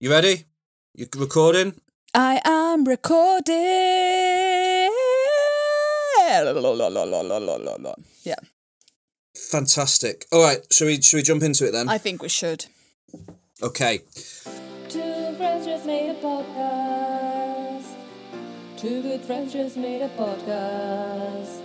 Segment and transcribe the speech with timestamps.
[0.00, 0.44] You ready?
[0.94, 1.74] You recording?
[2.14, 3.54] I am recording.
[8.24, 8.34] Yeah,
[9.50, 10.26] Fantastic.
[10.32, 11.88] All right, should we shall we jump into it then?
[11.88, 12.66] I think we should.
[13.62, 14.00] Okay.
[14.88, 17.86] Two friends just made a podcast.
[18.76, 21.60] Two good friends just made a podcast.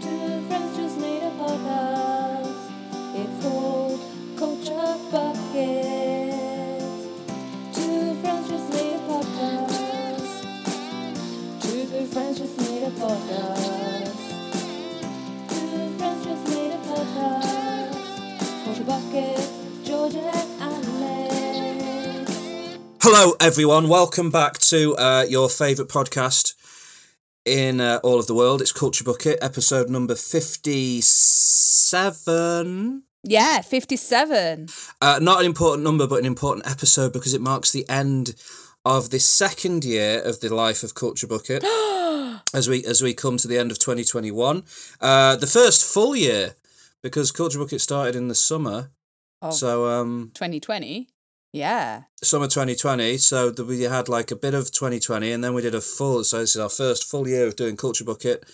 [0.00, 2.70] Two friends just made a podcast.
[3.20, 4.00] It's called
[4.38, 5.97] Culture Bucket.
[11.98, 14.14] Two friends just made a podcast.
[15.48, 17.98] Two friends just made a podcast.
[18.64, 19.50] Culture Bucket,
[19.84, 20.30] Georgia
[20.60, 22.30] and Alex.
[23.02, 23.88] Hello, everyone.
[23.88, 26.54] Welcome back to uh, your favourite podcast
[27.44, 28.62] in uh, all of the world.
[28.62, 31.02] It's Culture Bucket, episode number fifty-seven.
[33.24, 34.68] Yeah, fifty-seven.
[35.00, 38.36] Uh, not an important number, but an important episode because it marks the end
[38.84, 41.64] of the second year of the life of Culture Bucket.
[42.54, 44.62] as we as we come to the end of 2021,
[45.00, 46.54] uh, the first full year
[47.02, 48.90] because Culture Bucket started in the summer.
[49.40, 51.08] Of So um, 2020.
[51.52, 52.02] Yeah.
[52.22, 53.16] summer 2020.
[53.18, 56.24] So that we had like a bit of 2020, and then we did a full.
[56.24, 58.44] So this is our first full year of doing Culture Bucket.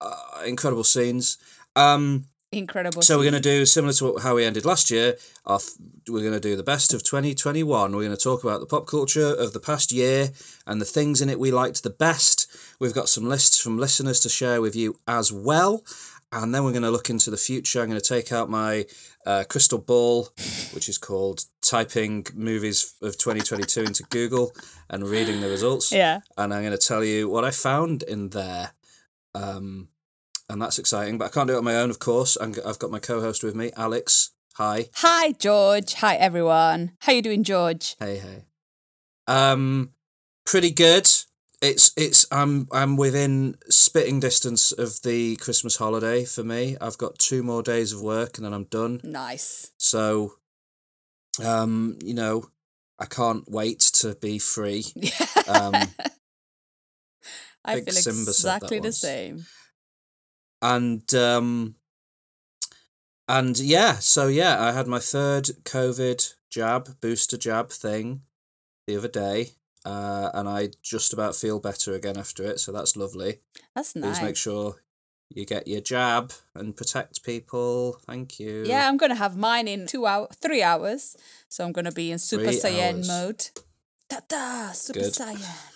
[0.00, 1.38] Uh, incredible scenes.
[1.74, 2.26] Um,
[2.56, 3.02] Incredible.
[3.02, 5.16] so we're going to do similar to how we ended last year.
[5.44, 5.60] Our,
[6.08, 7.92] we're going to do the best of 2021.
[7.92, 10.30] We're going to talk about the pop culture of the past year
[10.66, 12.46] and the things in it we liked the best.
[12.80, 15.84] We've got some lists from listeners to share with you as well.
[16.32, 17.80] And then we're going to look into the future.
[17.80, 18.84] I'm going to take out my
[19.24, 20.28] uh, crystal ball,
[20.72, 24.52] which is called typing movies of 2022 into Google
[24.90, 26.20] and reading the results Yeah.
[26.36, 28.72] and I'm going to tell you what I found in there.
[29.34, 29.88] Um,
[30.48, 32.36] and that's exciting, but I can't do it on my own, of course.
[32.36, 34.30] I'm, I've got my co-host with me, Alex.
[34.54, 34.88] Hi.
[34.94, 35.94] Hi, George.
[35.94, 36.92] Hi, everyone.
[37.00, 37.96] How you doing, George?
[37.98, 38.44] Hey, hey.
[39.26, 39.92] Um,
[40.46, 41.08] pretty good.
[41.62, 46.76] It's it's I'm I'm within spitting distance of the Christmas holiday for me.
[46.80, 49.00] I've got two more days of work and then I'm done.
[49.02, 49.72] Nice.
[49.78, 50.34] So,
[51.42, 52.50] um, you know,
[52.98, 54.84] I can't wait to be free.
[55.48, 55.74] Um,
[57.64, 58.98] I feel Simba exactly the once.
[58.98, 59.46] same.
[60.62, 61.74] And um
[63.28, 68.22] and yeah so yeah i had my third covid jab booster jab thing
[68.86, 69.50] the other day
[69.84, 73.40] uh and i just about feel better again after it so that's lovely
[73.74, 74.22] That's please nice.
[74.22, 74.76] make sure
[75.28, 79.86] you get your jab and protect people thank you Yeah, I'm gonna have mine in
[79.88, 81.16] two hour, three hours.
[81.48, 83.08] So I'm gonna be in Super Three Saiyan hours.
[83.08, 83.50] mode.
[84.08, 84.70] Ta da!
[84.70, 85.12] Super Good.
[85.14, 85.75] Saiyan.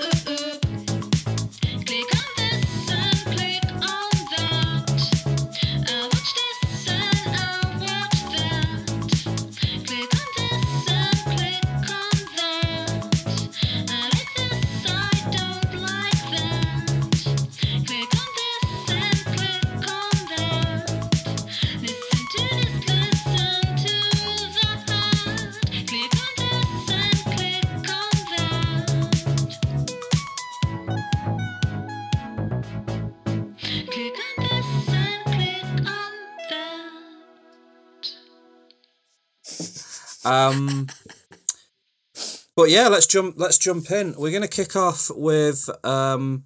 [40.31, 40.87] Um
[42.55, 44.13] but yeah let's jump let's jump in.
[44.17, 46.45] We're going to kick off with um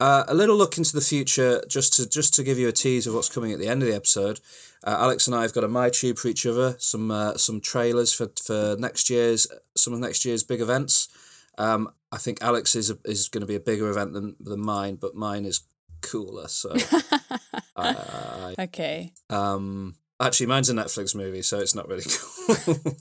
[0.00, 3.06] uh, a little look into the future just to just to give you a tease
[3.06, 4.40] of what's coming at the end of the episode.
[4.86, 7.58] Uh, alex and i have got a my tube for each other some uh, some
[7.60, 9.46] trailers for for next year's
[9.76, 11.08] some of next year's big events.
[11.56, 14.60] Um i think alex is a, is going to be a bigger event than than
[14.60, 15.62] mine but mine is
[16.02, 16.70] cooler so
[17.76, 19.12] I, Okay.
[19.30, 22.96] um, actually, mine's a Netflix movie, so it's not really cool.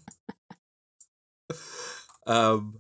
[2.28, 2.79] um,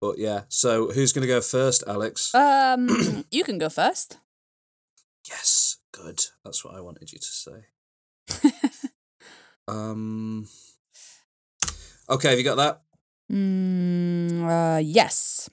[0.00, 0.42] but yeah.
[0.48, 2.34] So who's gonna go first, Alex?
[2.34, 4.18] Um, you can go first.
[5.28, 6.24] yes, good.
[6.44, 7.24] That's what I wanted you to
[8.42, 8.50] say.
[9.68, 10.48] um.
[12.08, 12.82] Okay, have you got that?
[13.32, 15.48] Mm, uh, yes.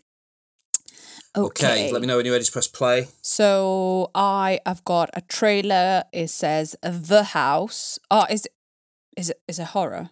[1.36, 1.92] Okay.
[1.92, 3.08] let me know when you're ready to press play.
[3.22, 6.04] So I have got a trailer.
[6.12, 8.00] It says The House.
[8.10, 8.54] Oh, is it
[9.18, 10.10] is it is it horror?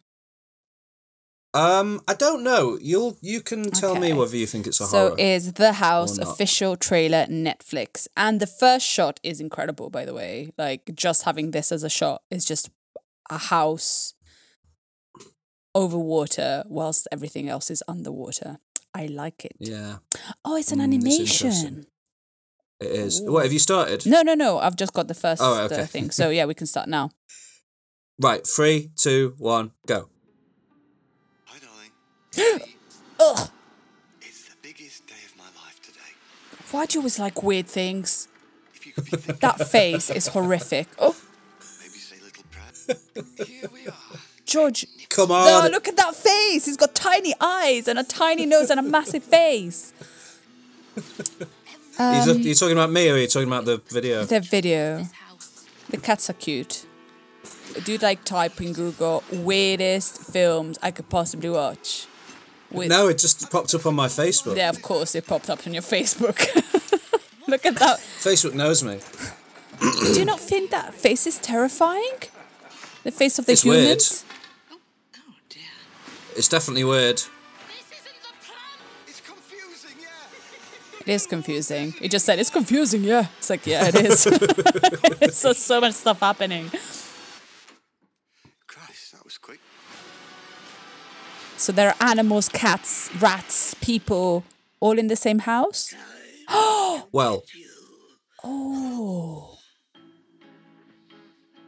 [1.53, 2.77] Um, I don't know.
[2.81, 5.09] You'll you can tell me whether you think it's a So horror.
[5.11, 8.07] So is The House official trailer Netflix.
[8.15, 10.51] And the first shot is incredible by the way.
[10.57, 12.69] Like just having this as a shot is just
[13.29, 14.13] a house
[15.75, 18.59] over water whilst everything else is underwater.
[18.93, 19.55] I like it.
[19.59, 19.97] Yeah,
[20.43, 21.85] Oh, it's an Mm, animation.
[22.79, 23.21] it is.
[23.21, 24.05] What have you started?
[24.05, 24.59] No, no, no.
[24.59, 26.09] I've just got the first Oh, uh, thing.
[26.19, 27.11] So yeah, we can start now.
[28.21, 30.09] Right, three, two, one, go.
[31.45, 32.61] Hi, darling.
[33.19, 33.49] Ugh.
[34.21, 36.13] It's the biggest day of my life today.
[36.71, 38.27] Why do you always like weird things?
[38.73, 40.87] If you could be That face is horrific.
[40.97, 41.15] Oh,
[41.79, 42.97] maybe say little prayer.
[43.45, 44.19] Here we are.
[44.49, 44.85] George.
[45.09, 45.71] Come Oh, on.
[45.71, 46.65] look at that face.
[46.65, 49.93] He's got tiny eyes and a tiny nose and a massive face.
[50.95, 54.23] He's a- um, you're talking about me or are you talking about the video?
[54.23, 55.05] The video.
[55.89, 56.85] The cats are cute.
[57.83, 62.07] Do like type in Google weirdest films I could possibly watch.
[62.71, 64.55] With No, it just popped up on my Facebook.
[64.55, 66.37] Yeah, of course it popped up on your Facebook.
[67.47, 67.99] Look at that.
[67.99, 68.99] Facebook knows me.
[69.81, 72.17] Do you not think that face is terrifying?
[73.03, 73.99] The face of the It's weird.
[76.39, 76.45] Humans?
[76.45, 77.21] It's definitely weird.
[79.07, 81.01] It's confusing, yeah.
[81.01, 81.93] It is confusing.
[82.01, 83.27] It just said it's confusing, yeah.
[83.37, 84.27] It's like, yeah, it is.
[85.21, 86.69] it's so, so much stuff happening.
[88.67, 89.59] Christ, that was quick.
[91.57, 94.43] So there are animals, cats, rats, people,
[94.79, 95.93] all in the same house?
[97.11, 97.43] Well,
[98.43, 99.57] Oh.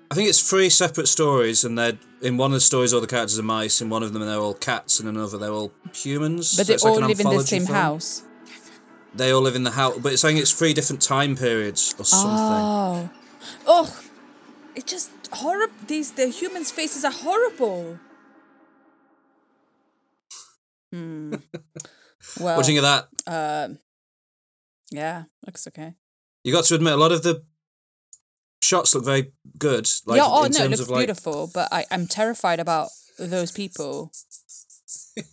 [0.09, 3.07] I think it's three separate stories, and they're in one of the stories all the
[3.07, 5.71] characters are mice, in one of them they're all cats, and in another they're all
[5.93, 6.55] humans.
[6.57, 7.75] But So they it's like all an live in the same film.
[7.75, 8.23] house.
[9.13, 12.05] They all live in the house, but it's saying it's three different time periods or
[12.05, 12.37] something.
[12.39, 13.09] Oh.
[13.67, 13.99] Oh.
[14.75, 15.73] It just horrible.
[15.87, 17.99] These the humans' faces are horrible.
[20.93, 21.35] Hmm.
[22.39, 23.65] Well, what do you think of that?
[23.67, 23.79] um,
[24.91, 25.93] yeah, looks okay.
[26.43, 27.43] You got to admit, a lot of the
[28.71, 29.89] shots look very good.
[30.05, 32.89] Like yeah, oh in no, it looks of like, beautiful, but I, I'm terrified about
[33.19, 34.11] those people.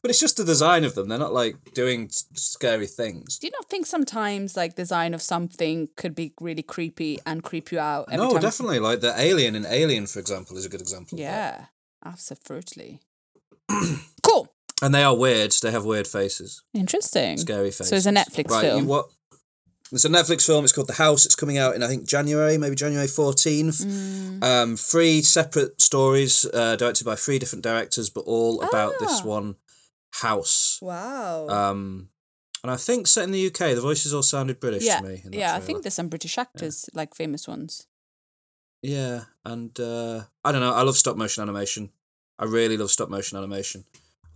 [0.00, 1.08] but it's just the design of them.
[1.08, 3.38] They're not like doing scary things.
[3.40, 7.72] Do you not think sometimes like design of something could be really creepy and creep
[7.72, 8.06] you out?
[8.12, 8.78] every No, definitely.
[8.78, 11.18] Like the alien in Alien, for example, is a good example.
[11.18, 11.66] Yeah,
[12.04, 13.00] absolutely.
[14.22, 14.54] cool.
[14.82, 15.52] and they are weird.
[15.62, 17.38] They have weird faces, Interesting.
[17.38, 17.88] scary faces.
[17.88, 18.82] So it's a Netflix right, film.
[18.82, 19.06] You, what?
[19.92, 20.64] It's a Netflix film.
[20.64, 21.24] It's called The House.
[21.26, 23.78] It's coming out in I think January, maybe January fourteenth.
[23.78, 24.42] Mm.
[24.42, 29.24] Um, three separate stories, uh, directed by three different directors, but all about this Ah.
[29.24, 29.56] one
[30.22, 30.78] house.
[30.82, 31.48] Wow.
[31.48, 32.08] Um,
[32.62, 33.74] and I think set in the UK.
[33.74, 35.22] The voices all sounded British yeah, to me.
[35.32, 35.54] yeah.
[35.54, 37.86] I think there's some British actors, like famous ones.
[38.82, 40.72] Yeah, and uh, I don't know.
[40.72, 41.90] I love stop motion animation.
[42.38, 43.84] I really love stop motion animation.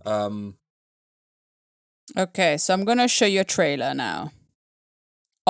[0.05, 0.57] Um,
[2.17, 4.31] Okay, so I'm gonna show you a trailer now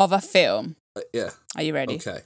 [0.03, 0.75] of a film.
[0.95, 1.29] uh, yeah.
[1.55, 1.95] Are you ready?
[1.95, 2.21] Okay.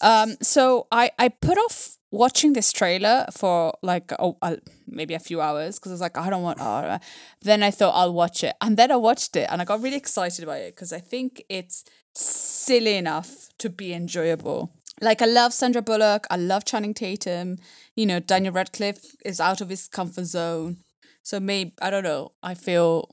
[0.00, 4.56] Um, so I I put off watching this trailer for like oh uh,
[4.86, 6.58] maybe a few hours because I was like I don't want.
[6.64, 6.98] Oh.
[7.42, 9.96] Then I thought I'll watch it, and then I watched it, and I got really
[9.96, 11.84] excited about it because I think it's
[12.14, 14.70] silly enough to be enjoyable.
[15.00, 17.58] Like I love Sandra Bullock, I love Channing Tatum.
[17.96, 20.78] You know, Daniel Radcliffe is out of his comfort zone,
[21.22, 22.32] so maybe I don't know.
[22.42, 23.08] I feel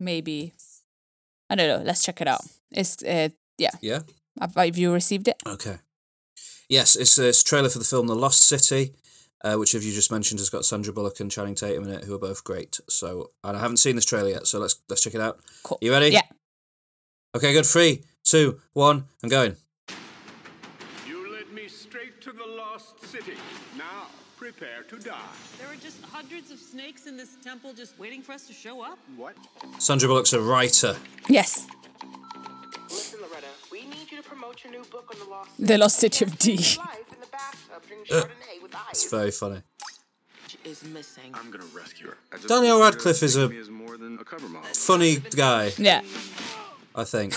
[0.00, 0.54] maybe
[1.50, 1.84] I don't know.
[1.84, 2.42] Let's check it out.
[2.70, 3.28] It's uh,
[3.58, 3.70] yeah.
[3.80, 4.00] Yeah.
[4.40, 5.36] Have, have you received it?
[5.46, 5.76] Okay.
[6.68, 8.94] Yes, it's a, it's trailer for the film The Lost City,
[9.44, 12.04] uh, which, as you just mentioned, has got Sandra Bullock and Channing Tatum in it,
[12.04, 12.80] who are both great.
[12.88, 15.38] So, and I haven't seen this trailer yet, so let's let's check it out.
[15.62, 15.78] Cool.
[15.80, 16.08] You ready?
[16.08, 16.22] Yeah.
[17.36, 17.66] Okay, good.
[17.66, 19.56] Three, two, one, I'm going.
[21.06, 23.34] You led me straight to the lost city.
[23.76, 24.06] Now,
[24.36, 25.20] prepare to die.
[25.58, 28.82] There are just hundreds of snakes in this temple just waiting for us to show
[28.82, 28.98] up.
[29.16, 29.36] What?
[29.78, 30.96] Sandra Bullock's a writer.
[31.28, 31.66] Yes.
[33.24, 35.98] Listen, Loretta, we need you to promote your new book on the lost The Lost
[35.98, 36.56] City of D.
[36.56, 36.68] Life
[37.12, 37.82] in the bathtub,
[38.62, 39.62] with It's very funny.
[40.64, 41.30] Is missing.
[41.34, 42.16] I'm gonna rescue her.
[42.46, 44.68] Daniel want you to Radcliffe is a of more than a cover model.
[44.72, 46.00] Funny guy, Yeah.
[46.94, 47.34] I think.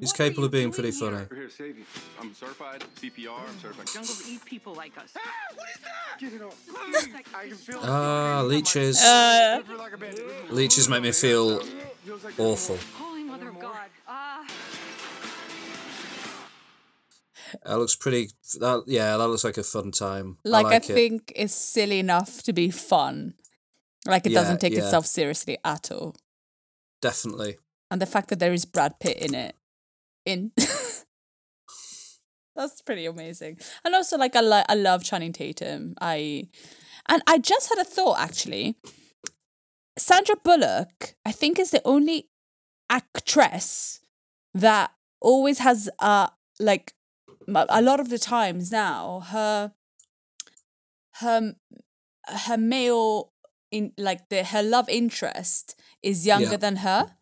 [0.00, 1.26] He's capable of being pretty funny.
[1.30, 1.84] We're here to save you.
[2.18, 3.38] I'm certified CPR.
[3.46, 3.86] I'm certified.
[3.88, 5.12] Jungles eat people like us.
[5.54, 6.18] What is that?
[6.18, 7.34] Get it off.
[7.34, 9.00] I can feel Ah, leeches.
[9.02, 10.50] Uh, like a bandit.
[10.52, 11.60] leeches make me feel
[12.38, 12.78] awful.
[12.94, 13.88] Holy mother of God.
[17.64, 18.30] That looks pretty.
[18.60, 20.38] That yeah, that looks like a fun time.
[20.44, 20.94] like, I, like it.
[20.94, 23.34] think it's silly enough to be fun.
[24.06, 24.80] Like it Yeah, doesn't take yeah.
[24.84, 26.16] itself seriously at all.
[27.00, 27.56] definitely.
[27.90, 29.54] And the fact that there is Brad Pitt in it.
[30.24, 30.50] In
[32.56, 33.58] That's pretty amazing.
[33.84, 35.94] And also like I li- I love Channing Tatum.
[36.00, 36.48] I
[37.08, 38.76] and I just had a thought actually.
[39.98, 42.28] Sandra Bullock, I think is the only
[42.90, 44.00] actress
[44.54, 44.90] that
[45.20, 46.28] always has uh
[46.60, 46.92] like
[47.48, 49.72] a lot of the times now her
[51.20, 51.54] her
[52.46, 53.32] her male
[53.70, 56.56] in like the her love interest is younger Yeah.
[56.58, 57.16] than her,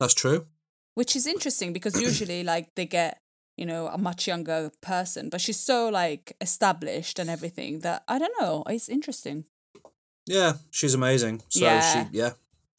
[0.00, 0.46] That's true.
[0.94, 3.20] which is interesting because usually like they get
[3.56, 8.18] you know a much younger person, but she's so like established and everything that I
[8.18, 8.64] don't know.
[8.68, 9.44] It's interesting.
[10.26, 11.42] Yeah, she's amazing.
[11.48, 11.80] So Yeah.
[12.10, 12.30] she yeah,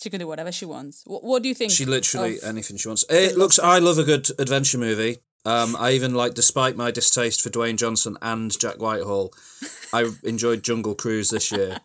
[0.01, 1.03] She can do whatever she wants.
[1.05, 1.71] What, what do you think?
[1.71, 3.03] she literally of- anything she wants.
[3.09, 5.17] It looks I love a good adventure movie.
[5.49, 9.33] Um I even like despite my distaste for Dwayne Johnson and Jack Whitehall,
[9.93, 11.79] I enjoyed Jungle Cruise this year.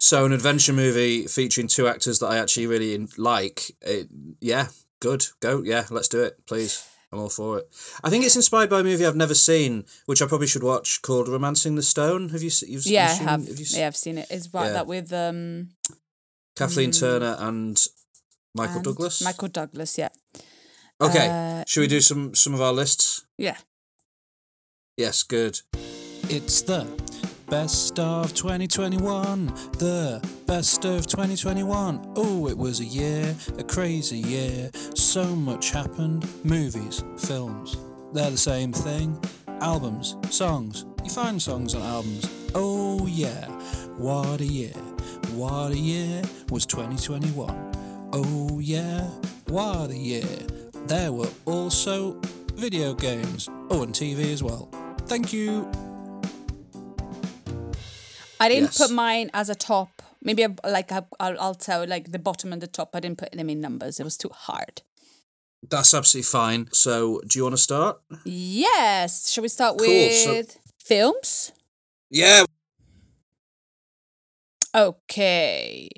[0.00, 3.72] So an adventure movie featuring two actors that I actually really like.
[3.82, 4.08] It,
[4.40, 4.68] yeah,
[5.00, 5.26] good.
[5.40, 5.62] Go.
[5.62, 6.88] Yeah, let's do it, please.
[7.12, 7.68] I'm all for it.
[8.02, 11.02] I think it's inspired by a movie I've never seen, which I probably should watch,
[11.02, 12.48] called "Romancing the Stone." Have you?
[12.50, 13.48] se- You've, yeah, I you've seen, have.
[13.58, 14.26] you se- Yeah, I've seen it.
[14.30, 14.72] It's about Yeah.
[14.72, 15.68] that with um
[16.56, 17.00] Kathleen Mm.
[17.00, 17.76] Turner and
[18.54, 19.20] Michael and Douglas.
[19.22, 19.98] Michael Douglas.
[19.98, 20.08] Yeah,
[21.02, 23.24] Okay, Uh, should we do some some of our lists?
[23.38, 23.56] yeah.
[24.96, 25.60] Yes, good.
[26.28, 26.86] It's the
[27.48, 29.46] best of 2021.
[29.78, 32.12] The best of 2021.
[32.14, 34.70] Oh, it was a year, a crazy year.
[34.94, 36.26] So much happened.
[36.44, 37.76] Movies, films.
[38.12, 39.18] They're the same thing.
[39.60, 40.84] Albums, songs.
[41.04, 42.28] You find songs on albums.
[42.54, 43.46] Oh, yeah.
[43.96, 44.74] What a year.
[45.34, 48.10] What a year was 2021.
[48.12, 49.08] Oh, yeah.
[49.48, 50.28] What a year.
[50.86, 52.20] There were also
[52.54, 53.48] video games.
[53.70, 54.68] Oh, and TV as well.
[55.06, 55.70] Thank you.
[58.40, 58.78] I didn't Yes.
[58.78, 60.02] put mine as a top.
[60.20, 62.90] Maybe I, like I, I'll, I'll tell like the bottom and the top.
[62.94, 64.00] I didn't put them in numbers.
[64.00, 64.82] It was too hard.
[65.68, 66.68] That's absolutely fine.
[66.72, 68.00] So, do you want to start?
[68.24, 69.30] Yes.
[69.30, 71.52] Shall we start Cool, so- with films?
[72.10, 72.44] Yeah.
[74.74, 75.88] Okay.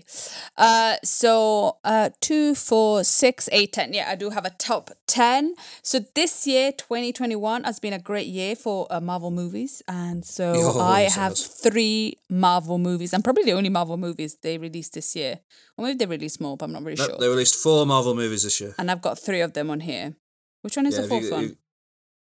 [0.56, 3.92] Uh so uh two, four, six, eight, ten.
[3.92, 5.54] Yeah, I do have a top ten.
[5.82, 9.82] So this year, 2021, has been a great year for uh, Marvel movies.
[9.88, 13.12] And so Oh, I have three Marvel movies.
[13.12, 15.40] and probably the only Marvel movies they released this year.
[15.76, 17.18] Or maybe they released more, but I'm not really No, sure.
[17.18, 18.74] They released four Marvel movies this year.
[18.78, 20.14] And I've got three of them on here.
[20.62, 21.56] Which one is Yeah, the have you- fourth one?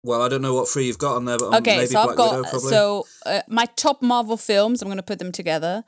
[0.06, 1.92] Well, I don't know what three you've got on there, but um, Okay, maybe so
[2.04, 4.80] Black I've got Widow so uh, my top Marvel films.
[4.82, 5.84] I'm going to put them together.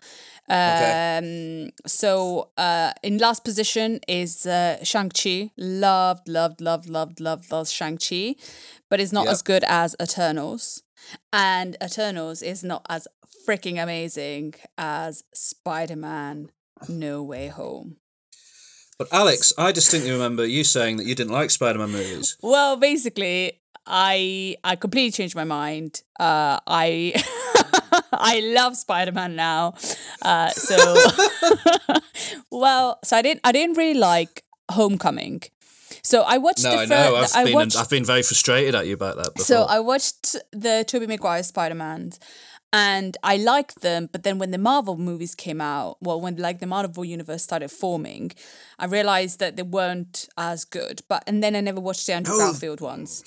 [0.49, 1.71] Um, Okay.
[1.87, 5.51] So uh, in last position is uh, Shang Chi.
[5.57, 8.35] Loved, loved, loved, loved, loved, loved Shang Chi,
[8.91, 9.33] but it's not Yep.
[9.33, 10.83] as good as Eternals,
[11.33, 13.07] and Eternals is not as
[13.47, 16.51] freaking amazing as Spider Man
[16.89, 17.97] No Way Home.
[18.99, 22.37] But Alex, I distinctly remember you saying that you didn't like Spider-Man movies.
[22.43, 26.03] Well, basically, I I completely changed my mind.
[26.19, 27.13] Uh, I
[28.13, 29.75] I love Spider Man now.
[30.21, 30.77] Uh, so
[32.51, 35.43] well, so I didn't I didn't really like Homecoming.
[36.03, 37.17] So I watched No, the I know.
[37.17, 39.45] I've I been watched I've been very frustrated at you about that before.
[39.45, 42.19] so I watched the Tobey Maguire Spider Mans,
[42.73, 44.09] and I liked them.
[44.13, 47.71] But then when the Marvel movies came out, well, when like the Marvel universe started
[47.71, 48.33] forming,
[48.79, 51.03] I realized that they weren't as good.
[51.09, 53.23] But and then I never watched the Andrew Garfield ones.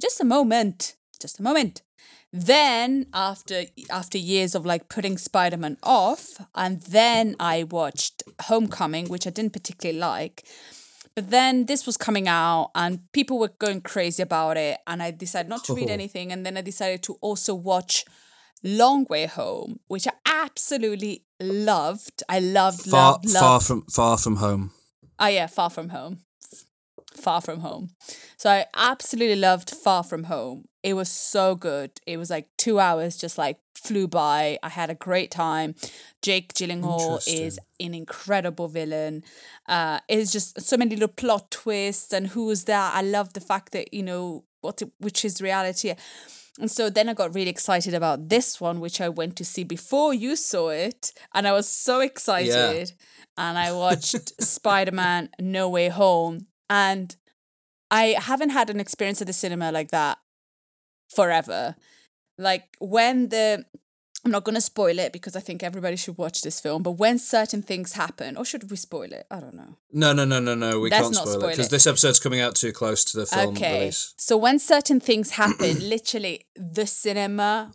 [0.00, 0.94] Just a moment.
[1.20, 1.82] Just a moment.
[2.32, 9.08] Then after after years of like putting Spider Man off, and then I watched Homecoming,
[9.08, 10.44] which I didn't particularly like.
[11.14, 14.78] But then this was coming out and people were going crazy about it.
[14.86, 15.92] And I decided not to read Oh.
[15.94, 16.30] anything.
[16.30, 18.04] And then I decided to also watch
[18.62, 22.22] Long Way Home, which I absolutely loved.
[22.28, 24.72] I loved, far loved, far from far from home.
[25.18, 26.20] Oh, yeah, Far From Home.
[27.14, 27.90] Far From Home.
[28.36, 30.66] So I absolutely loved Far From Home.
[30.82, 31.90] It was so good.
[32.06, 34.58] It was like two hours just like flew by.
[34.62, 35.74] I had a great time.
[36.20, 39.24] Jake Gyllenhaal is an incredible villain.
[39.66, 42.94] Uh, it's just so many little plot twists and who is that?
[42.94, 45.94] I love the fact that, you know, what which is reality.
[46.58, 49.62] And so then I got really excited about this one, which I went to see
[49.64, 51.12] before you saw it.
[51.34, 52.88] And I was so excited.
[52.88, 52.94] Yeah.
[53.36, 56.46] And I watched Spider Man No Way Home.
[56.70, 57.14] And
[57.90, 60.18] I haven't had an experience at the cinema like that
[61.14, 61.76] forever.
[62.38, 63.64] Like when the
[64.26, 66.92] I'm not going to spoil it because I think everybody should watch this film, but
[66.92, 69.24] when certain things happen, or should we spoil it?
[69.30, 69.76] I don't know.
[69.92, 70.80] No, no, no, no, no.
[70.80, 73.26] We Let's can't not spoil, it because this episode's coming out too close to the
[73.26, 73.78] film okay.
[73.78, 74.14] release.
[74.16, 77.72] So when certain things happen, literally the cinema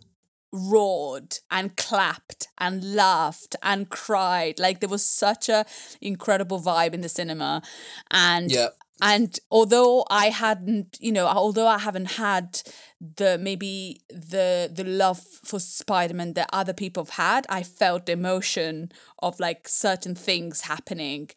[0.52, 4.60] roared and clapped and laughed and cried.
[4.60, 5.64] Like there was such a
[6.02, 7.62] incredible vibe in the cinema.
[8.10, 8.68] And Yeah.
[9.00, 12.62] And although I hadn't, you know, although I haven't had
[13.00, 18.12] the maybe the the love for Spider-Man that other people have had, I felt the
[18.12, 21.30] emotion of like certain things happening.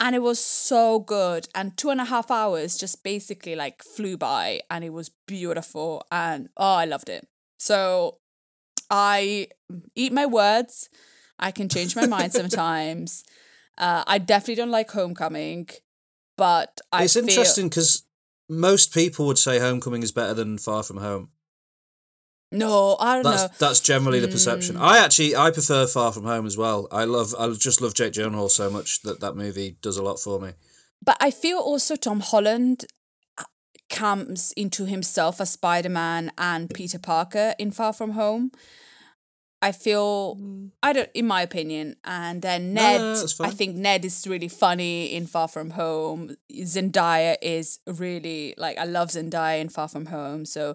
[0.00, 1.48] And it was so good.
[1.54, 6.04] And two and a half hours just basically like flew by and it was beautiful.
[6.10, 7.28] And oh, I loved it.
[7.58, 8.18] So
[8.90, 9.48] I
[9.94, 10.88] eat my words.
[11.38, 13.24] I can change my mind sometimes.
[13.76, 15.68] Uh, I definitely don't like Homecoming,
[16.36, 18.04] but I it's feel, interesting because
[18.48, 21.30] most people would say Homecoming is better than Far From Home.
[22.52, 23.48] No, I don't That's know.
[23.58, 24.76] that's generally the perception.
[24.76, 24.82] Hmm.
[24.82, 26.86] I actually I prefer Far From Home as well.
[26.92, 30.20] I love I just love Jake Gyllenhaal so much that that movie does a lot
[30.20, 30.52] for me.
[31.04, 32.84] But I feel also Tom Holland
[33.36, 33.44] uh,
[33.90, 38.52] comes into himself as Spider Man and Peter Parker in Far From Home.
[39.62, 40.38] I feel
[40.82, 43.00] I don't, in my opinion, and then Ned.
[43.00, 46.36] no, no, that's I think Ned is really funny in Far From Home.
[46.52, 50.44] Zendaya is really like I love Zendaya in Far From Home.
[50.44, 50.74] So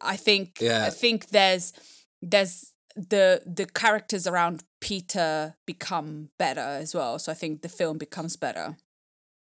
[0.00, 0.84] I think Yeah.
[0.84, 1.72] I think there's
[2.20, 7.18] there's the the characters around Peter become better as well.
[7.18, 8.76] So I think the film becomes better.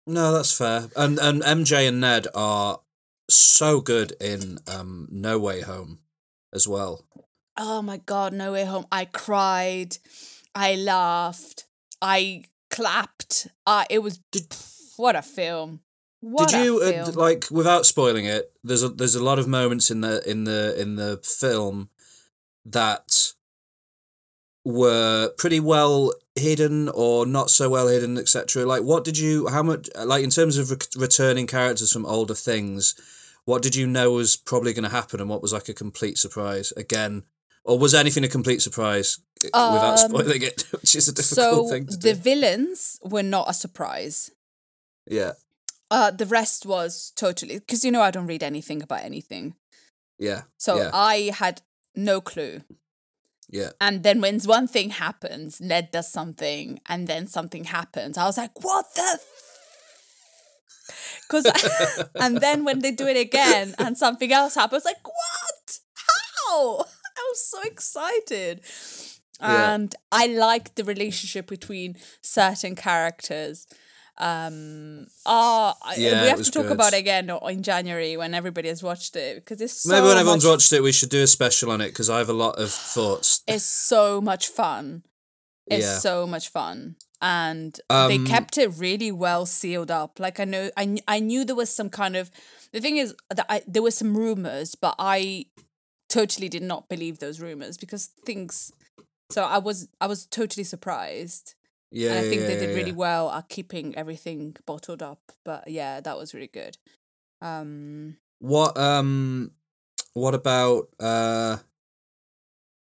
[0.07, 0.88] No, that's fair.
[0.97, 2.81] And and MJ and Ned are
[3.29, 5.99] so good in um No Way Home
[6.55, 7.05] as well.
[7.57, 8.87] Oh my god, No Way Home.
[8.90, 9.99] I cried.
[10.54, 11.64] I laughed.
[12.00, 13.49] I clapped.
[13.66, 14.21] Uh, it was
[14.97, 15.80] what a film.
[16.21, 18.52] What Did you a uh, like without spoiling it?
[18.62, 21.88] There's a there's a lot of moments in the in the in the film
[22.66, 23.33] that
[24.64, 28.66] were pretty well hidden or not so well hidden, etc.
[28.66, 29.49] Like, what did you?
[29.49, 29.88] How much?
[29.99, 32.95] Like in terms of re- returning characters from older things,
[33.47, 36.19] what did you know was probably going to happen, and what was like a complete
[36.19, 37.25] surprise again?
[37.64, 41.69] Or was anything a complete surprise without Um, spoiling it, which is a difficult so
[41.69, 42.21] thing to the do?
[42.21, 44.31] villains were not a surprise.
[45.07, 45.33] Yeah,
[45.90, 49.55] Uh, the rest was totally because you know I don't read anything about anything.
[50.19, 50.43] yeah.
[50.57, 51.62] So yeah, I had
[51.95, 52.62] no clue.
[53.50, 53.71] yeah.
[53.81, 58.17] And then when one thing happens, Ned does something, and then something happens.
[58.17, 59.21] I was like, "What the?"
[61.29, 61.47] Because,
[62.14, 65.79] and then when they do it again, and something else happens, like, "What?
[66.47, 66.85] How?"
[67.21, 68.61] I was so excited,
[69.41, 69.75] Yeah.
[69.75, 73.67] and I liked the relationship between certain characters.
[74.19, 76.73] Um, oh, Yeah, we have to talk good.
[76.73, 80.19] about it again in January when everybody has watched it because it's so Maybe when
[80.19, 82.35] everyone's much watched it, we should do a special on it because I have a
[82.35, 83.43] lot of thoughts.
[83.47, 85.04] it's so much fun.
[85.67, 85.99] It's Yeah.
[86.00, 86.97] so much fun.
[87.23, 90.19] And Um, they kept it really well sealed up.
[90.21, 92.30] Like I know I, I knew there was some kind of
[92.73, 95.47] the thing is that I there were some rumors, but I
[96.10, 98.73] totally did not believe those rumors because things
[99.30, 101.54] so I was I was totally surprised.
[101.92, 102.96] Yeah, and I think yeah, they yeah, did really yeah.
[102.96, 105.32] well at keeping everything bottled up.
[105.44, 106.76] But yeah, that was really good.
[107.40, 109.52] Um What um,
[110.12, 111.58] what about uh,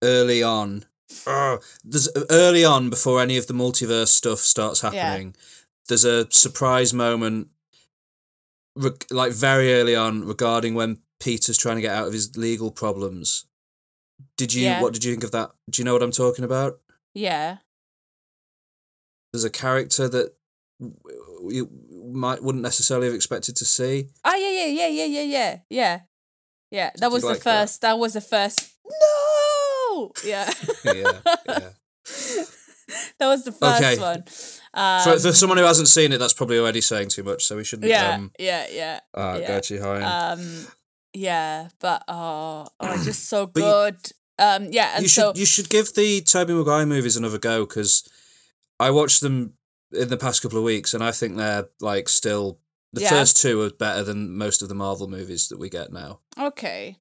[0.04, 0.86] early on?
[1.26, 5.36] Ugh, there's early on before any of the multiverse stuff starts happening.
[5.88, 7.50] There's a surprise moment,
[8.76, 12.72] reg- like very early on, regarding when Peter's trying to get out of his legal
[12.72, 13.46] problems.
[14.38, 14.64] Did you?
[14.66, 14.82] Yeah.
[14.82, 15.52] What did you think of that?
[15.70, 16.80] Do you know what I'm talking about?
[17.14, 17.58] yeah.
[19.32, 20.34] There's a character that
[21.48, 21.70] you
[22.12, 24.10] might wouldn't necessarily have expected to see.
[24.26, 26.00] Oh yeah, yeah, yeah, yeah, yeah, yeah, yeah.
[26.72, 27.44] Yeah, that was the like that?
[27.44, 27.82] first.
[27.82, 28.00] That?
[28.00, 28.72] was the first.
[28.90, 30.12] No.
[30.26, 30.52] Yeah.
[30.86, 30.94] yeah,
[31.48, 31.70] yeah.
[33.20, 34.00] that was the first Okay.
[34.00, 34.24] one.
[34.74, 37.46] Um, For, for someone who hasn't seen it, that's probably already saying too much.
[37.46, 37.90] So we shouldn't.
[37.90, 39.48] yeah, Um, yeah, yeah, uh, yeah.
[39.48, 40.02] go too high.
[40.32, 40.68] Um,
[41.14, 43.96] yeah, but oh, oh, just so you- good.
[44.38, 47.66] um, yeah, and you so should you should give the Tobey Maguire movies another go
[47.66, 48.08] because
[48.80, 49.54] I watched them
[49.92, 52.60] in the past couple of weeks and I think they're like still
[52.94, 53.10] the Yeah.
[53.10, 56.20] first two are better than most of the Marvel movies that we get now.
[56.38, 56.98] okay,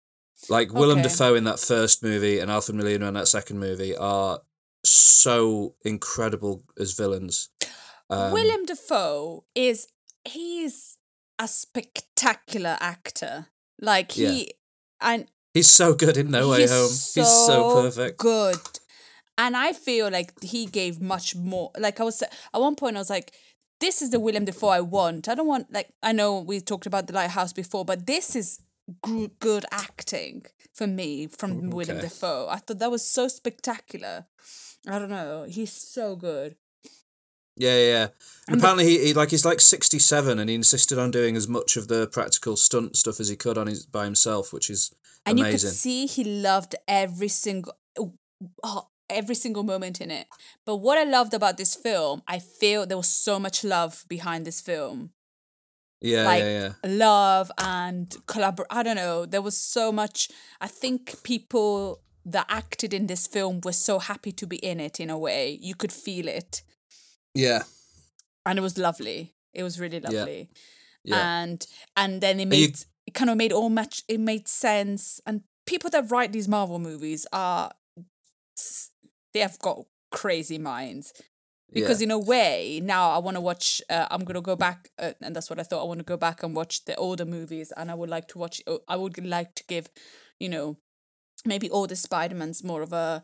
[0.48, 1.08] Like Willem Okay.
[1.08, 4.40] Dafoe in that first movie and Alfred Molina in that second movie are
[4.84, 7.48] so incredible as villains.
[8.10, 9.88] Um, Willem Dafoe is
[10.24, 10.96] he's
[11.38, 13.46] a spectacular actor.
[13.80, 14.52] Like he
[15.00, 16.88] and He's so good in No Way Home.
[16.88, 18.18] He's so perfect.
[18.18, 18.58] Good.
[19.36, 21.70] And I feel like he gave much more.
[21.78, 23.32] Like I was at one point, I was like,
[23.80, 25.28] "This is the William Dafoe I want.
[25.28, 28.60] I don't want like I know we talked about the Lighthouse before, but this is
[29.40, 31.98] good acting for me from William.
[31.98, 32.48] Dafoe.
[32.48, 34.26] I thought that was so spectacular.
[34.86, 35.44] I don't know.
[35.48, 36.56] He's so good.
[37.58, 38.08] Yeah, yeah.
[38.46, 41.48] And apparently, he, he like he's like sixty seven, and he insisted on doing as
[41.48, 44.94] much of the practical stunt stuff as he could on his by himself, which is
[45.28, 45.68] and you amazing.
[45.68, 47.76] could see he loved every single
[48.62, 50.26] oh, every single moment in it
[50.64, 54.44] but what i loved about this film i feel there was so much love behind
[54.44, 55.10] this film
[56.00, 56.90] yeah, like yeah, yeah.
[56.90, 60.28] love and collabor i don't know there was so much
[60.60, 65.00] i think people that acted in this film were so happy to be in it
[65.00, 66.62] in a way you could feel it
[67.34, 67.62] Yeah,
[68.46, 70.50] and it was lovely it was really lovely
[71.04, 71.40] yeah.
[71.40, 74.46] and and then it Are you- made it kind of made all much it made
[74.46, 77.70] sense and people that write these marvel movies are
[79.32, 81.12] they have got crazy minds
[81.72, 82.06] because Yeah.
[82.06, 83.82] in a way now I want to watch.
[83.90, 85.82] Uh, I'm gonna go back, uh, and that's what I thought.
[85.82, 88.38] I want to go back and watch the older movies, and I would like to
[88.38, 88.62] watch.
[88.88, 89.90] I would like to give,
[90.40, 90.78] you know,
[91.44, 93.22] maybe all the Spider Mans more of a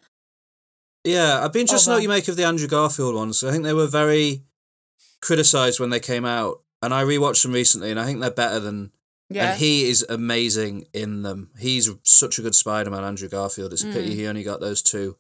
[1.05, 3.45] Yeah, I'd be interested to know what you make of the Andrew Garfield ones.
[3.45, 4.43] I think they were very
[5.21, 8.59] criticised when they came out, and I rewatched them recently, and I think they're better
[8.61, 8.91] than.
[9.31, 9.51] yeah.
[9.51, 11.51] And he is amazing in them.
[11.59, 13.73] He's such a good Spider Man, Andrew Garfield.
[13.73, 13.93] It's a Mm.
[13.93, 15.17] pity he only got those two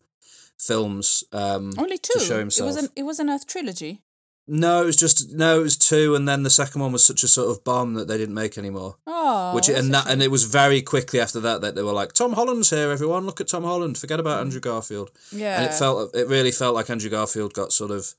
[0.58, 1.24] films.
[1.32, 2.18] Um, Only two.
[2.18, 2.92] to show It wasn't.
[2.96, 4.02] It was an Earth trilogy.
[4.46, 7.22] No, it was just no, it was two, and then the second one was such
[7.22, 8.96] a sort of bomb that they didn't make anymore.
[9.07, 12.12] Oh, Which and that and it was very quickly after that that they were like
[12.12, 13.24] Tom Holland's here, everyone.
[13.24, 13.96] Look at Tom Holland.
[13.96, 15.11] Forget about Andrew Garfield.
[15.33, 15.57] yeah.
[15.57, 18.14] And it felt it really felt like Andrew Garfield got sort of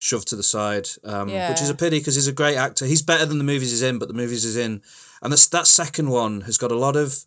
[0.00, 2.84] shoved to the side, um, which is a pity because he's a great actor.
[2.84, 4.82] He's better than the movies he's in, but the movies he's in,
[5.22, 7.24] and that's that second one has got a lot of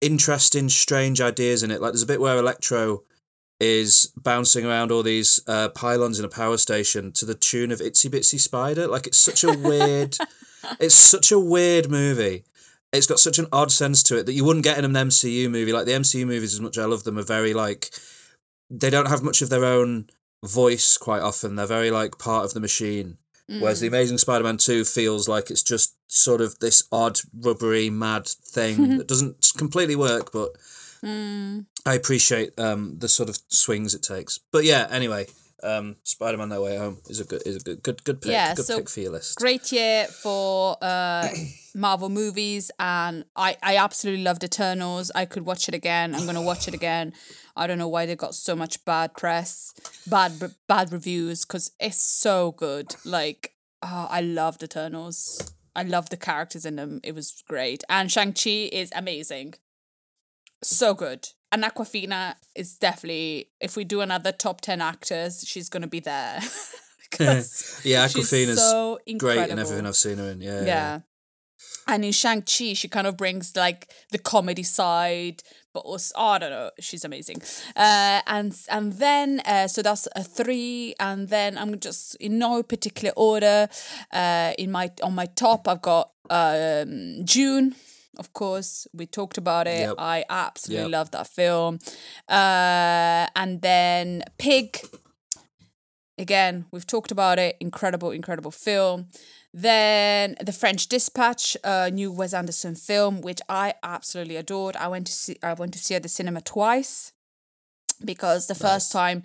[0.00, 1.80] interesting, strange ideas in it.
[1.80, 3.04] Like there's a bit where Electro
[3.60, 7.80] is bouncing around all these uh, pylons in a power station to the tune of
[7.80, 8.86] Itsy Bitsy Spider.
[8.86, 10.16] Like it's such a weird,
[10.80, 12.44] it's such a weird movie.
[12.92, 15.50] It's got such an odd sense to it that you wouldn't get in an MCU
[15.50, 15.72] movie.
[15.72, 17.90] Like the MCU movies, as much as I love them, are very like
[18.70, 20.06] they don't have much of their own
[20.44, 21.56] voice quite often.
[21.56, 23.18] They're very like part of the machine.
[23.46, 23.80] Whereas Mm.
[23.82, 28.96] the Amazing Spider-Man Two feels like it's just sort of this odd, rubbery, mad thing
[28.98, 30.52] that doesn't completely work, but
[31.04, 31.66] Mm.
[31.86, 34.38] I appreciate um, the sort of swings it takes.
[34.50, 35.26] But yeah, anyway,
[35.62, 38.32] um, Spider-Man: No Way Home is a good, is a good, good, good pick.
[38.32, 39.36] Yeah, good so pick for your list.
[39.36, 41.28] great year for uh,
[41.74, 45.10] Marvel movies, and I I absolutely loved Eternals.
[45.14, 46.14] I could watch it again.
[46.14, 47.12] I'm gonna watch it again.
[47.56, 49.74] I don't know why they got so much bad press,
[50.06, 50.32] bad
[50.68, 52.96] bad reviews, because it's so good.
[53.04, 55.54] Like, oh, I loved Eternals.
[55.76, 57.00] I love the characters in them.
[57.02, 59.54] It was great, and Shang Chi is amazing.
[60.62, 61.28] So good.
[61.54, 63.48] And Awkwafina is definitely.
[63.60, 66.40] If we do another top ten actors, she's gonna be there.
[67.84, 70.40] Yeah, Awkwafina's so Great in everything I've seen her in.
[70.40, 71.00] Yeah, Yeah.
[71.86, 76.38] And in Shang-Chi, she kind of brings like the comedy side, but also, oh, I
[76.38, 77.40] don't know, she's amazing.
[77.76, 80.96] Uh, and and then, uh, so that's a three.
[80.98, 83.68] And then I'm just in no particular order.
[84.10, 87.76] Uh, in my On my top, I've got um, Dune.
[88.18, 89.80] Of course, we talked about it.
[89.80, 89.94] Yep.
[89.98, 90.92] I absolutely Yep.
[90.92, 91.78] love that film.
[92.28, 94.80] Uh, and then Pig,
[96.18, 99.08] again we've talked about it incredible incredible film
[99.52, 105.06] then the french dispatch a new wes anderson film which i absolutely adored i went
[105.06, 107.12] to see i went to see it at the cinema twice
[108.04, 109.22] because the first time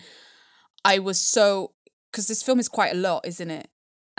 [0.83, 1.73] i was so
[2.11, 3.67] because this film is quite a lot isn't it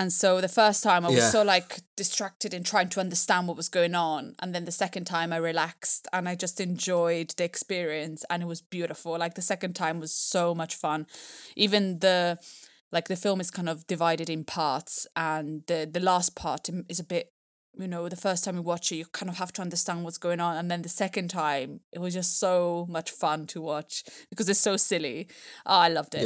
[0.00, 1.30] and so the first time i was Yeah.
[1.36, 4.22] so like distracted in trying to understand what was going on.
[4.40, 8.46] And then the second time i relaxed and i just enjoyed the experience and it
[8.46, 9.12] was beautiful.
[9.18, 11.06] Like the second time was so much fun.
[11.64, 12.38] Even the
[12.96, 17.00] like the film is kind of divided in parts and the the last part is
[17.00, 17.26] a bit
[17.78, 20.18] you know the first time you watch it you kind of have to understand what's
[20.18, 20.56] going on.
[20.56, 24.60] And then the second time it was just so much fun to watch because it's
[24.60, 25.28] so silly.
[25.66, 26.24] Oh, i loved it.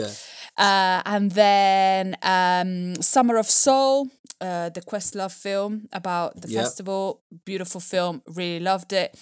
[0.57, 4.09] Uh, and then um, summer of soul
[4.41, 6.63] uh, the questlove film about the Yep.
[6.65, 7.21] festival.
[7.45, 8.23] Beautiful film.
[8.27, 9.17] Really loved it.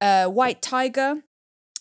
[0.00, 1.22] Uh, white tiger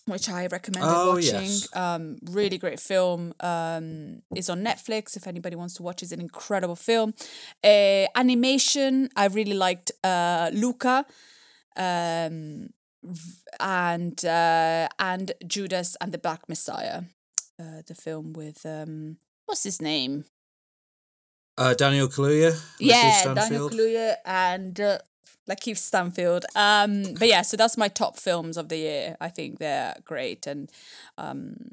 [0.10, 1.44] which I recommended Oh, watching.
[1.44, 1.68] yes.
[1.76, 3.34] Um, really great film.
[3.40, 5.16] Um, is on Netflix.
[5.16, 7.14] If anybody wants to watch, it's an incredible film.
[7.64, 9.10] Uh, animation.
[9.16, 11.06] I really liked uh, Luca,
[11.78, 12.70] um,
[13.60, 17.04] and uh, and Judas and the Black Messiah.
[17.60, 20.26] Uh, the film with um, what's his name?
[21.58, 22.58] Uh, Daniel Kaluuya.
[22.80, 25.00] Yeah, Daniel Kaluuya and uh,
[25.50, 26.46] Lakeith Stanfield.
[26.56, 29.18] Um, but yeah, so that's my top films of the year.
[29.20, 30.72] I think they're great, and
[31.18, 31.72] um,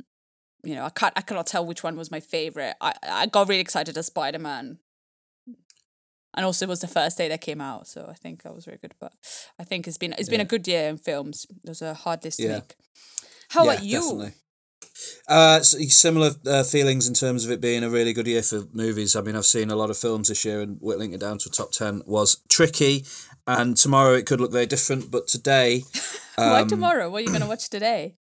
[0.65, 2.75] you know, I can't, I cannot tell which one was my favorite.
[2.81, 4.79] I, I got really excited at Spider Man,
[6.35, 8.65] and also it was the first day that came out, so I think that was
[8.65, 8.95] very good.
[8.99, 9.13] But
[9.59, 11.47] I think it's been it's been a good year in films.
[11.65, 12.55] It was a hard list to Yeah.
[12.55, 12.75] make.
[13.51, 14.01] How Yeah, about you?
[14.01, 14.33] Definitely.
[15.29, 19.17] Uh, similar uh, feelings in terms of it being a really good year for movies.
[19.17, 21.49] I mean, I've seen a lot of films this year, and whittling it down to
[21.49, 23.05] a top ten was tricky.
[23.47, 25.85] And tomorrow it could look very different, but today,
[26.37, 27.09] Why um, tomorrow?
[27.09, 28.15] What are you gonna watch today?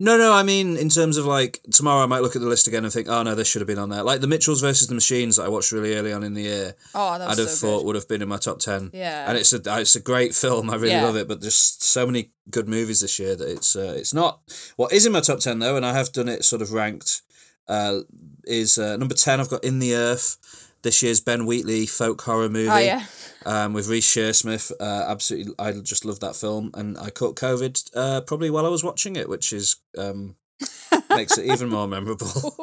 [0.00, 2.66] No, no, I mean in terms of like tomorrow, I might look at the list
[2.66, 4.02] again and think, oh no, this should have been on there.
[4.02, 6.74] Like the Mitchells versus the Machines that I watched really early on in the year.
[6.96, 7.86] Oh, that I'd have so thought good.
[7.86, 8.90] would have been in my top ten.
[8.92, 9.28] Yeah.
[9.28, 10.68] and it's a it's a great film.
[10.68, 11.04] I really Yeah.
[11.04, 14.40] love it, but there's so many good movies this year that it's uh, it's not.
[14.76, 17.22] What is in my top ten though, and I have done it sort of ranked,
[17.68, 18.00] uh,
[18.44, 19.38] is uh, number ten.
[19.38, 20.63] I've got In the Earth.
[20.84, 22.68] This year's Ben Wheatley folk horror movie.
[22.68, 23.04] Oh yeah.
[23.46, 27.90] Um, with Reece Shearsmith, uh, absolutely, I just love that film, and I caught COVID
[27.96, 30.36] uh, probably while I was watching it, which is um,
[31.10, 32.54] makes it even more memorable.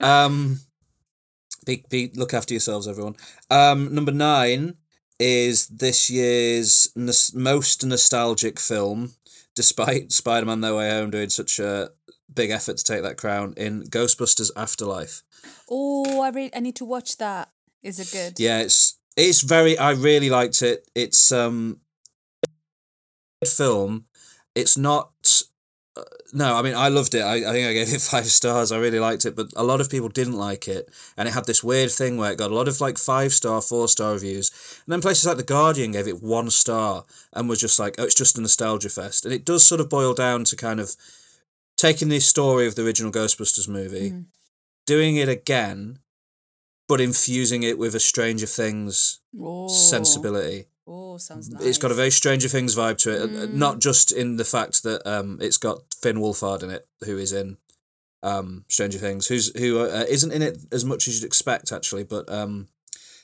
[0.00, 0.60] Um,
[1.66, 3.16] Be, be look after yourselves, everyone.
[3.50, 4.76] Um, number nine
[5.18, 9.14] is this year's nos- most nostalgic film,
[9.54, 11.90] despite Spider Man No Way Home doing such a
[12.32, 15.22] big effort to take that crown in Ghostbusters Afterlife.
[15.68, 17.50] Oh, I really I need to watch that.
[17.84, 18.40] Is it good?
[18.40, 19.78] Yeah, it's it's very.
[19.78, 20.88] I really liked it.
[20.96, 21.78] It's um,
[23.46, 24.06] film.
[24.54, 25.10] It's not.
[25.96, 27.20] Uh, no, I mean I loved it.
[27.20, 28.72] I, I think I gave it five stars.
[28.72, 31.44] I really liked it, but a lot of people didn't like it, and it had
[31.44, 34.50] this weird thing where it got a lot of like five star, four star reviews,
[34.84, 38.04] and then places like the Guardian gave it one star and was just like, oh,
[38.04, 40.96] it's just a nostalgia fest, and it does sort of boil down to kind of
[41.76, 44.24] taking the story of the original Ghostbusters movie, Mhm.
[44.86, 45.98] doing it again,
[46.88, 49.20] but infusing it with a Stranger Things
[49.68, 50.66] sensibility.
[50.86, 51.64] Oh, sounds nice.
[51.64, 53.54] It's got a very Stranger Things vibe to it, uh, uh, Mm.
[53.54, 57.32] not just in the fact that um, it's got Finn Wolfhard in it, who is
[57.32, 57.56] in
[58.22, 62.04] um, Stranger Things, who's who uh, isn't in it as much as you'd expect actually,
[62.04, 62.68] but um,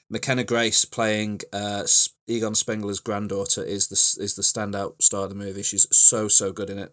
[0.09, 1.85] McKenna Grace playing uh,
[2.27, 5.63] Egon Spengler's granddaughter is the is the standout star of the movie.
[5.63, 6.93] She's so so good in it,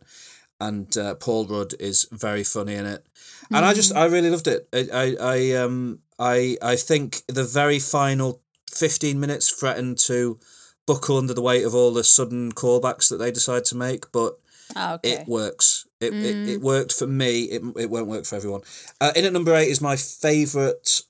[0.59, 3.05] and uh, Paul Rudd is very funny in it,
[3.51, 4.67] and I just I really loved it.
[4.73, 10.39] I I, I um I I think the very final fifteen minutes threatened to
[10.85, 14.37] buckle under the weight of all the sudden callbacks that they decide to make, but
[14.75, 15.11] Ah, okay.
[15.13, 15.85] it works.
[15.99, 17.43] It, it, it worked for me.
[17.45, 18.61] It, it won't work for everyone.
[19.01, 21.01] Uh, in at number eight is my favourite.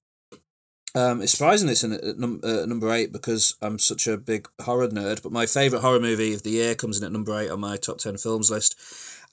[0.96, 4.48] Um, it's surprising it's in at num- uh, number eight because I'm such a big
[4.62, 5.22] horror nerd.
[5.22, 7.78] But my favourite horror movie of the year comes in at number eight on my
[7.78, 8.76] top ten films list,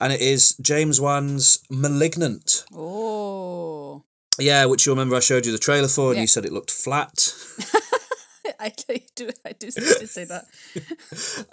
[0.01, 2.65] and it is James Wan's *Malignant*.
[2.75, 4.05] Oh.
[4.39, 6.23] Yeah, which you remember I showed you the trailer for, and Yeah.
[6.23, 7.33] you said it looked flat.
[8.61, 8.73] I
[9.15, 10.47] do I do say that.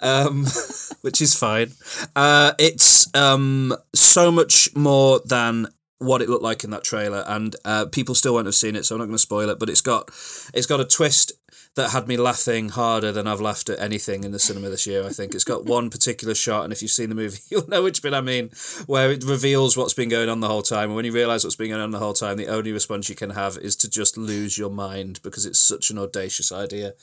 [0.00, 0.46] um,
[1.02, 1.72] which is fine.
[2.16, 5.68] Uh, it's um, so much more than
[6.02, 8.84] what it looked like in that trailer, and uh, people still won't have seen it,
[8.84, 9.58] so I'm not going to spoil it.
[9.58, 10.08] But it's got
[10.54, 11.32] it's got a twist
[11.74, 15.06] that had me laughing harder than I've laughed at anything in the cinema this year.
[15.06, 17.82] I think it's got one particular shot, and if you've seen the movie, you'll know
[17.82, 18.50] which bit I mean,
[18.86, 20.90] where it reveals what's been going on the whole time.
[20.90, 23.14] And when you realise what's been going on the whole time, the only response you
[23.14, 26.94] can have is to just lose your mind because it's such an audacious idea.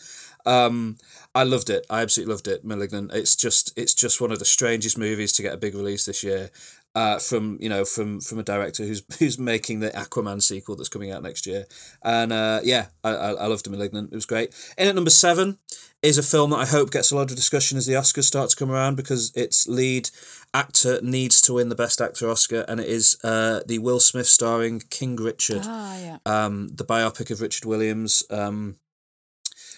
[0.45, 0.97] Um,
[1.35, 1.85] I loved it.
[1.89, 2.63] I absolutely loved it.
[2.63, 3.11] Malignant.
[3.13, 6.23] It's just it's just one of the strangest movies to get a big release this
[6.23, 6.49] year.
[6.95, 10.89] Uh, from you know from from a director who's who's making the Aquaman sequel that's
[10.89, 11.65] coming out next year,
[12.03, 14.11] and uh, yeah, I, I I loved the Malignant.
[14.11, 14.55] It was great.
[14.75, 15.59] In at number seven
[16.01, 18.49] is a film that I hope gets a lot of discussion as the Oscars start
[18.49, 20.09] to come around because its lead
[20.51, 24.27] actor needs to win the Best Actor Oscar, and it is uh, the Will Smith
[24.27, 26.17] starring King Richard Ah, yeah.
[26.25, 28.77] um, the biopic of Richard Williams, um,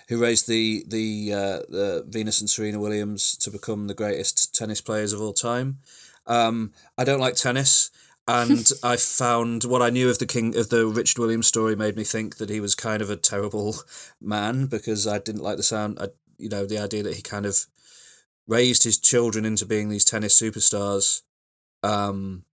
[0.07, 4.79] who raised the the uh, the Venus and Serena Williams to become the greatest tennis
[4.79, 5.79] players of all time.
[6.27, 7.89] Um, I don't like tennis,
[8.27, 11.95] and I found what I knew of the King of the Richard Williams story made
[11.95, 13.75] me think that he was kind of a terrible
[14.19, 15.97] man because I didn't like the sound.
[15.99, 16.07] I,
[16.37, 17.65] you know, the idea that he kind of
[18.47, 21.21] raised his children into being these tennis superstars.
[21.83, 22.45] Um,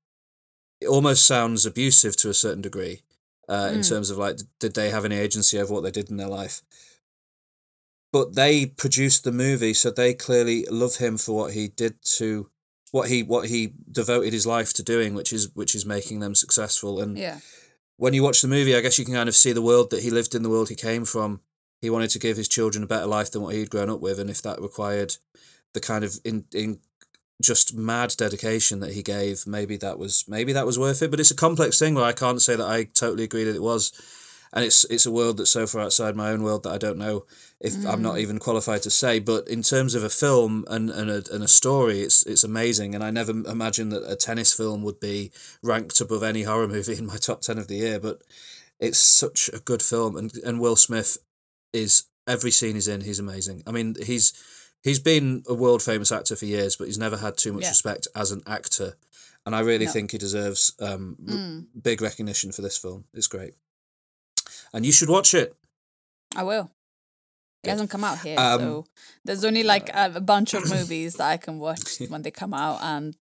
[0.80, 3.02] it almost sounds abusive to a certain degree
[3.48, 3.88] uh, in Mm.
[3.88, 6.62] terms of like, did they have any agency over what they did in their life?
[8.12, 12.50] But they produced the movie, so they clearly love him for what he did to,
[12.90, 16.34] what he what he devoted his life to doing, which is which is making them
[16.34, 17.00] successful.
[17.00, 17.40] And Yeah.
[17.96, 20.02] when you watch the movie, I guess you can kind of see the world that
[20.02, 21.40] he lived in, the world he came from.
[21.80, 24.18] He wanted to give his children a better life than what he'd grown up with,
[24.18, 25.16] and if that required
[25.74, 26.80] the kind of in in
[27.40, 31.10] just mad dedication that he gave, maybe that was maybe that was worth it.
[31.10, 33.62] But it's a complex thing where I can't say that I totally agree that it
[33.62, 33.92] was,
[34.52, 36.98] and it's it's a world that's so far outside my own world that I don't
[36.98, 37.26] know
[37.60, 39.18] if I'm not even qualified to say.
[39.18, 42.94] But in terms of a film and and a, and a story, it's it's amazing,
[42.94, 45.30] and I never imagined that a tennis film would be
[45.62, 47.98] ranked above any horror movie in my top ten of the year.
[48.00, 48.22] But
[48.80, 51.18] it's such a good film, and and Will Smith
[51.72, 53.62] is every scene he's in, he's amazing.
[53.66, 54.32] I mean, he's
[54.82, 57.70] he's been a world famous actor for years, but he's never had too much Yeah.
[57.70, 58.94] respect as an actor,
[59.44, 59.92] and I really No.
[59.92, 61.66] think he deserves um, Mm.
[61.82, 63.04] big recognition for this film.
[63.12, 63.54] It's great,
[64.72, 65.54] and you should watch it.
[66.36, 66.70] I will.
[67.64, 68.84] It hasn't come out here, Um, so
[69.24, 72.54] there's only like a, a bunch of movies that I can watch when they come
[72.54, 73.16] out, and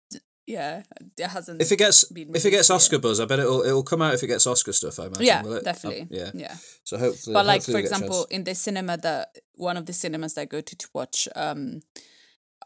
[0.47, 0.83] yeah,
[1.17, 1.63] it hasn't.
[1.63, 3.03] If it gets been if it gets Oscar yet.
[3.03, 4.99] buzz, I bet it'll it'll come out if it gets Oscar stuff.
[4.99, 5.25] I imagine.
[5.27, 5.41] yeah?
[5.41, 6.31] Um, definitely, yeah.
[6.35, 6.57] yeah.
[6.83, 8.03] So hopefully, But like hopefully for we get a chance.
[8.03, 11.29] example, in the cinema that one of the cinemas that I go to to watch
[11.37, 11.81] um,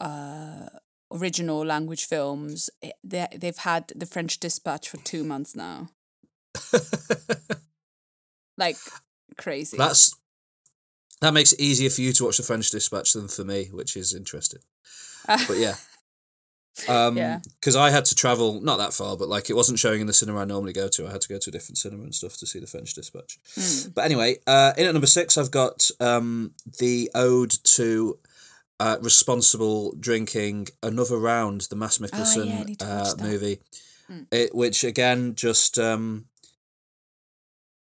[0.01, 0.69] uh,
[1.13, 5.91] original language films, eh, they they've had the French Dispatch for two months now.
[8.59, 8.77] Like
[9.39, 9.77] crazy.
[9.79, 10.15] That's
[11.23, 13.97] that makes it easier for you to watch the French Dispatch than for me, which
[13.97, 14.61] is interesting.
[15.27, 15.75] But yeah,
[16.89, 17.41] Um, Yeah.
[17.61, 20.13] Because I had to travel not that far, but like it wasn't showing in the
[20.13, 21.07] cinema I normally go to.
[21.09, 23.39] I had to go to a different cinema and stuff to see the French Dispatch.
[23.57, 23.91] Hmm.
[23.95, 28.19] But anyway, uh, in at number six, I've got um, the ode to
[28.81, 33.59] uh, responsible drinking, another round, the Mads Mikkelsen Ah, I need to uh, movie,
[34.11, 34.27] Mm.
[34.33, 36.25] it, which again just um,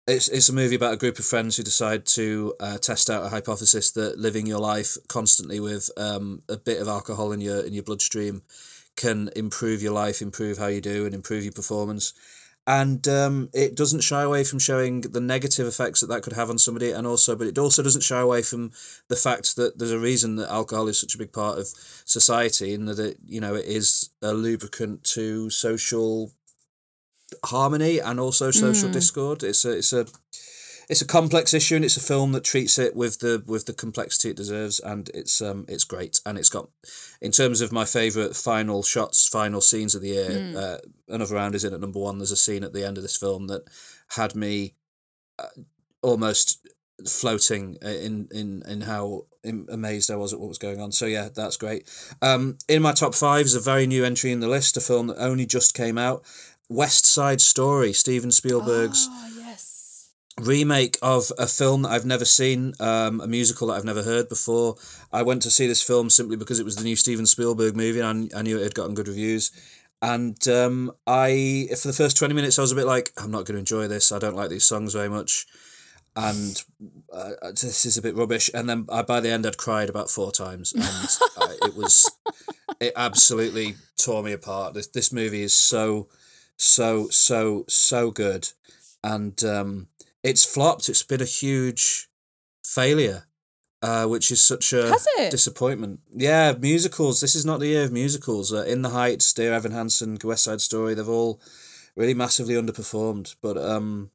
[0.09, 3.25] it's it's a movie about a group of friends who decide to uh, test out
[3.25, 7.61] a hypothesis that living your life constantly with um, a bit of alcohol in your
[7.65, 8.41] in your bloodstream
[8.95, 12.13] can improve your life, improve how you do, and improve your performance.
[12.67, 16.49] And um, it doesn't shy away from showing the negative effects that that could have
[16.49, 18.71] on somebody, and also, but it also doesn't shy away from
[19.07, 21.67] the fact that there's a reason that alcohol is such a big part of
[22.05, 26.31] society, and that it, you know, it is a lubricant to social
[27.45, 29.43] harmony and also social discord.
[29.43, 30.05] It's a, it's a,
[30.89, 33.73] it's a complex issue, and it's a film that treats it with the with the
[33.73, 36.69] complexity it deserves, and it's um it's great, and it's got,
[37.21, 41.53] in terms of my favorite final shots, final scenes of the year, uh, another round
[41.53, 42.17] is in at number one.
[42.17, 43.61] There's a scene at the end of this film that
[44.15, 44.73] had me
[45.37, 45.45] uh,
[46.01, 46.67] almost
[47.07, 50.91] floating in in in how amazed I was at what was going on.
[50.91, 51.87] So yeah, that's great.
[52.21, 55.07] Um, in my top five is a very new entry in the list, a film
[55.07, 56.23] that only just came out,
[56.69, 60.11] West Side Story, Steven Spielberg's Oh yes.
[60.39, 64.29] remake of a film that I've never seen, um, a musical that I've never heard
[64.29, 64.75] before.
[65.11, 67.99] I went to see this film simply because it was the new Steven Spielberg movie
[67.99, 69.51] and I, knew it had gotten good reviews.
[70.01, 73.45] And um, I, for the first 20 minutes, I was a bit like, I'm not
[73.45, 74.11] going to enjoy this.
[74.11, 75.45] I don't like these songs very much.
[76.15, 76.63] And
[77.13, 78.49] uh, this is a bit rubbish.
[78.53, 80.71] And then I, by the end, I'd cried about four times.
[80.73, 80.83] And
[81.37, 82.09] I, it was,
[82.79, 84.73] it absolutely tore me apart.
[84.73, 86.07] This, this movie is so,
[86.59, 88.49] so, so, so good.
[89.03, 89.87] And um,
[90.23, 90.89] it's flopped.
[90.89, 92.09] It's been a huge
[92.65, 93.23] failure,
[93.81, 94.89] uh, which is such a
[95.31, 96.01] disappointment.
[96.13, 97.21] Yeah, musicals.
[97.21, 98.51] This is not the year of musicals.
[98.53, 101.39] Uh, In the Heights, Dear Evan Hansen, West Side Story, they've all
[101.95, 103.35] really massively underperformed.
[103.41, 104.11] But um,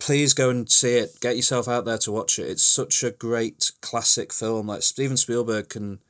[0.00, 1.20] please go and see it.
[1.20, 2.50] Get yourself out there to watch it.
[2.50, 4.66] It's such a great classic film.
[4.66, 6.00] Like Steven Spielberg can.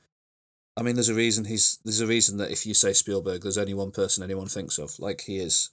[0.76, 1.78] I mean, there's a reason he's.
[1.85, 4.98] There's a reason that if you say Spielberg, there's only one person anyone thinks of.
[4.98, 5.70] Like he is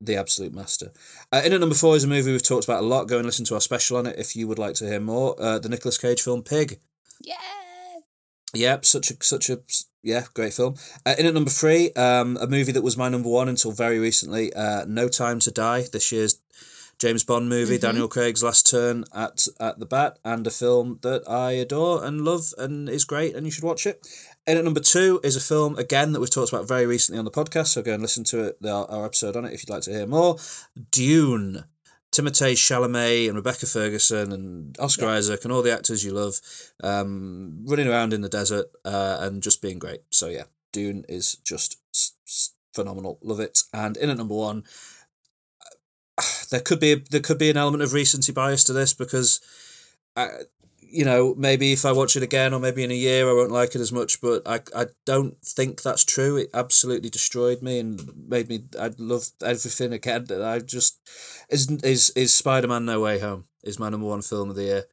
[0.00, 0.92] the absolute master.
[1.30, 3.06] Uh, in at number four is a movie we've talked about a lot.
[3.08, 5.36] Go and listen to our special on it if you would like to hear more.
[5.38, 6.80] Uh, the Nicolas Cage film Pig.
[7.22, 7.36] Yeah.
[8.54, 9.60] Yep, such a such a
[10.02, 10.74] yeah, great film.
[11.04, 13.98] Uh, in at number three, um, a movie that was my number one until very
[13.98, 14.52] recently.
[14.54, 15.84] Uh, no Time to Die.
[15.92, 16.40] This year's
[16.98, 21.22] James Bond movie, Daniel Craig's last turn at at the bat, and a film that
[21.28, 24.06] I adore and love and is great, and you should watch it.
[24.50, 27.24] In at number two is a film again that we've talked about very recently on
[27.24, 27.68] the podcast.
[27.68, 29.92] So go and listen to it, our, our episode on it, if you'd like to
[29.92, 30.38] hear more.
[30.90, 31.66] Dune.
[32.10, 36.40] Timothée Chalamet and Rebecca Ferguson and Oscar Isaac and all the actors you love,
[36.82, 40.00] um, running around in the desert uh, and just being great.
[40.10, 41.78] So yeah, Dune is just
[42.74, 43.20] phenomenal.
[43.22, 43.60] Love it.
[43.72, 44.64] And in at number one,
[46.50, 49.40] there could be a, there could be an element of recency bias to this because,
[50.16, 50.30] I,
[50.90, 53.52] you know, maybe if I watch it again or maybe in a year I won't
[53.52, 54.20] like it as much.
[54.20, 56.36] But I I don't think that's true.
[56.36, 58.64] It absolutely destroyed me and made me.
[58.78, 60.24] I love everything again.
[60.24, 60.98] That I just
[61.48, 64.64] is is is Spider Man No Way Home is my number one film of the
[64.64, 64.84] year.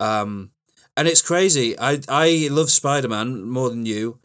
[0.00, 0.50] Um,
[0.96, 1.78] and it's crazy.
[1.78, 4.18] I I love Spider Man more than you.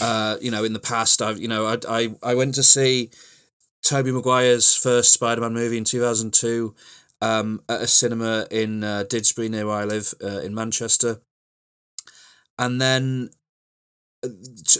[0.00, 3.10] Uh, you know, in the past, I've you know I I I went to see
[3.82, 6.74] Tobey Maguire's first Spider Man movie in two thousand two.
[7.22, 11.20] Um, at a cinema in uh, Didsbury near where I live uh, in Manchester,
[12.58, 13.30] and then
[14.22, 14.28] uh,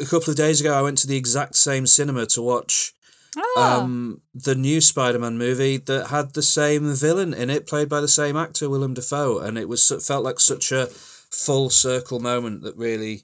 [0.00, 2.92] a couple of days ago I went to the exact same cinema to watch
[3.36, 3.80] Oh.
[3.82, 8.06] um, the new Spider-Man movie that had the same villain in it, played by the
[8.06, 12.76] same actor, Willem Dafoe, and it was felt like such a full circle moment that
[12.76, 13.22] really,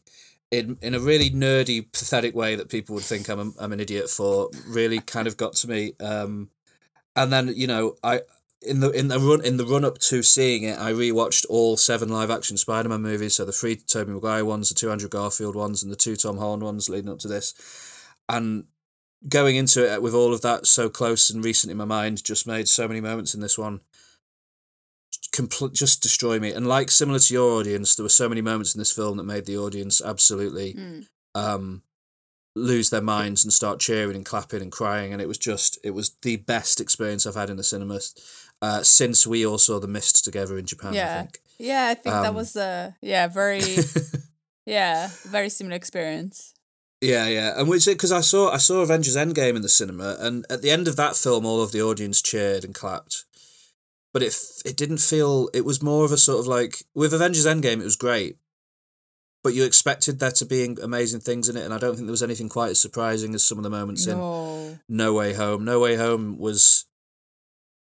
[0.50, 3.78] in in a really nerdy, pathetic way that people would think I'm a, I'm an
[3.78, 5.92] idiot for, really kind of got to me.
[6.00, 6.50] Um,
[7.14, 8.22] and then you know I.
[8.62, 11.76] In the in the run in the run up to seeing it, I rewatched all
[11.78, 13.36] seven live action Spider Man movies.
[13.36, 16.36] So the three Tobey Maguire ones, the two Andrew Garfield ones, and the two Tom
[16.36, 17.54] Holland ones leading up to this.
[18.28, 18.64] And
[19.28, 22.46] going into it with all of that so close and recent in my mind just
[22.46, 23.80] made so many moments in this one
[25.32, 28.74] complete just destroy me and like similar to your audience there were so many moments
[28.74, 31.06] in this film that made the audience absolutely Mm.
[31.34, 31.82] um
[32.56, 35.90] lose their minds and start cheering and clapping and crying and it was just it
[35.90, 38.14] was the best experience i've had in the cinemas
[38.62, 41.18] uh since we all saw the mist together in japan i Yeah.
[41.22, 43.60] think Yeah, I think that Um, was a yeah, very
[44.66, 46.54] yeah, very similar experience.
[47.02, 50.44] Yeah, yeah, and which because I saw I saw Avengers Endgame in the cinema, and
[50.50, 53.24] at the end of that film, all of the audience cheered and clapped,
[54.12, 54.34] but it
[54.64, 55.48] it didn't feel.
[55.52, 58.36] It was more of a sort of like with Avengers Endgame, it was great,
[59.42, 62.18] but you expected there to be amazing things in it, and I don't think there
[62.18, 65.64] was anything quite as surprising as some of the moments in No, No Way Home.
[65.64, 66.86] No Way Home was.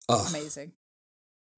[0.08, 0.72] Oh, amazing.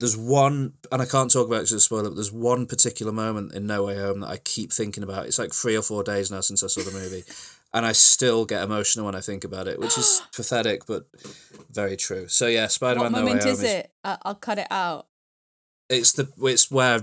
[0.01, 2.66] there's one, and I can't talk about it because it's a spoiler, but there's one
[2.66, 5.26] particular moment in No Way Home that I keep thinking about.
[5.26, 7.24] It's like three or four days now since I saw the movie,
[7.74, 11.07] and I still get emotional when I think about it, which is pathetic, but
[11.70, 12.28] very true.
[12.28, 13.38] So yeah, Spider Man No Way Home.
[13.38, 13.90] moment is it?
[14.05, 15.07] I'll cut it out.
[15.90, 17.01] It's the it's where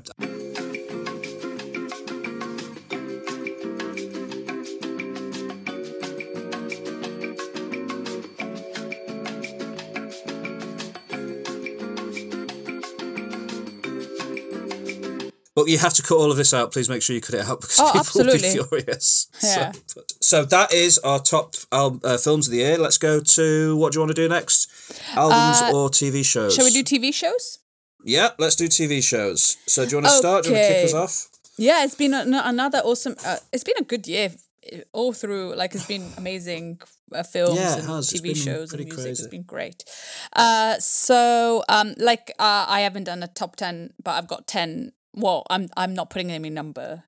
[15.55, 16.73] But you have to cut all of this out.
[16.73, 18.59] Please make sure you cut it out because Oh, people absolutely.
[18.59, 19.27] will be furious.
[19.41, 19.71] Yeah.
[19.87, 22.77] So, so that is our top al- uh, films of the year.
[22.77, 24.67] Let's go to what do you want to do next?
[25.15, 26.55] Albums Uh, or TV shows?
[26.55, 27.59] Shall we do TV shows?
[28.03, 29.55] Yeah, let's do TV shows.
[29.65, 30.43] So do you want to start?
[30.43, 31.27] Do you want to kick us off?
[31.57, 33.15] Yeah, it's been another awesome.
[33.25, 34.31] Uh, it's been a good year
[34.73, 35.55] uh, all through.
[35.55, 36.81] Like it's been amazing
[37.13, 37.87] uh, films Yeah, and.
[37.87, 39.07] TV shows and music.
[39.09, 39.29] It's crazy.
[39.29, 39.85] been great.
[40.33, 44.91] Uh, so um, like uh, I haven't done a top ten, but I've got ten.
[45.15, 47.03] Well, I'm I'm not putting them in number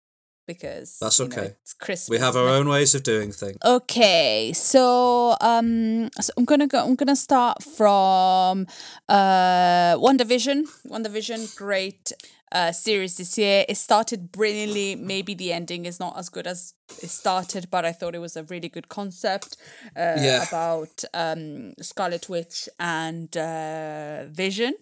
[0.47, 1.55] because That's you know, okay.
[1.61, 2.09] it's Christmas.
[2.09, 3.57] We have our own ways of doing things.
[3.65, 6.83] Okay, so um, so I'm gonna go.
[6.85, 8.65] I'm gonna start from
[9.09, 10.65] uh, WandaVision.
[10.85, 12.11] One Division, great
[12.53, 13.65] uh series this year.
[13.67, 14.95] It started brilliantly.
[14.95, 18.37] Maybe the ending is not as good as it started, but I thought it was
[18.37, 19.57] a really good concept
[19.97, 20.43] uh, Yeah.
[20.47, 24.75] about um Scarlet Witch and uh, Vision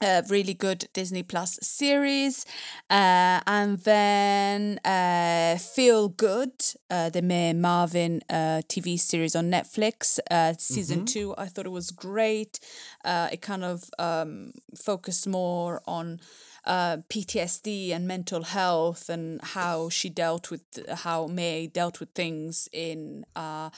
[0.00, 2.44] a really good Disney Plus series.
[2.88, 6.52] Uh, and then uh, Feel Good,
[6.90, 11.34] uh, the Mae Martin uh, TV series on Netflix, uh, season two.
[11.36, 12.60] I thought it was great.
[13.04, 16.20] Uh, it kind of um, focused more on.
[16.66, 22.68] Uh, PTSD and mental health and how she dealt with how May dealt with things
[22.70, 23.70] in uh,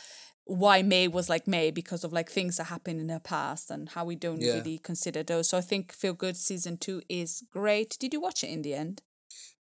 [0.53, 3.89] why May was like May because of like things that happened in her past and
[3.89, 4.55] how we don't Yeah.
[4.55, 5.49] really consider those.
[5.49, 7.97] So I think Feel Good season two is great.
[7.99, 9.03] Did you watch it in the end?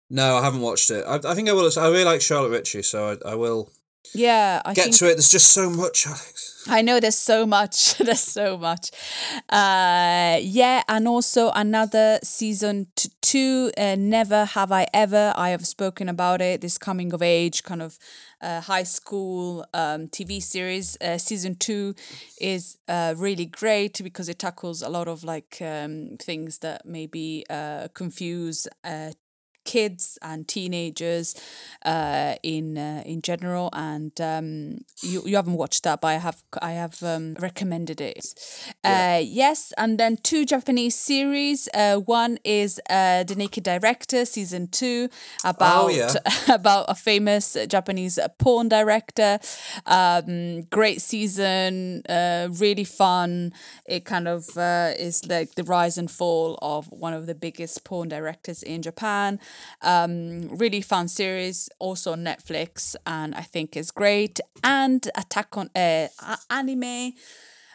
[0.10, 1.04] No, I haven't watched it.
[1.06, 1.70] I, I think I will.
[1.78, 3.72] I really like Charlotte Ritchie, so I, I will
[4.14, 5.16] Yeah, I get think to it.
[5.16, 6.66] There's just so much, Alex.
[6.68, 7.98] I know there's so much.
[7.98, 8.92] there's so much.
[9.50, 13.72] Uh, yeah, and also another season t- two.
[13.78, 15.34] Uh, Never have I ever.
[15.36, 16.62] I have spoken about it.
[16.62, 17.98] This coming of age kind of
[18.42, 20.98] uh, high school um, TV series.
[21.02, 21.94] Uh, season two
[22.42, 27.46] is uh, really great because it tackles a lot of like um, things that maybe
[27.50, 28.68] uh, confuse.
[29.66, 31.36] Kids and teenagers
[31.86, 33.70] uh, in uh, in general.
[33.74, 38.26] And um, you you haven't watched that but I have I have um, recommended it.
[38.84, 41.70] Uh, yes and then two Japanese series.
[41.74, 45.10] Uh, one is uh, The Naked Director season two
[45.44, 46.14] about yeah.
[46.50, 49.40] about a famous Japanese porn director.
[49.86, 53.54] Um, great season uh, really fun.
[53.86, 57.84] It kind of uh, is like the rise and fall of one of the biggest
[57.84, 59.40] porn directors in Japan
[59.82, 64.40] um, really fun series, also on Netflix, and I think is great.
[64.64, 66.08] And Attack on uh,
[66.50, 67.14] anime,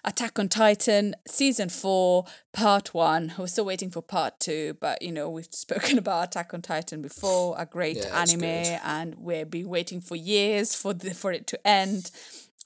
[0.07, 3.33] Attack on Titan season four, part one.
[3.39, 7.01] We're still waiting for part two, but you know we've spoken about Attack on Titan
[7.01, 7.55] before.
[7.59, 8.81] A great Yeah, anime, good.
[8.85, 12.11] and we've been waiting for years for the, for it to end.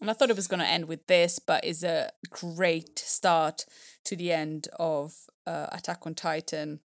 [0.01, 3.67] And I thought it was going to end with this, but is a great start
[4.05, 5.15] to the end of
[5.47, 6.79] uh, Attack on Titan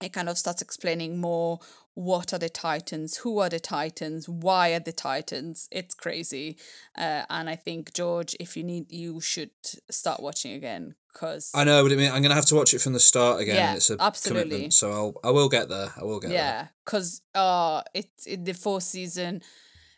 [0.00, 1.58] it kind of starts explaining more
[1.94, 6.56] what are the titans who are the titans why are the titans it's crazy
[6.96, 9.50] uh, and i think george if you need you should
[9.90, 12.80] start watching again because I know, but I mean, I'm gonna have to watch it
[12.80, 13.56] from the start again.
[13.56, 14.42] Yeah, it's a absolutely.
[14.44, 15.88] commitment, so I'll I will get there.
[15.96, 16.36] I will get there.
[16.36, 19.42] yeah because uh it's in the fourth season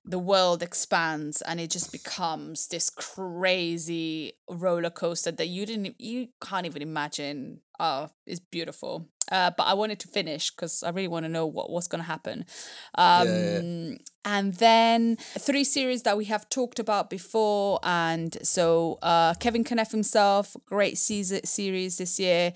[0.04, 6.28] the world expands and it just becomes this crazy roller coaster that you didn't you
[6.40, 11.08] can't even imagine oh it's beautiful uh, but I wanted to finish because I really
[11.08, 12.44] want to know what what's going to happen.
[12.96, 13.94] Um, yeah.
[14.24, 19.78] And then three series that we have talked about before, and so uh, Kevin Can
[19.78, 22.52] F himself, great season series this year,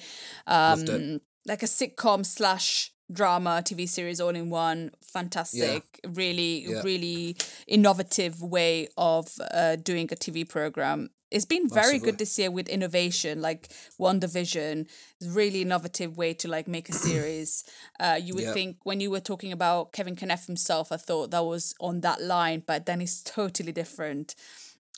[0.47, 4.91] um, like a sitcom slash drama TV series all in one.
[5.03, 6.83] Fantastic, really, Yeah.
[6.83, 7.37] really
[7.67, 11.11] innovative way of uh, doing a TV program.
[11.31, 12.11] It's been very Massively.
[12.13, 14.87] good this year with innovation, like WandaVision,
[15.21, 17.65] really innovative way to like make a series.
[17.99, 18.53] Uh, you would Yeah.
[18.53, 22.03] think when you were talking about Kevin Can F himself, I thought that was on
[22.03, 24.37] that line, but then it's totally different.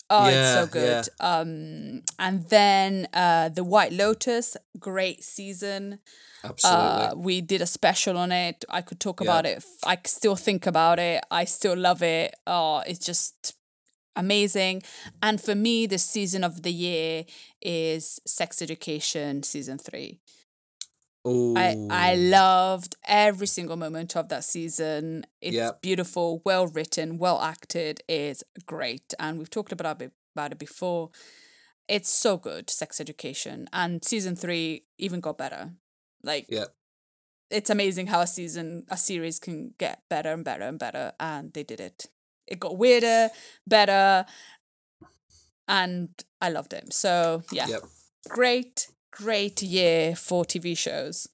[0.08, 1.08] Oh, Yeah, it's so good.
[1.20, 5.98] Um, and then uh, the White Lotus, great season.
[6.44, 7.06] Absolutely.
[7.06, 8.64] Uh, we did a special on it.
[8.68, 9.24] I could talk Yeah.
[9.30, 9.64] about it.
[9.84, 11.24] I still think about it.
[11.30, 12.34] I still love it.
[12.46, 13.54] Oh, it's just
[14.14, 14.82] amazing.
[15.22, 17.24] And for me, the season of the year
[17.60, 20.20] is Sex Education season three.
[21.54, 25.26] I I loved every single moment of that season.
[25.40, 25.82] It's Yep.
[25.82, 28.00] beautiful, well written, well acted.
[28.08, 31.10] It's great, and we've talked about it about it before.
[31.88, 35.72] It's so good, Sex Education, and season three even got better.
[36.22, 36.66] Like Yeah.
[37.50, 41.52] it's amazing how a season, a series can get better and better and better, and
[41.52, 42.06] they did it.
[42.46, 43.30] It got weirder,
[43.66, 44.26] better,
[45.68, 46.08] and
[46.40, 46.92] I loved it.
[46.92, 47.82] So yeah, Yep.
[48.28, 51.28] great, great year for TV shows.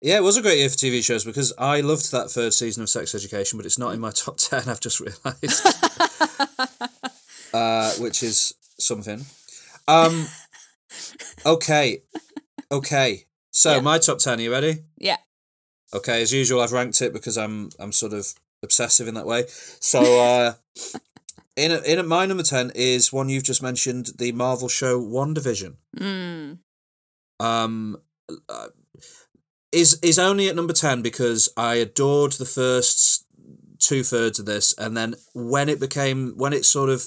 [0.00, 2.82] Yeah, it was a great year for TV shows because I loved that third season
[2.84, 5.66] of Sex Education, but it's not in my top 10, I've just realised.
[7.54, 9.24] uh, which is something.
[9.86, 10.26] Um,
[11.46, 12.02] okay.
[12.70, 13.24] Okay.
[13.50, 13.80] So, Yeah.
[13.80, 14.84] my top 10, are you ready?
[14.98, 15.16] Yeah.
[15.92, 18.26] Okay, as usual, I've ranked it because I'm I'm sort of
[18.62, 19.44] obsessive in that way.
[19.80, 20.52] So, uh,
[21.56, 25.76] in in my number 10 is one you've just mentioned, the Marvel show WandaVision.
[25.96, 26.58] Mm.
[27.40, 27.96] Um
[29.72, 33.24] is is only at number 10 because I adored the first
[33.78, 37.04] two thirds of this and then when it became when it sort of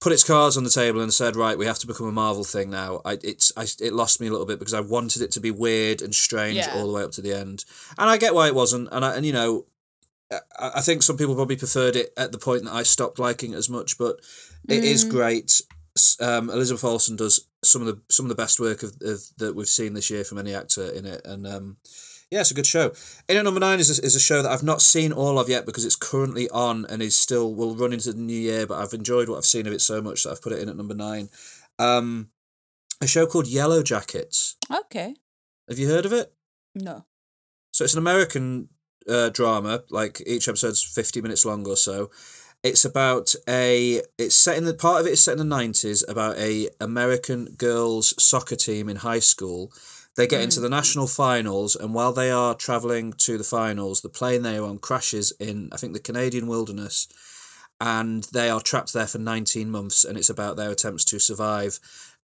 [0.00, 2.44] put its cards on the table and said right we have to become a Marvel
[2.44, 5.30] thing now I it's I, it lost me a little bit because I wanted it
[5.32, 6.74] to be weird and strange Yeah.
[6.74, 7.64] all the way up to the end
[7.98, 9.64] and I get why it wasn't and I and you know
[10.30, 13.52] I, I think some people probably preferred it at the point that I stopped liking
[13.52, 14.16] it as much but
[14.68, 15.10] it is Mm.
[15.10, 15.62] great S-
[16.20, 19.54] um, Elizabeth Olsen does some of the some of the best work of, of that
[19.54, 21.76] we've seen this year from any actor in it, and um,
[22.30, 22.92] yeah, it's a good show.
[23.28, 25.48] In at number nine is a, is a show that I've not seen all of
[25.48, 28.66] yet because it's currently on and is still will run into the new year.
[28.66, 30.68] But I've enjoyed what I've seen of it so much that I've put it in
[30.68, 31.28] at number nine.
[31.78, 32.30] Um,
[33.00, 34.56] a show called Yellow Jackets.
[34.72, 35.14] Okay.
[35.68, 36.32] Have you heard of it?
[36.74, 37.04] No.
[37.72, 38.68] So it's an American
[39.08, 39.84] uh, drama.
[39.90, 42.10] Like each episode's fifty minutes long or so.
[42.64, 44.00] It's about a.
[44.16, 47.54] It's set in the part of it is set in the nineties about a American
[47.58, 49.70] girls soccer team in high school.
[50.16, 54.08] They get into the national finals, and while they are traveling to the finals, the
[54.08, 57.06] plane they are on crashes in I think the Canadian wilderness,
[57.82, 61.78] and they are trapped there for nineteen months, and it's about their attempts to survive.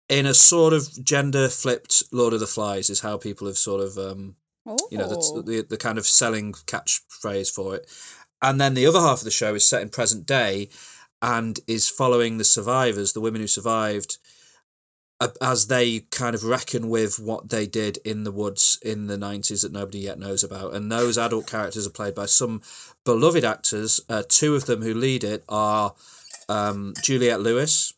[0.08, 3.82] In a sort of gender flipped Lord of the Flies is how people have sort
[3.82, 4.36] of um,
[4.66, 4.76] Oh.
[4.90, 7.88] you know the, the the kind of selling catchphrase for it
[8.42, 10.68] and then the other half of the show is set in present day
[11.22, 14.16] and is following the survivors the women who survived,
[15.42, 19.60] as they kind of reckon with what they did in the woods in the 90s
[19.60, 22.62] that nobody yet knows about and those adult characters are played by some
[23.04, 25.94] beloved actors uh, two of them who lead it are
[26.48, 27.92] um, juliette lewis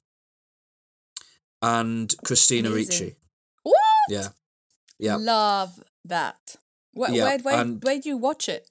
[1.62, 2.90] and christina Amazing.
[3.06, 3.16] ricci
[3.62, 3.76] What?
[4.08, 4.28] yeah
[4.98, 6.56] yeah Love that.
[6.92, 8.68] Where, Yeah, where, where, and- where do you watch it?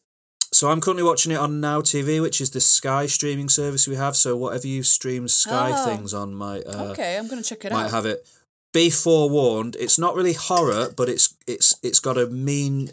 [0.54, 3.96] So I'm currently watching it on Now TV, which is the Sky streaming service we
[3.96, 4.16] have.
[4.16, 5.86] So whatever you stream Sky Oh.
[5.86, 7.92] things on might uh, okay, I'm gonna check it might out.
[7.92, 8.28] have it.
[8.74, 12.90] Be forewarned, it's not really horror, but it's it's it's got a mean,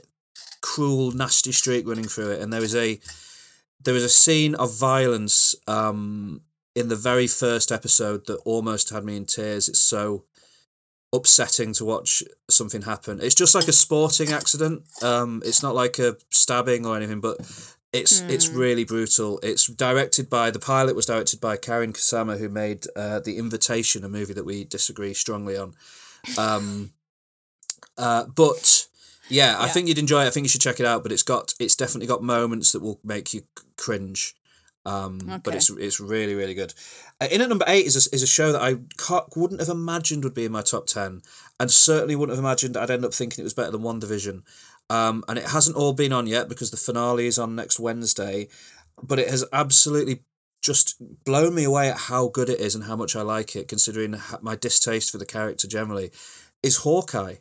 [0.60, 2.98] cruel, nasty streak running through it, and there is a
[3.84, 6.40] there is a scene of violence um
[6.74, 9.68] in the very first episode that almost had me in tears.
[9.68, 10.24] It's so
[11.12, 13.18] upsetting to watch something happen.
[13.20, 14.82] It's just like a sporting accident.
[15.02, 17.38] Um, it's not like a stabbing or anything, but
[17.92, 19.40] it's it's really brutal.
[19.42, 24.04] It's directed by the pilot was directed by Karyn Kusama, who made uh, the Invitation,
[24.04, 25.74] a movie that we disagree strongly on.
[26.36, 26.92] Um,
[27.96, 28.86] uh, but
[29.30, 30.26] yeah, I think you'd enjoy it.
[30.26, 31.02] I think you should check it out.
[31.02, 33.42] But it's got it's definitely got moments that will make you
[33.76, 34.34] cringe.
[34.88, 36.72] Um, but it's it's really really good.
[37.20, 38.76] Uh, in at number eight is a, is a show that I
[39.36, 41.20] wouldn't have imagined would be in my top ten,
[41.60, 44.42] and certainly wouldn't have imagined I'd end up thinking it was better than WandaVision.
[44.90, 48.48] Um, and it hasn't all been on yet because the finale is on next Wednesday,
[49.02, 50.22] but it has absolutely
[50.62, 53.68] just blown me away at how good it is and how much I like it,
[53.68, 56.10] considering my distaste for the character generally.
[56.62, 57.36] Is Hawkeye?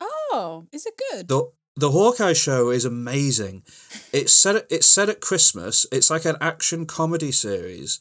[0.00, 1.26] Oh, is it good?
[1.26, 3.62] The the Hawkeye show is amazing.
[4.12, 5.86] It's set at, it's set at Christmas.
[5.92, 8.00] It's like an action comedy series,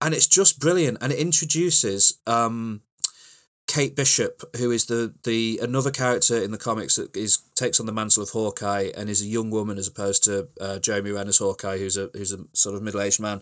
[0.00, 0.98] and it's just brilliant.
[1.00, 2.82] And it introduces um,
[3.68, 7.86] Kate Bishop, who is the the another character in the comics that is takes on
[7.86, 11.38] the mantle of Hawkeye and is a young woman as opposed to uh, Jeremy Renner's
[11.38, 13.40] Hawkeye, who's a who's a sort of middle aged man.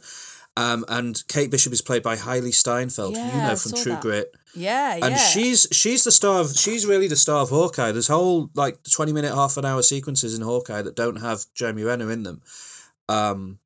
[0.59, 3.93] Um, and Kate Bishop is played by Hailee Steinfeld, you Yeah, I know from True
[3.93, 4.03] that.
[4.03, 5.07] Grit yeah, yeah.
[5.07, 5.27] and yeah.
[5.27, 7.93] she's she's the star of she's really the star of Hawkeye.
[7.93, 11.85] There's whole like twenty minute, half an hour sequences in Hawkeye that don't have Jeremy
[11.85, 12.43] Renner in them.
[13.09, 13.59] Um,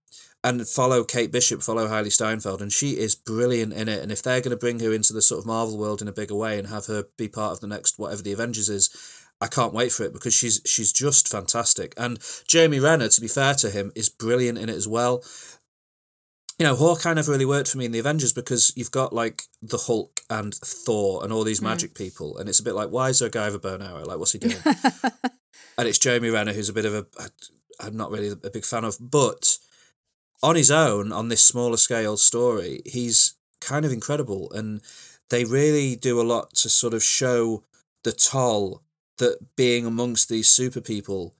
[0.44, 4.02] and follow Kate Bishop, follow Hailee Steinfeld, and she is brilliant in it.
[4.02, 6.12] And if they're going to bring her into the sort of Marvel world in a
[6.12, 8.90] bigger way and have her be part of the next whatever the Avengers is,
[9.40, 11.94] I can't wait for it because she's she's just fantastic.
[11.96, 15.22] And Jeremy Renner, to be fair to him, is brilliant in it as well.
[16.58, 19.42] You know, Hawkeye never really worked for me in the Avengers because you've got like
[19.62, 21.66] the Hulk and Thor and all these hmm.
[21.66, 23.74] magic people, and it's a bit like, why is there a guy with a bow
[23.74, 24.04] and arrow?
[24.04, 24.56] Like, what's he doing?
[25.78, 27.06] and it's Jeremy Renner who's a bit of a
[27.80, 29.58] I'm not really a big fan of, but
[30.42, 34.80] on his own on this smaller scale story, he's kind of incredible, and
[35.30, 37.64] they really do a lot to sort of show
[38.04, 38.82] the toll
[39.18, 41.34] that being amongst these super people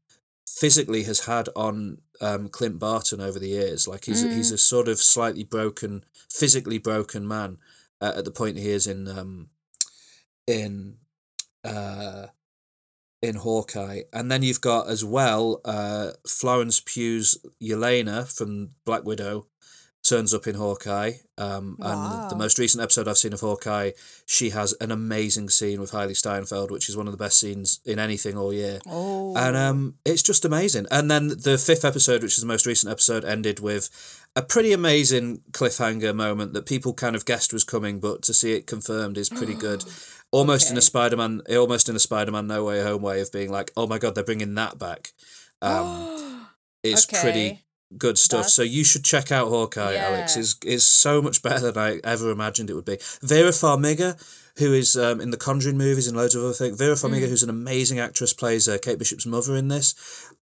[0.53, 3.89] physically has had on um, Clint Barton over the years.
[3.89, 7.59] Like he's he's a sort of slightly broken, physically broken man
[8.01, 9.49] uh, at the point he is in um,
[10.47, 10.97] in
[11.65, 12.27] uh,
[13.23, 19.47] in Hawkeye, and then you've got as well uh, Florence Pugh's Yelena from Black Widow
[20.03, 21.13] turns up in Hawkeye.
[21.39, 23.93] Um, And the most recent episode I've seen of Hawkeye,
[24.27, 27.81] she has an amazing scene with Hailee Steinfeld, which is one of the best scenes
[27.85, 28.81] in anything all year.
[28.87, 29.37] Oh.
[29.37, 30.87] And um, it's just amazing.
[30.91, 33.91] And then the fifth episode, which is the most recent episode, ended with
[34.35, 38.53] a pretty amazing cliffhanger moment that people kind of guessed was coming, but to see
[38.55, 39.85] it confirmed is pretty good.
[40.33, 43.71] Almost in a Spider-Man, almost in a Spider-Man No Way Home way of being like,
[43.77, 45.13] oh my god, they're bringing that back.
[45.61, 46.47] Um,
[46.83, 47.63] it's pretty Okay.
[47.99, 48.49] Good stuff.
[48.49, 50.37] So you should check out Hawkeye, Alex.
[50.37, 52.99] Is is so much better than I ever imagined it would be.
[53.23, 54.17] Vera Farmiga,
[54.59, 56.77] who is um, in the Conjuring movies and loads of other things.
[56.79, 57.11] Vera Mm.
[57.11, 59.95] Farmiga, who's an amazing actress, plays uh, Kate Bishop's mother in this.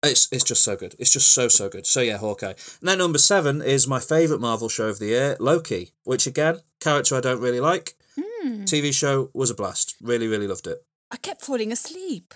[0.02, 0.94] It's it's just so good.
[0.98, 1.86] It's just so so good.
[1.86, 2.54] So yeah, Hawkeye.
[2.80, 5.92] And then number seven is my favorite Marvel show of the year, Loki.
[6.04, 7.94] Which again, character I don't really like.
[8.18, 8.64] Hmm.
[8.64, 9.96] TV show was a blast.
[10.02, 10.78] Really really loved it.
[11.10, 12.34] I kept falling asleep.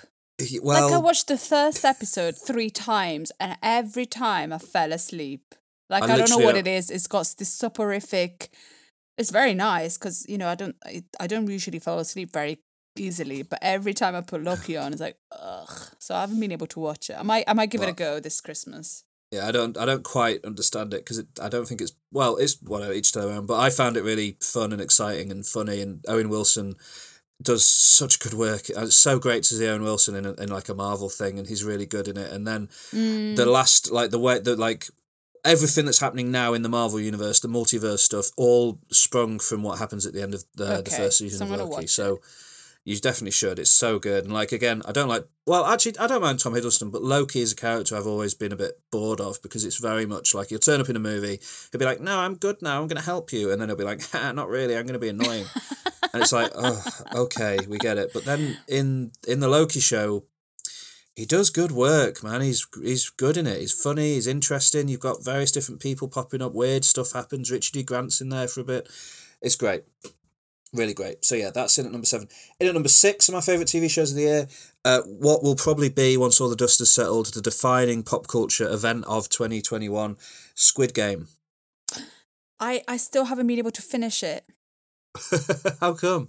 [0.63, 5.55] Well, like I watched the first episode three times, and every time I fell asleep.
[5.91, 6.91] Like I I, don't know what it is.
[6.91, 8.49] It's got this soporific.
[9.17, 12.59] It's very nice because you know I don't I, I don't usually fall asleep very
[12.97, 15.81] easily, but every time I put Loki on, it's like ugh.
[15.99, 17.17] So I haven't been able to watch it.
[17.19, 19.05] I might I might give it a go this Christmas.
[19.31, 22.57] Yeah, I don't, I don't quite understand it because I don't think it's well, it's
[22.63, 23.47] whatever each to their own.
[23.47, 25.81] But I found it really fun and exciting and funny.
[25.81, 26.77] And Owen Wilson
[27.43, 28.71] does such good work.
[28.77, 31.39] Uh, It's so great to see Owen Wilson in, a, in like a Marvel thing,
[31.39, 32.33] and he's really good in it.
[32.33, 33.37] And then Mm.
[33.37, 34.89] the last, like the way that like
[35.45, 39.79] everything that's happening now in the Marvel universe, the multiverse stuff, all sprung from what
[39.79, 41.87] happens at the end of the, the first season so I'm of Loki.
[41.87, 42.21] So.
[42.85, 43.59] You definitely should.
[43.59, 44.25] It's so good.
[44.25, 47.41] And like again, I don't like well, actually I don't mind Tom Hiddleston, but Loki
[47.41, 50.49] is a character I've always been a bit bored of because it's very much like
[50.49, 51.41] he'll turn up in a movie,
[51.73, 53.85] he'll be like, No, I'm good now, I'm gonna help you and then he'll be
[53.85, 55.47] like, ha, not really, I'm gonna be annoying.
[56.13, 58.11] and it's like, Oh, okay, we get it.
[58.13, 60.25] But then in in the Loki show,
[61.17, 62.43] he does good work, man.
[62.43, 63.61] He's he's good in it.
[63.61, 64.15] He's funny.
[64.15, 64.89] He's interesting.
[64.89, 66.53] You've got various different people popping up.
[66.53, 67.51] Weird stuff happens.
[67.51, 67.83] Richard E.
[67.83, 68.89] Grant's in there for a bit.
[69.41, 69.85] It's great,
[70.75, 71.25] really great.
[71.25, 72.29] So yeah, that's in at number seven.
[72.61, 74.49] In at number six of my favorite TV shows of the year.
[74.85, 78.69] Uh, what will probably be once all the dust has settled, the defining pop culture
[78.69, 80.17] event of twenty twenty one,
[80.55, 81.29] Squid Game.
[82.61, 84.45] I I still haven't been able to finish it.
[85.81, 86.29] How come?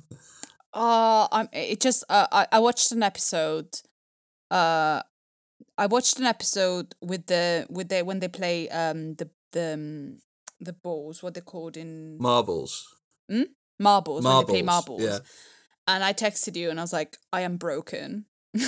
[0.73, 1.49] Uh, I'm.
[1.51, 2.03] It just.
[2.09, 3.81] Uh, I I watched an episode.
[4.51, 5.01] Uh,
[5.77, 10.17] I watched an episode with the with the when they play um the the um,
[10.59, 11.23] the balls.
[11.23, 12.95] What they're called in Marbles.
[13.79, 14.23] Marbles.
[14.23, 15.01] When they play Marbles, marbles.
[15.01, 15.19] yeah.
[15.87, 18.25] And I texted you and I was like, I am broken.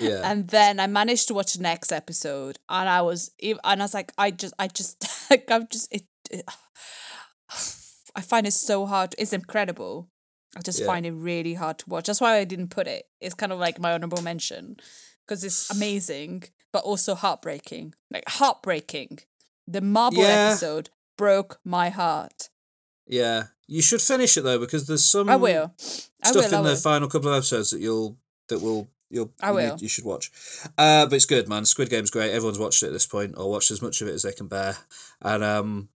[0.00, 0.22] Yeah.
[0.24, 3.92] And then I managed to watch the next episode, and I was, and I was
[3.92, 6.44] like, I just, I just, like, I'm just, it, it
[8.16, 9.14] I find it so hard.
[9.18, 10.08] It's incredible.
[10.56, 10.86] I just Yeah.
[10.86, 12.06] find it really hard to watch.
[12.06, 13.04] That's why I didn't put it.
[13.20, 14.78] It's kind of like my honorable mention
[15.26, 17.94] because it's amazing, but also heartbreaking.
[18.10, 19.18] Like heartbreaking.
[19.68, 20.48] The marble Yeah.
[20.48, 20.88] episode
[21.18, 22.48] broke my heart.
[23.06, 23.44] Yeah.
[23.68, 25.74] You should finish it though because there's some I will.
[25.78, 26.54] I stuff will.
[26.54, 26.76] I in the will.
[26.76, 28.16] final couple of episodes that you'll
[28.48, 29.76] that will you'll I you, need- will.
[29.78, 30.30] you should watch.
[30.78, 31.64] Uh, but it's good, man.
[31.64, 32.30] Squid Game's great.
[32.32, 34.46] Everyone's watched it at this point or watched as much of it as they can
[34.46, 34.76] bear,
[35.22, 35.88] and um,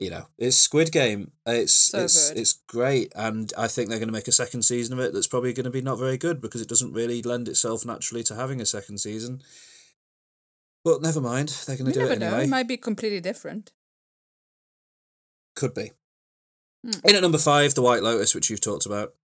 [0.00, 1.30] you know, it's Squid Game.
[1.46, 2.38] It's So it's good.
[2.38, 5.12] it's great, and I think they're going to make a second season of it.
[5.12, 8.24] That's probably going to be not very good because it doesn't really lend itself naturally
[8.24, 9.42] to having a second season.
[10.84, 12.26] But never mind, they're going You to do never it know.
[12.28, 12.44] anyway.
[12.44, 13.70] It might be completely different.
[15.54, 15.92] Could be.
[16.84, 16.90] Hmm.
[17.04, 19.14] In at number five, The White Lotus, which you've talked about,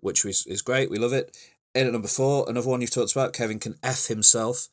[0.00, 0.90] which is, is great.
[0.90, 1.36] We love it.
[1.74, 4.68] In at number four, another one you've talked about, Kevin can F himself.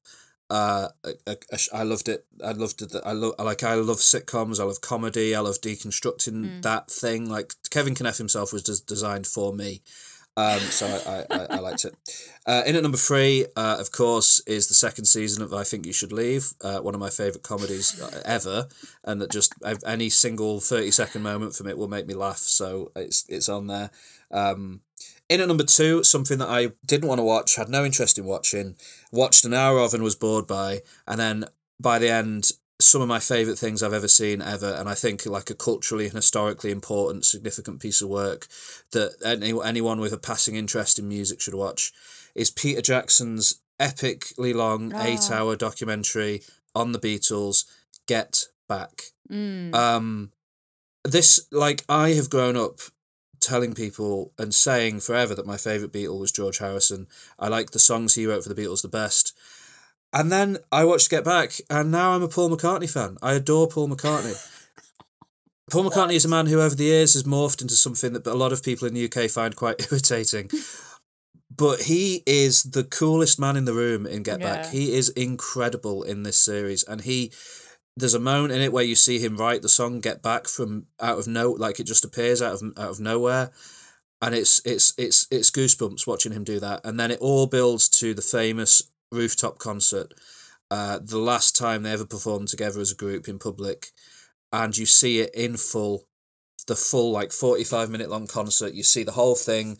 [0.49, 0.89] Uh,
[1.25, 1.37] a
[1.73, 2.25] I loved it.
[2.43, 2.93] I loved it.
[3.03, 4.59] I love like I love sitcoms.
[4.59, 5.33] I love comedy.
[5.33, 6.61] I love deconstructing Hmm.
[6.61, 7.27] that thing.
[7.29, 9.81] Like Kevin can F himself was des- designed for me.
[10.37, 11.95] Um, so I, I, I, liked it.
[12.45, 15.85] Uh, in at number three, uh, of course, is the second season of I Think
[15.85, 18.67] You Should Leave, uh, one of my favourite comedies uh, ever,
[19.05, 19.53] and that just
[19.85, 22.39] any single thirty second moment from it will make me laugh.
[22.39, 23.91] So it's it's on there.
[24.29, 24.81] Um,
[25.29, 28.25] in at number two, something that I didn't want to watch, had no interest in
[28.25, 28.75] watching,
[29.13, 31.45] watched an hour of and was bored by, and then
[31.79, 32.51] by the end,
[32.87, 36.05] some of my favourite things I've ever seen ever, and I think like a culturally
[36.05, 38.47] and historically important, significant piece of work
[38.91, 41.91] that any, anyone with a passing interest in music should watch
[42.33, 45.05] is Peter Jackson's epically long Ah.
[45.05, 46.41] eight hour documentary
[46.73, 47.65] on the Beatles,
[48.07, 49.11] Get Back.
[49.29, 49.73] Mm.
[49.73, 50.31] Um,
[51.03, 52.79] this like I have grown up
[53.39, 57.07] telling people and saying forever that my favorite Beatle was George Harrison.
[57.37, 59.33] I like the songs he wrote for the Beatles the best.
[60.15, 63.17] And then I watched Get Back, and now I'm a Paul McCartney fan.
[63.21, 64.41] I adore Paul McCartney.
[65.69, 68.33] Paul McCartney is a man who, over the years, has morphed into something that a
[68.33, 70.49] lot of people in the UK find quite irritating.
[71.53, 74.65] But he is the coolest man in the room in Get Back.
[74.65, 74.71] Yeah.
[74.71, 77.33] He is incredible in this series, and he
[77.97, 80.85] there's a moment in it where you see him write the song "Get Back" from
[81.01, 83.51] out of no, like it just appears out of out of nowhere,
[84.21, 87.89] and it's it's it's it's goosebumps watching him do that, and then it all builds
[87.89, 88.81] to the famous
[89.11, 90.13] rooftop concert,
[90.71, 93.87] uh, the last time they ever performed together as a group in public,
[94.51, 96.07] and you see it in full,
[96.67, 98.73] the full like forty five minute long concert.
[98.73, 99.77] You see the whole thing.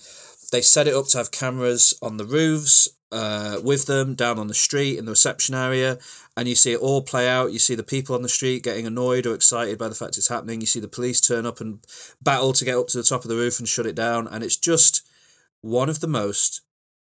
[0.52, 4.48] They set it up to have cameras on the roofs uh, with them down on
[4.48, 5.98] the street in the reception area,
[6.38, 7.52] and you see it all play out.
[7.52, 10.28] You see the people on the street getting annoyed or excited by the fact it's
[10.28, 10.62] happening.
[10.62, 11.80] You see the police turn up and
[12.22, 14.44] battle to get up to the top of the roof and shut it down, and
[14.44, 15.08] it's just
[15.62, 16.62] one of the most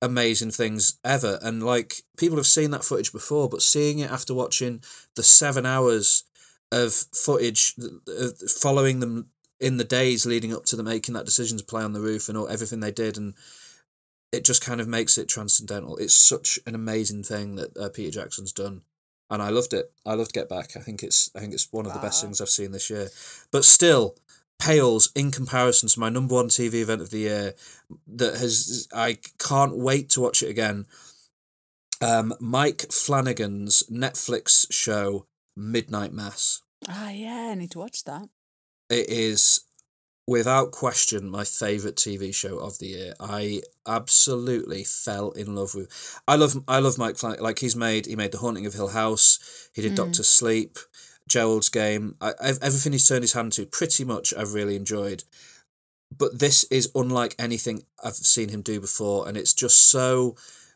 [0.02, 1.40] amazing things ever.
[1.42, 4.82] And like people have seen that footage before, but seeing it after watching
[5.16, 6.24] the seven hours
[6.72, 7.76] of footage
[8.08, 9.30] uh, following them
[9.60, 12.30] in the days leading up to them making that decision to play on the roof
[12.30, 13.34] and all, everything they did and
[14.32, 15.98] it just kind of makes it transcendental.
[15.98, 18.82] It's such an amazing thing that uh, peter jackson's done
[19.32, 19.92] and i loved it.
[20.06, 20.78] I loved get back.
[20.78, 23.10] I think it's i think it's one of the best things i've seen this year.
[23.52, 24.16] But still
[24.60, 27.54] pales in comparison to my number one tv event of the year
[28.08, 30.86] that has i can't wait to watch it again
[32.02, 38.30] um mike flanagan's netflix show midnight mass Ah, yeah, I need to watch that.
[38.90, 39.66] it is
[40.26, 43.14] without question my favorite TV show of the year.
[43.20, 45.90] I absolutely fell in love with.
[46.26, 47.44] I love I love Mike Flanagan.
[47.44, 49.70] Like he's made he made The Haunting of Hill House.
[49.74, 50.80] He did Doctor Sleep,
[51.30, 52.16] Gerald's Game.
[52.20, 55.24] I, I've, everything he's turned his hand to, pretty much I've really enjoyed.
[56.16, 60.36] But this is unlike anything I've seen him do before, and it's just so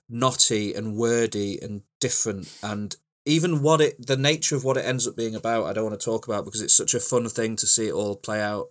[0.09, 2.95] knotty and wordy and different and
[3.25, 5.99] even what it the nature of what it ends up being about i don't want
[5.99, 8.67] to talk about because it's such a fun thing to see it all play out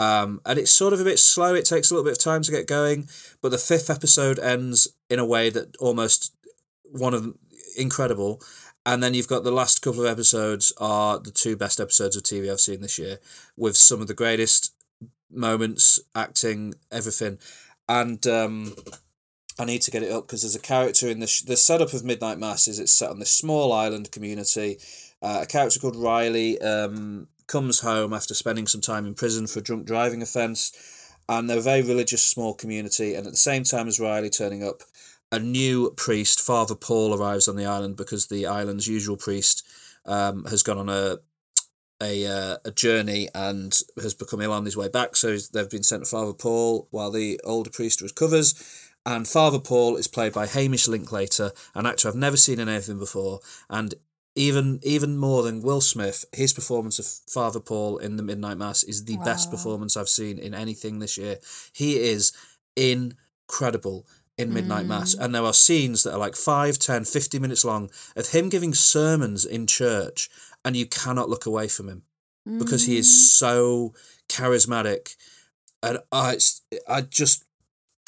[0.00, 2.42] um, and it's sort of a bit slow it takes a little bit of time
[2.42, 3.08] to get going
[3.42, 6.32] but the fifth episode ends in a way that almost
[6.84, 7.38] one of them
[7.76, 8.40] incredible
[8.88, 12.22] and then you've got the last couple of episodes are the two best episodes of
[12.22, 13.18] tv i've seen this year
[13.56, 14.74] with some of the greatest
[15.30, 17.38] moments acting everything
[17.88, 18.74] and um
[19.60, 21.92] I need to get it up because there's a character in the sh- the setup
[21.92, 24.78] of Midnight Mass is it's set on this small island community.
[25.20, 29.58] Uh, a character called Riley um, comes home after spending some time in prison for
[29.58, 33.16] a drunk driving offence, and they're a very religious small community.
[33.16, 34.82] And at the same time as Riley turning up,
[35.30, 39.66] a new priest, Father Paul, arrives on the island because the island's usual priest
[40.04, 41.18] um, has gone on a
[42.00, 45.16] a uh, a journey and has become ill on his way back.
[45.16, 48.54] So they've been sent to Father Paul while the older priest recovers.
[49.04, 52.98] And Father Paul is played by Hamish Linklater, an actor I've never seen in anything
[52.98, 53.40] before.
[53.70, 53.94] And
[54.34, 58.84] even even more than Will Smith, his performance of Father Paul in The Midnight Mass
[58.84, 61.38] is the best performance I've seen in anything this year.
[61.72, 62.32] He is
[62.76, 64.06] incredible
[64.38, 65.14] in Midnight Mass.
[65.14, 68.72] And there are scenes that are like 5, 10, 50 minutes long of him giving
[68.72, 70.30] sermons in church,
[70.64, 72.02] and you cannot look away from him
[72.58, 73.92] because he is so
[74.28, 75.16] charismatic.
[75.82, 76.38] And I,
[76.88, 77.44] I just,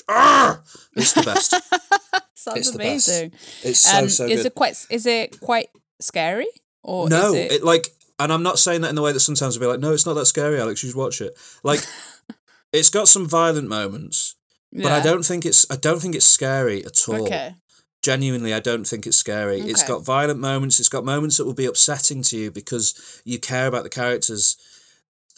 [0.08, 0.60] ah,
[0.96, 1.50] it's the best.
[2.34, 3.08] Sounds It's the best.
[3.08, 3.32] amazing.
[3.62, 4.46] It's so um, so is good.
[4.46, 5.68] it quite is it quite
[6.00, 6.46] scary
[6.82, 9.20] or no, is it, it like, and I'm not saying that in the way that
[9.20, 10.82] sometimes I'll be like, no, it's not that scary, Alex.
[10.82, 11.36] You should watch it.
[11.62, 11.80] Like,
[12.72, 14.36] it's got some violent moments,
[14.72, 17.26] but I don't think it's I don't think it's scary at all.
[17.26, 17.54] Okay.
[18.02, 19.60] Genuinely, I don't think it's scary.
[19.60, 19.70] Okay.
[19.70, 20.80] It's got violent moments.
[20.80, 24.56] It's got moments that will be upsetting to you because you care about the characters,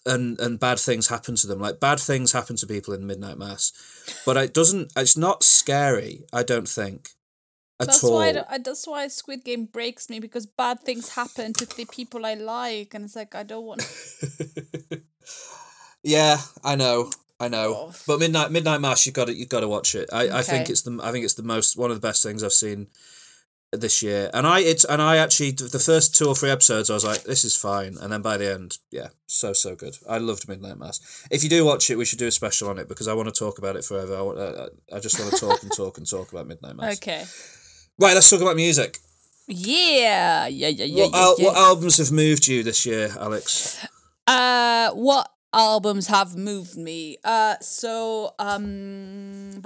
[0.06, 1.58] and and bad things happen to them.
[1.58, 3.72] Like bad things happen to people in Midnight Mass,
[4.24, 4.92] but it doesn't.
[4.96, 6.24] It's not scary.
[6.32, 7.10] I don't think
[7.80, 8.14] at That's all.
[8.14, 11.84] why I I- that's why Squid Game breaks me because bad things happen to the
[11.86, 13.82] people I like, and it's like I don't want.
[16.04, 17.10] yeah, I know.
[17.44, 17.92] I know, Oh.
[18.06, 20.08] but Midnight Midnight Mass, you got to you got to watch it.
[20.12, 22.42] I, I think it's the I think it's the most one of the best things
[22.42, 22.86] I've seen
[23.72, 24.30] this year.
[24.34, 27.24] And I it's and I actually the first two or three episodes I was like
[27.24, 29.96] this is fine, and then by the end, yeah, so so good.
[30.08, 31.00] I loved Midnight Mass.
[31.30, 33.28] If you do watch it, we should do a special on it because I want
[33.32, 34.14] to talk about it forever.
[34.16, 36.96] I, want, uh, I just want to talk and talk and talk about Midnight Mass.
[36.98, 37.24] Okay.
[37.98, 38.98] Right, let's talk about music.
[39.48, 41.04] Yeah, yeah, yeah, yeah.
[41.04, 41.44] what yeah, al- yeah.
[41.46, 43.84] what albums have moved you this year, Alex?
[44.26, 47.18] Uh, what albums have moved me?
[47.24, 49.60] Uh, so um,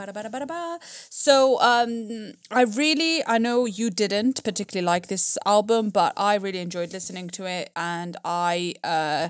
[1.11, 6.59] so um, I really, I know you didn't particularly like this album, but I really
[6.59, 9.29] enjoyed listening to it, and I uh,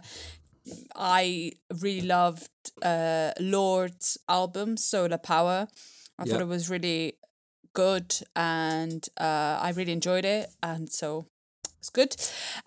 [0.95, 2.51] I really loved
[2.83, 5.69] uh Lorde's album Solar Power.
[6.19, 6.33] I Yeah.
[6.33, 7.15] thought it was really
[7.75, 11.27] good, and uh, I really enjoyed it, and so
[11.79, 12.17] it's good.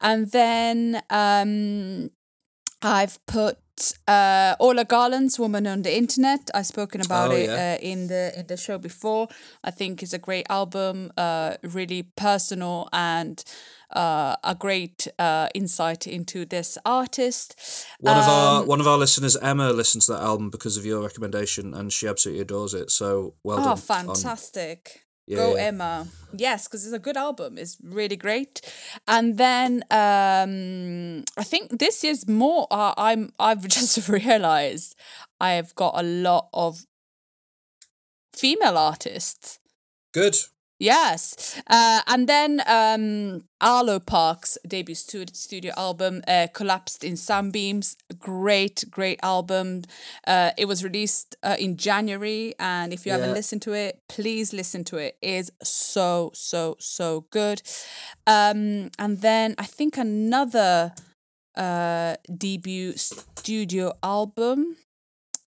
[0.01, 2.11] And then um,
[2.81, 3.57] I've put
[4.07, 7.77] uh, Orla Gartland's "Woman on the Internet." I've spoken about Oh, it yeah.
[7.79, 9.27] uh, in the in the show before.
[9.67, 13.43] I think it's a great album, uh, really personal and
[13.95, 17.55] uh, a great uh, insight into this artist.
[17.99, 20.85] One of our Um, one of our listeners, Emma, listened to that album because of
[20.85, 22.91] your recommendation, and she absolutely adores it.
[22.91, 23.69] So well Oh, done.
[23.71, 25.01] on- fantastic.
[25.29, 25.63] Yeah, Go yeah.
[25.65, 26.07] Emma.
[26.33, 27.59] Yes, because it's a good album.
[27.59, 28.61] It's really great.
[29.07, 34.95] And then um I think this is more uh, I'm I've just realized
[35.39, 36.85] I've got a lot of
[38.33, 39.59] female artists.
[40.13, 40.35] Good.
[40.79, 41.61] Yes.
[41.67, 47.97] Uh, and then um, Arlo Parks' debut studio album, uh, Collapsed in Sunbeams.
[48.17, 49.83] Great, great album.
[50.25, 52.55] Uh, it was released uh, in January.
[52.59, 55.17] And if you haven't listened to it, please listen to it.
[55.21, 57.61] It is so, so, so good.
[58.25, 60.93] Um, and then I think another
[61.57, 64.77] uh, debut studio album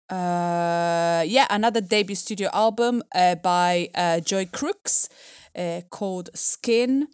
[0.10, 5.10] uh yeah another debut studio album uh, by uh, Joy Crookes
[5.56, 7.08] uh, called skin.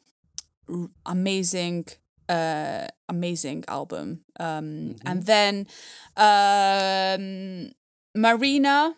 [0.69, 1.85] R- amazing
[2.29, 4.21] uh amazing album.
[4.39, 5.67] Um and then
[6.17, 7.71] um
[8.15, 8.95] marina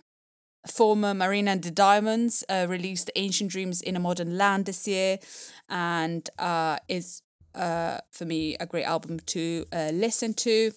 [0.68, 5.18] former marina and the diamonds uh, released ancient dreams in a modern land this year.
[5.70, 7.22] And uh is
[7.56, 10.72] uh for me a great album to uh, listen to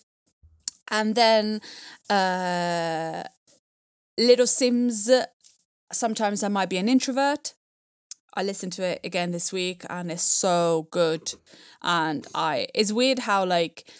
[0.91, 1.61] and then
[2.09, 3.25] uh,
[4.19, 5.11] Little Simz.
[5.93, 7.55] Sometimes I might be an introvert.
[8.35, 11.35] I listened to it again this week, and it's so good.
[11.83, 13.91] And I, it's weird how like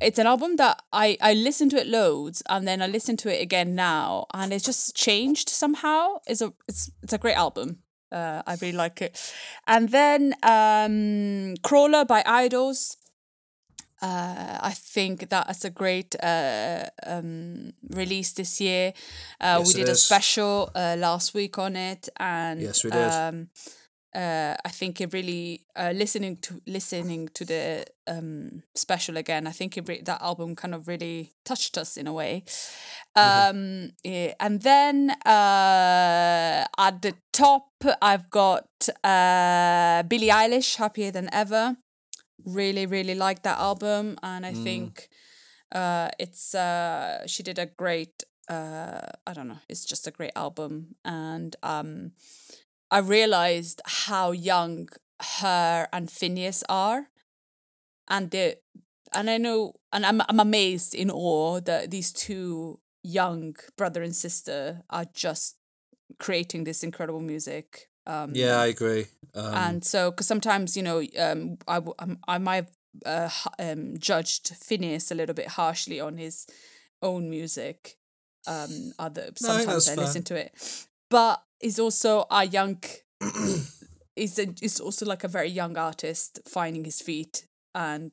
[0.00, 3.34] it's an album that I I listened to it loads, and then I listen to
[3.34, 6.16] it again now, and it's just changed somehow.
[6.26, 7.78] It's a it's it's a great album.
[8.10, 9.34] Uh, I really like it.
[9.66, 12.96] And then um, Crawler by IDLES
[14.04, 18.92] uh, I think that's a great uh, um, release this year.
[19.40, 23.12] Uh, Yes, we did a special uh, last week on it, and Yes, we did.
[23.12, 23.48] Um,
[24.14, 29.46] uh, I think it really uh, listening to listening to the um, special again.
[29.46, 32.44] I think it re- that album kind of really touched us in a way.
[33.16, 33.56] Mm-hmm.
[33.56, 37.68] Um, yeah, and then uh, at the top,
[38.02, 38.68] I've got
[39.02, 41.76] uh, Billie Eilish, "Happier Than Ever."
[42.44, 44.62] Really really like that album and i Mm.
[44.64, 45.08] think
[45.72, 50.32] uh it's uh she did a great uh i don't know it's just a great
[50.36, 52.12] album and um
[52.90, 54.88] i realized how young
[55.40, 57.08] her and Finneas are
[58.08, 58.56] and they
[59.12, 64.14] and i know and i'm, I'm amazed in awe that these two young brother and
[64.14, 65.56] sister are just
[66.18, 69.06] creating this incredible music um Yeah, I agree.
[69.34, 72.70] Um, and so because sometimes you know um I um, I might have
[73.04, 76.46] uh, um judged Finneas a little bit harshly on his
[77.02, 77.96] own music
[78.46, 80.04] um other sometimes I fair.
[80.04, 82.78] listen to it but he's also a young
[84.16, 88.12] he's a, he's also like a very young artist finding his feet and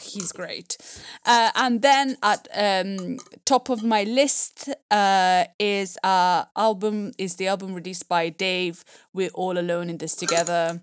[0.00, 0.76] he's great.
[1.24, 7.46] Uh, and then at um top of my list uh is uh album is the
[7.48, 8.84] album released by dave
[9.14, 10.80] we're all alone in this together.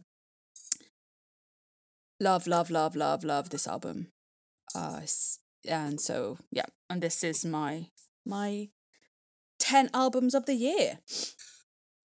[2.20, 4.08] Love love love love love this album.
[4.76, 5.02] Uh
[5.68, 7.88] and so yeah and this is my
[8.26, 8.70] my
[9.60, 11.00] 10 albums of the year.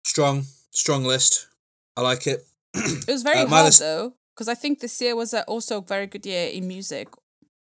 [0.05, 1.47] Strong, strong list.
[1.97, 2.41] I like it.
[2.73, 5.81] it was very Uh, hard list- though because i think this year was also a
[5.81, 7.07] very good year in music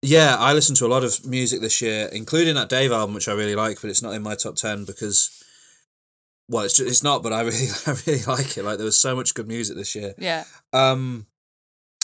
[0.02, 3.28] Yeah, I listened to a lot of music this year, including that Dave album, which
[3.28, 5.30] I really like, but it's not in my top ten because,
[6.48, 7.22] well, it's just, it's not.
[7.24, 8.62] But I really, I really like it.
[8.64, 10.12] Like there was so much good music this year.
[10.18, 11.26] yeah Um,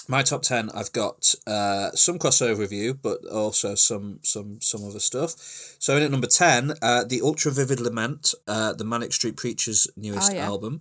[0.09, 5.01] my top ten, I've got uh, some crossover review, but also some some some other
[5.01, 5.31] stuff.
[5.79, 9.87] So in at number ten, uh, the Ultra Vivid Lament, uh, the Manic Street Preachers'
[9.97, 10.47] newest Oh, yeah.
[10.47, 10.81] album,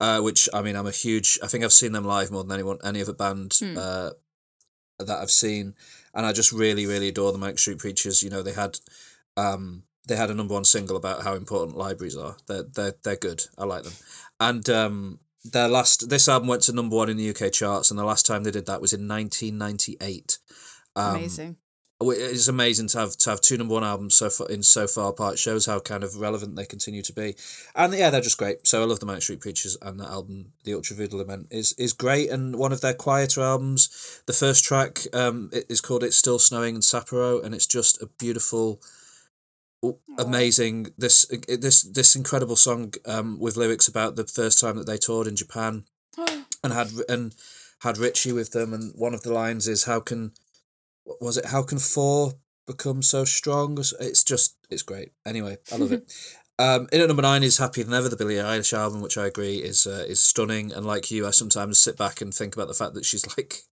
[0.00, 1.38] uh, which I mean, I'm a huge.
[1.42, 3.76] I think I've seen them live more than anyone, any other band Hmm.
[3.78, 4.10] uh,
[4.98, 5.74] that I've seen,
[6.14, 8.22] and I just really, really adore the Manic Street Preachers.
[8.22, 8.78] You know, they had.
[9.36, 12.36] Um, they had a number one single about how important libraries are.
[12.46, 13.44] They're they're they're good.
[13.58, 13.92] I like them,
[14.40, 17.98] and um, their last this album went to number one in the UK charts, and
[18.00, 20.38] the last time they did that was in nineteen ninety eight.
[20.96, 21.56] Um, Amazing.
[22.00, 25.10] It's amazing to have to have two number one albums so far in so far
[25.10, 25.34] apart.
[25.34, 27.34] It shows how kind of relevant they continue to be,
[27.74, 28.68] and yeah, they're just great.
[28.68, 31.92] So I love the Manic Street Preachers, and that album, the Ultra Lament, is is
[31.92, 34.22] great and one of their quieter albums.
[34.26, 38.00] The first track um it is called "It's Still Snowing" in Sapporo, and it's just
[38.00, 38.80] a beautiful
[40.18, 44.96] amazing this this this incredible song um with lyrics about the first time that they
[44.96, 45.84] toured in Japan
[46.64, 47.34] and had and
[47.82, 50.32] had Richie with them and one of the lines is how can
[51.20, 52.34] was it how can four
[52.66, 56.12] become so strong it's just it's great anyway I love it
[56.58, 59.26] um in at number nine is Happier Than Ever the Billie Eilish album which I
[59.26, 62.68] agree is uh, is stunning and like you I sometimes sit back and think about
[62.68, 63.62] the fact that she's like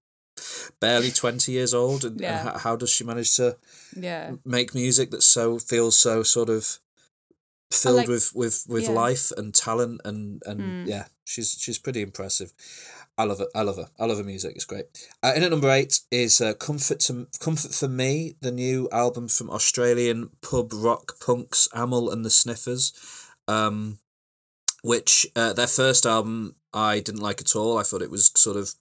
[0.80, 2.40] barely 20 years old and, Yeah.
[2.40, 3.56] and how, how does she manage to
[3.96, 4.32] Yeah.
[4.44, 6.78] make music that so feels so sort of
[7.72, 8.90] filled like- with with with yeah.
[8.90, 10.86] life and talent and and Mm.
[10.88, 12.52] yeah she's she's pretty impressive
[13.18, 14.86] i love it i love her i love her music it's great.
[15.22, 19.28] Uh, in at number eight is uh, comfort to comfort for me the new album
[19.28, 22.92] from australian pub rock punks Amyl and the Sniffers
[23.48, 23.98] um
[24.82, 28.56] which uh, their first album i didn't like at all i thought it was sort
[28.56, 28.74] of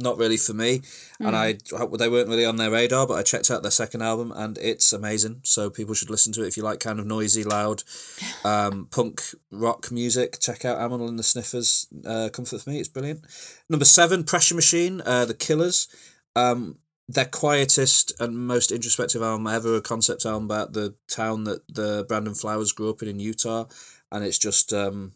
[0.00, 0.82] not really for me
[1.20, 4.32] and I they weren't really on their radar, but I checked out their second album
[4.34, 5.40] and it's amazing.
[5.44, 7.82] So people should listen to it if you like kind of noisy, loud,
[8.44, 10.38] um, punk rock music.
[10.40, 11.86] Check out Amyl and the Sniffers.
[12.06, 13.24] Uh, Comfort for me, it's brilliant.
[13.68, 15.88] Number seven, Pressure Machine, uh, the Killers.
[16.34, 16.78] Um,
[17.08, 22.04] their quietest and most introspective album ever, a concept album about the town that the
[22.06, 23.64] Brandon Flowers grew up in in Utah,
[24.12, 25.12] and it's just um,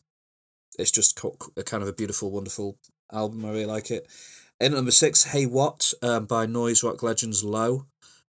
[0.77, 1.19] it's just
[1.57, 2.79] a kind of a beautiful, wonderful
[3.13, 3.45] album.
[3.45, 4.09] I really like it.
[4.61, 7.87] In at number six, Hey What um, by noise rock legends Low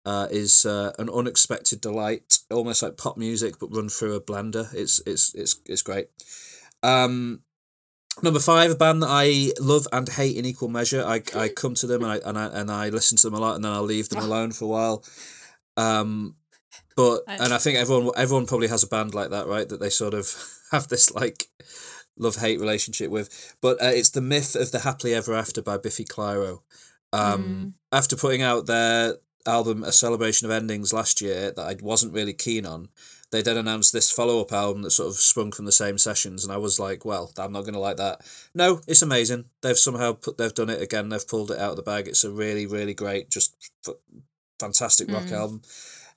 [0.06, 4.72] uh, is uh, an unexpected delight, almost like pop music but run through a blender.
[4.72, 6.08] It's it's it's it's great.
[6.82, 7.42] Um,
[8.22, 11.04] number five, a band that I love and hate in equal measure.
[11.04, 13.40] I, I come to them and I and I and I listen to them a
[13.40, 15.04] lot and then I'll leave them alone for a while.
[15.76, 16.36] Um,
[16.96, 19.68] but and I think everyone everyone probably has a band like that, right?
[19.68, 20.32] That they sort of
[20.72, 21.48] have this like
[22.18, 23.56] love hate relationship with.
[23.60, 26.60] But uh, it's the myth of the happily ever after by Biffy Clyro.
[27.12, 32.12] Um, After putting out their album A Celebration of Endings last year, that I wasn't
[32.12, 32.88] really keen on,
[33.30, 36.44] they then announced this follow up album that sort of sprung from the same sessions,
[36.44, 38.20] and I was like, well, I'm not going to like that.
[38.54, 39.46] No, it's amazing.
[39.62, 41.08] They've somehow put they've done it again.
[41.08, 42.06] They've pulled it out of the bag.
[42.08, 43.56] It's a really really great, just
[43.86, 43.94] f-
[44.60, 45.62] fantastic rock album.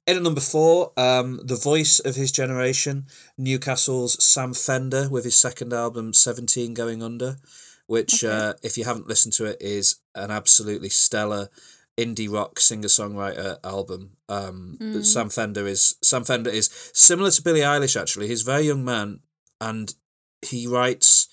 [0.07, 3.05] In at number four, um, the voice of his generation,
[3.37, 7.37] Newcastle's Sam Fender with his second album, Seventeen Going Under,
[7.85, 11.49] which, uh, if you haven't listened to it, is an absolutely stellar
[11.95, 14.11] indie rock singer songwriter album.
[14.29, 15.05] Um, Mm.
[15.05, 17.99] Sam Fender is Sam Fender is similar to Billie Eilish.
[17.99, 19.19] Actually, he's a very young man,
[19.61, 19.93] and
[20.41, 21.27] he writes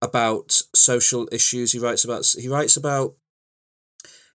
[0.00, 1.72] about social issues.
[1.72, 3.14] He writes about he writes about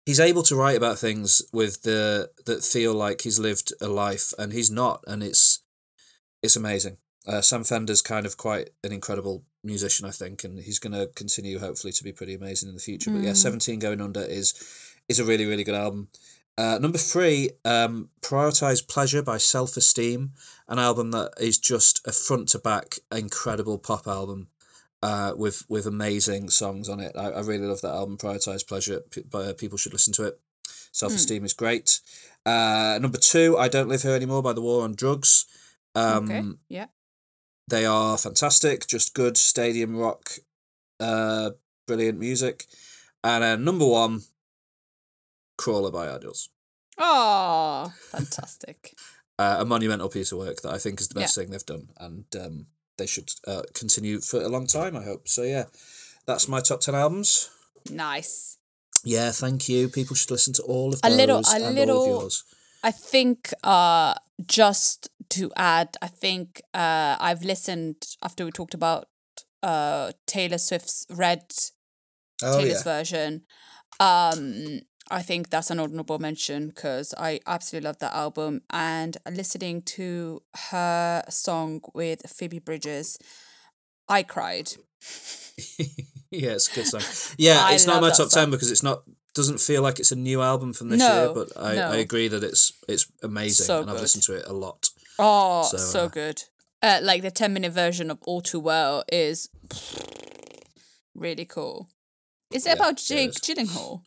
[0.07, 4.33] he's able to write about things with the that feel like he's lived a life
[4.39, 5.61] and he's not and it's
[6.41, 6.97] it's amazing.
[7.27, 11.09] Uh, sam fender's kind of quite an incredible musician i think and he's going to
[11.13, 13.11] continue hopefully to be pretty amazing in the future.
[13.11, 14.53] But yeah 17 going under is
[15.09, 16.07] is a really really good album.
[16.57, 20.31] Uh, number three um prioritize pleasure by self-esteem
[20.69, 24.47] an album that is just a front to back incredible pop album
[25.01, 27.11] uh, with with amazing songs on it.
[27.15, 28.17] I, I really love that album.
[28.17, 29.01] Prioritize pleasure.
[29.11, 30.39] P- uh, people should listen to it.
[30.91, 31.99] Self esteem is great.
[32.45, 35.45] Uh, number two, I don't live here anymore by the War on Drugs.
[35.93, 36.43] Um, okay.
[36.69, 36.85] Yeah.
[37.67, 38.87] They are fantastic.
[38.87, 40.31] Just good stadium rock.
[40.99, 41.51] Uh,
[41.85, 42.65] brilliant music.
[43.23, 44.21] And uh, number one,
[45.57, 46.49] Crawler by IDLES.
[46.97, 48.95] Oh, fantastic.
[49.37, 51.89] Uh, a monumental piece of work that I think is the best thing they've done,
[51.97, 52.65] and um,
[52.97, 54.95] they should uh, continue for a long time.
[54.95, 55.43] I hope so.
[55.43, 55.65] Yeah,
[56.25, 57.49] that's my top ten albums.
[57.89, 58.57] nice.
[59.03, 59.89] Yeah, thank you.
[59.89, 62.29] People should listen to all of those A little- a little-.
[62.83, 69.07] I think uh just to add, I think uh I've listened after we talked about
[69.63, 71.43] uh Taylor Swift's Red
[72.43, 73.41] Oh Taylor's yeah, version.
[73.99, 79.81] Um I think that's an honorable mention because I absolutely love that album and listening
[79.83, 80.41] to
[80.71, 83.17] her song with Phoebe Bridgers,
[84.09, 84.73] I cried.
[86.29, 87.01] yeah, it's a good song.
[87.37, 88.43] Yeah, it's not my top song.
[88.43, 89.03] ten because it's not
[89.33, 91.31] doesn't feel like it's a new album from this No, year.
[91.33, 91.87] But I, no.
[91.91, 94.01] I agree that it's it's amazing, So and I've good.
[94.01, 94.89] listened to it a lot.
[95.19, 96.43] Oh, So, so, uh, good.
[96.81, 99.49] Uh, like the 10 minute version of All Too Well is
[101.15, 101.89] really cool.
[102.51, 103.37] Is it Yeah, about Jake is.
[103.37, 104.01] Gyllenhaal?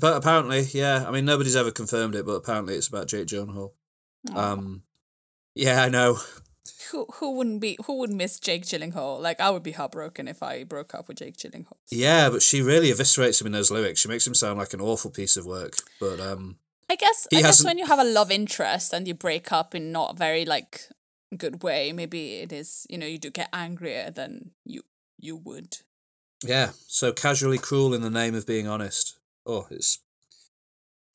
[0.00, 1.04] So apparently, yeah.
[1.06, 3.72] I mean, nobody's ever confirmed it, but apparently it's about Jake Gyllenhaal.
[4.34, 4.82] Um,
[5.54, 6.18] yeah, I know.
[6.90, 9.20] Who who wouldn't be who would miss Jake Gyllenhaal?
[9.20, 11.78] Like I would be heartbroken if I broke up with Jake Gyllenhaal.
[11.90, 14.00] Yeah, but she really eviscerates him in those lyrics.
[14.00, 15.74] She makes him sound like an awful piece of work.
[15.98, 16.58] But um,
[16.90, 19.92] I guess I guess when you have a love interest and you break up in
[19.92, 20.88] not very like
[21.36, 24.82] good way, maybe it is you know you do get angrier than you
[25.18, 25.78] you would.
[26.44, 29.18] yeah, so casually cruel in the name of being honest.
[29.46, 30.00] Oh, it's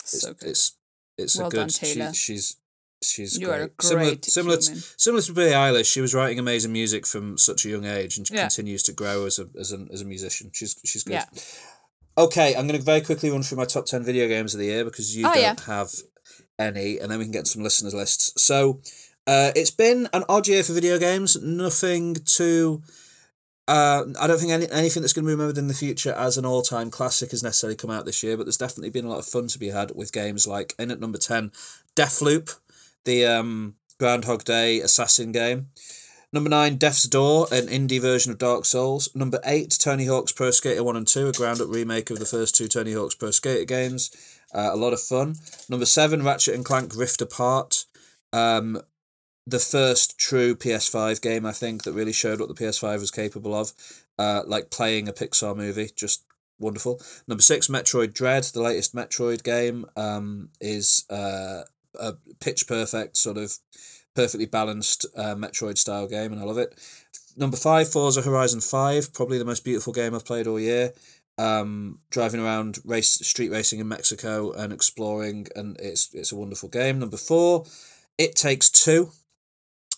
[0.04, 0.50] it's So good.
[0.50, 0.74] it's
[1.18, 1.58] it's Well a good.
[1.58, 2.58] done, She, she's
[3.04, 3.62] she's You great.
[3.62, 5.92] are a similar great similar to, similar to Billie Eilish.
[5.92, 8.44] She was writing amazing music from such a young age, and she Yeah.
[8.44, 10.52] continues to grow as a as a as a musician.
[10.54, 11.14] She's she's good.
[11.14, 11.26] Yeah.
[12.18, 14.66] Okay, I'm going to very quickly run through my top 10 video games of the
[14.66, 15.56] year because you Oh, don't yeah.
[15.66, 15.92] have
[16.60, 18.34] any, and then we can get some listeners' lists.
[18.36, 18.82] So,
[19.28, 21.42] uh, it's been an odd year for video games.
[21.42, 22.84] Nothing to.
[23.68, 26.38] Uh, I don't think any, anything that's going to be remembered in the future as
[26.38, 29.10] an all time classic has necessarily come out this year, but there's definitely been a
[29.10, 31.52] lot of fun to be had with games like, in at number 10,
[31.96, 32.60] Deathloop,
[33.06, 35.68] the um, Groundhog Day assassin game.
[36.34, 39.14] Number nine, Death's Door, an indie version of Dark Souls.
[39.14, 42.26] Number eight, Tony Hawk's Pro Skater 1 and 2, a ground up remake of the
[42.26, 44.12] first two Tony Hawk's Pro Skater games.
[44.54, 45.36] Uh, a lot of fun.
[45.68, 47.86] Number seven, Ratchet and Clank Rift Apart.
[48.32, 48.82] Um,
[49.48, 53.56] the first true PS5 game, I think, that really showed what the PS5 was capable
[53.56, 53.74] of.
[54.20, 56.24] Uh, like playing a Pixar movie, just
[56.60, 57.02] wonderful.
[57.28, 61.64] Number six, Metroid Dread, the latest Metroid game, um, is uh,
[62.00, 63.58] a pitch perfect, sort of
[64.16, 66.78] perfectly balanced uh, Metroid style game, and I love it.
[67.36, 70.94] Number five, Forza Horizon 5, probably the most beautiful game I've played all year.
[71.38, 76.70] Um, driving around race street racing in Mexico and exploring, and it's it's a wonderful
[76.70, 77.00] game.
[77.00, 77.66] Number four,
[78.18, 79.12] It Takes Two,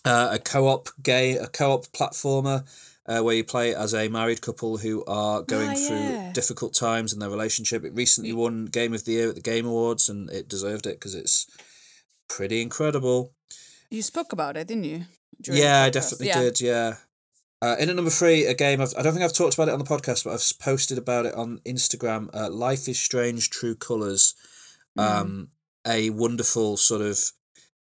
[0.04, 2.64] uh, a co-op gay a co-op platformer
[3.06, 6.32] uh, where you play as a married couple who are going Ah, through yeah.
[6.32, 7.84] difficult times in their relationship.
[7.84, 10.96] It recently won Game of the Year at the Game Awards, and it deserved it
[11.00, 11.46] because it's
[12.28, 13.32] pretty incredible.
[13.90, 15.04] You spoke about it, didn't you?
[15.42, 16.40] Yeah, I definitely Yeah.
[16.40, 16.60] did.
[16.60, 16.96] Yeah.
[17.62, 19.72] Uh, in at number three, a game I've, I don't think I've talked about it
[19.72, 22.28] on the podcast, but I've posted about it on Instagram.
[22.34, 24.34] Uh, Life is Strange: True Colors,
[24.98, 25.02] Mm.
[25.02, 25.48] um,
[25.86, 27.18] a wonderful sort of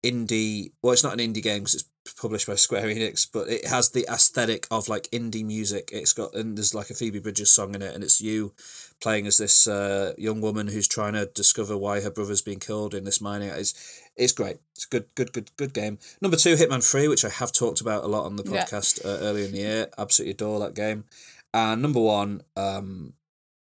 [0.03, 0.71] indie.
[0.81, 3.89] Well, it's not an indie game because it's published by Square Enix, but it has
[3.89, 5.89] the aesthetic of like indie music.
[5.91, 8.53] It's got and there's like a Phoebe Bridgers song in it, and it's you
[9.01, 12.93] playing as this uh, young woman who's trying to discover why her brother's been killed
[12.93, 13.49] in this mining.
[13.49, 13.73] It's
[14.15, 14.57] it's great.
[14.75, 15.97] It's a good, good, good, good game.
[16.21, 18.65] Number two, Hitman Three, which I have talked about a lot on the Yeah.
[18.65, 19.87] podcast uh, earlier in the year.
[19.97, 21.05] Absolutely adore that game.
[21.53, 23.13] And number one, um,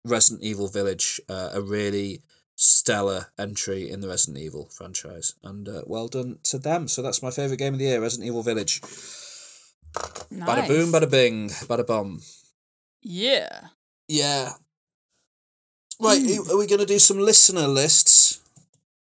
[0.04, 2.22] Resident Evil Village, uh, a really
[2.56, 6.88] stellar entry in the Resident Evil franchise, and uh, well done to them.
[6.88, 8.80] So that's my favorite game of the year, Resident Evil Village.
[10.32, 12.20] Bada boom, bada bing, bada bomb.
[13.02, 13.68] Yeah.
[14.08, 14.52] Yeah.
[16.00, 16.50] Right, Hmm.
[16.50, 18.40] are we going to do some listener lists?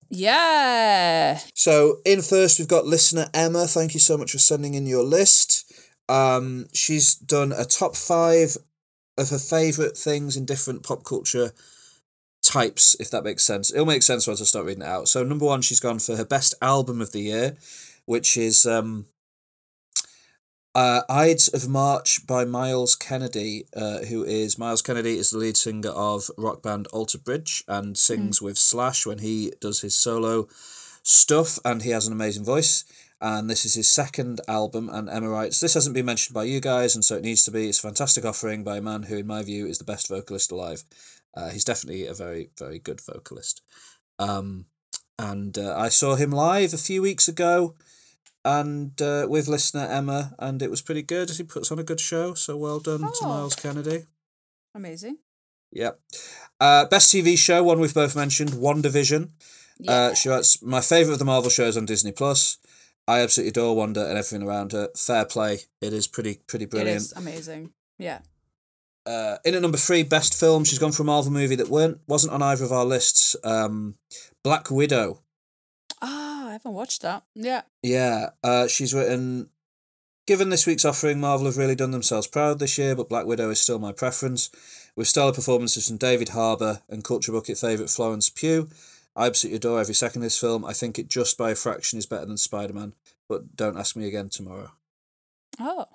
[0.09, 1.39] Yeah.
[1.53, 3.67] So in first we've got listener Emma.
[3.67, 5.69] Thank you so much for sending in your list.
[6.07, 8.55] Um, she's done a top five
[9.17, 11.51] of her favourite things in different pop culture
[12.47, 13.71] types, if that makes sense.
[13.71, 15.07] It'll make sense once I start reading it out.
[15.07, 17.57] So number one, she's gone for her best album of the year,
[18.05, 19.05] which is um,
[20.73, 25.57] uh, Ides of March by Myles Kennedy, uh, who is Myles Kennedy is the lead
[25.57, 30.47] singer of rock band Alter Bridge and sings with Slash when he does his solo
[31.03, 32.83] stuff, and he has an amazing voice.
[33.19, 36.59] And this is his second album, and Emma writes, This hasn't been mentioned by you
[36.59, 37.69] guys, and so it needs to be.
[37.69, 40.51] It's a fantastic offering by a man who, in my view, is the best vocalist
[40.51, 40.83] alive.
[41.37, 43.61] Uh, he's definitely a very, very good vocalist.
[44.19, 44.65] Um,
[45.19, 47.75] and uh, I saw him live a few weeks ago
[48.43, 51.29] and uh, with listener Emma, and it was pretty good.
[51.29, 53.27] He puts on a good show, so well done to Oh.
[53.27, 54.05] Myles Kennedy.
[54.73, 55.17] Amazing.
[55.71, 55.99] Yep.
[56.59, 59.29] Uh, best TV show, one we've both mentioned, WandaVision.
[59.79, 59.91] Yeah.
[59.91, 62.57] Uh, she writes, my favourite of the Marvel shows on Disney Plus.
[63.07, 64.89] I absolutely adore Wanda and everything around her.
[64.97, 65.59] Fair play.
[65.81, 66.97] It is pretty pretty brilliant.
[66.97, 67.71] is amazing.
[67.97, 68.19] Yeah.
[69.07, 70.65] Uh, in at number three, best film.
[70.65, 73.37] She's gone for a Marvel movie that weren't wasn't on either of our lists.
[73.43, 73.95] Um,
[74.43, 75.21] Black Widow.
[76.01, 77.23] Ah, I haven't watched that.
[77.33, 77.61] Yeah.
[77.81, 79.49] Yeah, uh, she's written.
[80.27, 83.49] Given this week's offering, Marvel have really done themselves proud this year, but Black Widow
[83.49, 84.49] is still my preference.
[84.97, 88.67] With stellar performances from David Harbour and Culture Bucket favourite Florence Pugh,
[89.15, 90.65] I absolutely adore every second of this film.
[90.65, 92.93] I think it just by a fraction is better than Spider Man,
[93.29, 94.71] but don't ask me again tomorrow.
[95.59, 95.85] Oh.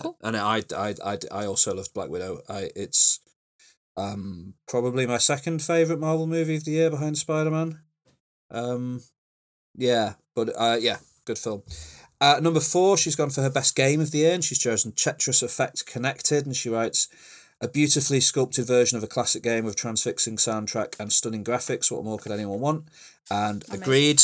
[0.00, 0.16] Cool.
[0.22, 2.40] And I, I, I, I also loved Black Widow.
[2.48, 3.20] I it's
[3.96, 7.80] um probably my second favorite Marvel movie of the year behind Spider Man.
[8.50, 9.02] Um,
[9.76, 11.62] yeah, but uh, yeah, good film.
[12.20, 14.92] Uh, number four, she's gone for her best game of the year, and she's chosen
[14.92, 17.08] Tetris Effect Connected, and she writes.
[17.64, 21.92] A beautifully sculpted version of a classic game with transfixing soundtrack and stunning graphics.
[21.92, 22.88] What more could anyone want?
[23.30, 24.20] And agreed.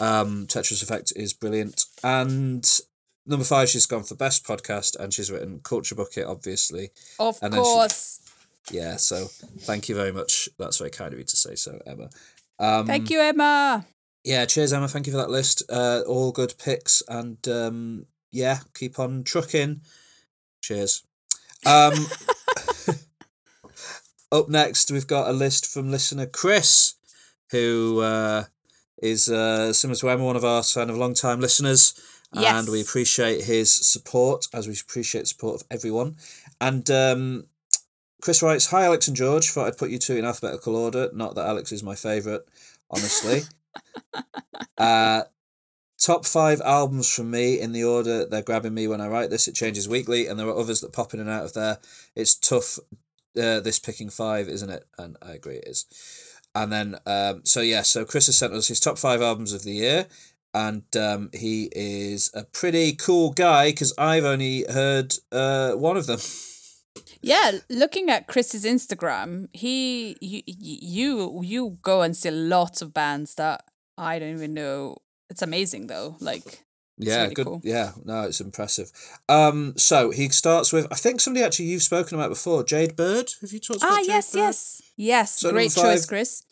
[0.00, 1.84] Um, Tetris Effect is brilliant.
[2.02, 2.68] And
[3.28, 6.90] number five, she's gone for best podcast, and she's written Culture Bucket, obviously.
[7.18, 8.20] Of And then she- course.
[8.70, 9.26] Yeah, so
[9.60, 10.48] thank you very much.
[10.58, 12.10] That's very kind of you to say so, Emma.
[12.58, 13.86] Um, Thank you, Emma.
[14.24, 14.88] Yeah, cheers, Emma.
[14.88, 15.62] Thank you for that list.
[15.70, 19.80] Uh, all good picks, and um, yeah, keep on trucking.
[20.60, 21.02] Cheers.
[21.64, 21.94] Um,
[24.32, 26.94] up next, we've got a list from listener Chris,
[27.50, 28.44] who uh,
[29.02, 31.94] is uh, similar to Emma, one of our kind of long-time listeners,
[32.32, 36.16] and we appreciate his support, as we appreciate the support of everyone.
[36.60, 37.46] And um,
[38.22, 39.50] Chris writes, "Hi, Alex and George.
[39.50, 41.10] Thought I'd put you two in alphabetical order.
[41.12, 42.42] Not that Alex is my favourite,
[42.90, 43.42] honestly."
[44.78, 45.22] uh,
[45.98, 49.48] top five albums from me in the order they're grabbing me when I write this.
[49.48, 51.78] It changes weekly, and there are others that pop in and out of there.
[52.14, 52.78] It's tough.
[53.36, 54.84] Uh, this picking five, isn't it?
[54.98, 55.86] And I agree, it is.
[56.54, 59.62] And then, um, so yeah, so Chris has sent us his top five albums of
[59.62, 60.06] the year,
[60.54, 66.06] and um, he is a pretty cool guy because I've only heard uh, one of
[66.06, 66.20] them.
[67.20, 73.34] Yeah, looking at Chris's Instagram, he you you you go and see lots of bands
[73.36, 73.64] that
[73.96, 74.96] I don't even know.
[75.30, 76.16] It's amazing though.
[76.20, 76.64] Like
[76.96, 77.46] Yeah, really good.
[77.46, 77.60] cool.
[77.64, 78.90] Yeah, no, it's impressive.
[79.28, 83.32] Um, so he starts with I think somebody actually you've spoken about before, Jade Bird.
[83.40, 84.38] Have you talked about ah Jade yes Bird?
[84.38, 86.42] yes yes So great choice, Chris.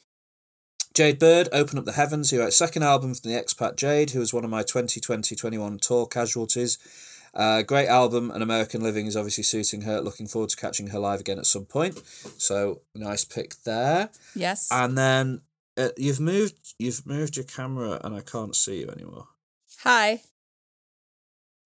[0.97, 2.31] Jade Bird, Open Up the Heavens.
[2.31, 6.07] He writes second album from the expat Jade, who was one of my 2020-21 tour
[6.07, 6.79] casualties.
[7.35, 10.01] Uh, great album, and American Living is obviously suiting her.
[10.01, 11.99] Looking forward to catching her live again at some point.
[12.39, 14.09] So nice pick there.
[14.35, 14.69] Yes.
[14.73, 15.43] And then
[15.77, 19.29] uh, you've moved you've moved your camera, and I can't see you anymore.
[19.81, 20.23] Hi.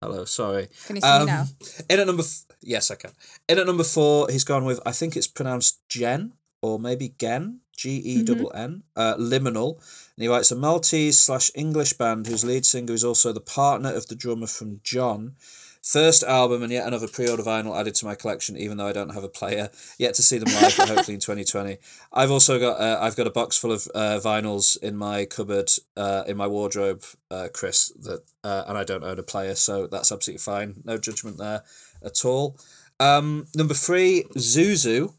[0.00, 0.68] Hello, sorry.
[0.86, 1.46] Can you see Um, me now?
[1.90, 3.10] In at number, f- yes, I can.
[3.48, 7.60] In at number four, he's gone with I think it's pronounced Jen or maybe Gen,
[7.76, 9.76] G E double N, uh, Liminal,
[10.16, 13.92] and he writes a Maltese slash English band whose lead singer is also the partner
[13.92, 15.36] of the drummer from John.
[15.82, 19.14] First album and yet another pre-order vinyl added to my collection, even though I don't
[19.14, 21.78] have a player yet to see them live, but hopefully in twenty twenty.
[22.12, 25.70] I've also got uh, I've got a box full of uh, vinyls in my cupboard,
[25.96, 27.92] uh, in my wardrobe, uh, Chris.
[28.02, 30.82] That uh, and I don't own a player, so that's absolutely fine.
[30.84, 31.62] No judgment there
[32.04, 32.58] at all.
[33.00, 35.14] Um, number three, Zuzu,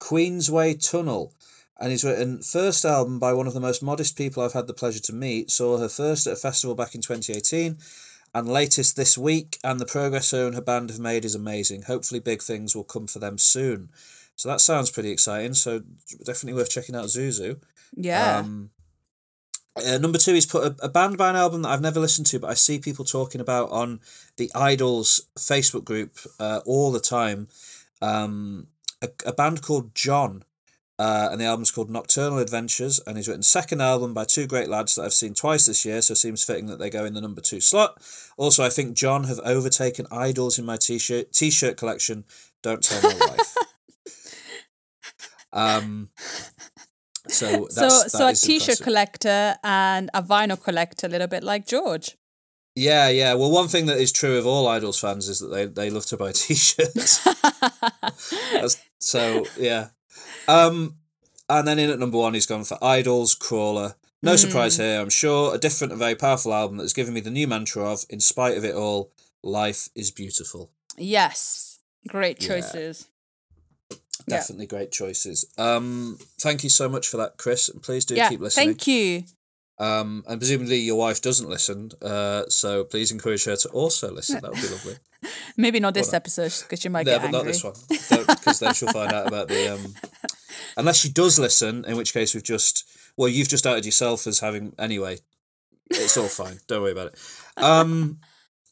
[0.00, 1.32] Queensway Tunnel.
[1.78, 4.74] And he's written first album by one of the most modest people I've had the
[4.74, 5.50] pleasure to meet.
[5.50, 7.78] Saw her first at a festival back in 2018
[8.32, 9.58] and latest this week.
[9.64, 11.82] And the progress her and her band have made is amazing.
[11.82, 13.90] Hopefully, big things will come for them soon.
[14.36, 15.54] So that sounds pretty exciting.
[15.54, 15.82] So
[16.24, 17.60] definitely worth checking out Zuzu.
[17.96, 18.38] Yeah.
[18.38, 18.70] Um,
[19.76, 22.26] uh, number two, he's put a, a band by an album that I've never listened
[22.28, 24.00] to, but I see people talking about on
[24.36, 27.48] the IDLES Facebook group uh, all the time.
[28.00, 28.68] Um,
[29.04, 30.44] a, a band called John,
[30.98, 34.68] uh, and the album's called Nocturnal Adventures, and he's written second album by two great
[34.68, 37.14] lads that I've seen twice this year, so it seems fitting that they go in
[37.14, 38.00] the number two slot.
[38.36, 42.24] Also, I think John have overtaken IDLES in my t-shirt t-shirt collection.
[42.62, 43.54] Don't tell my wife.
[45.56, 46.08] Um.
[47.28, 48.84] So so that's, so a t-shirt impressive.
[48.84, 52.16] collector and a vinyl collector, a little bit like George.
[52.76, 53.34] Yeah, yeah.
[53.34, 56.06] Well, one thing that is true of all IDLES fans is that they, they love
[56.06, 57.26] to buy t-shirts.
[58.98, 59.88] So yeah.
[60.48, 60.96] Um,
[61.48, 63.96] and then in at number one, he's gone for IDLES Crawler.
[64.22, 65.54] No surprise here, I'm sure.
[65.54, 68.20] A different and very powerful album that has given me the new mantra of, in
[68.20, 70.70] spite of it all, life is beautiful.
[70.96, 71.78] Yes.
[72.08, 73.08] Great choices.
[73.90, 73.96] Yeah.
[74.38, 75.44] Definitely great choices.
[75.58, 78.30] Um, thank you so much for that, Chris, and please do Yeah.
[78.30, 78.68] keep listening.
[78.68, 79.24] Thank you.
[79.78, 84.40] Um, and presumably your wife doesn't listen, uh, so please encourage her to also listen.
[84.40, 84.96] That would be lovely.
[85.56, 87.38] Maybe not this Well, episode because she might No, get but angry.
[87.38, 87.74] not this one,
[88.36, 89.64] because then she'll find out about the.
[89.74, 89.94] Um,
[90.76, 92.84] unless she does listen, in which case we've just
[93.16, 95.18] well, you've just outed yourself as having anyway.
[95.90, 96.60] It's all fine.
[96.68, 97.18] Don't worry about it.
[97.56, 98.18] Um,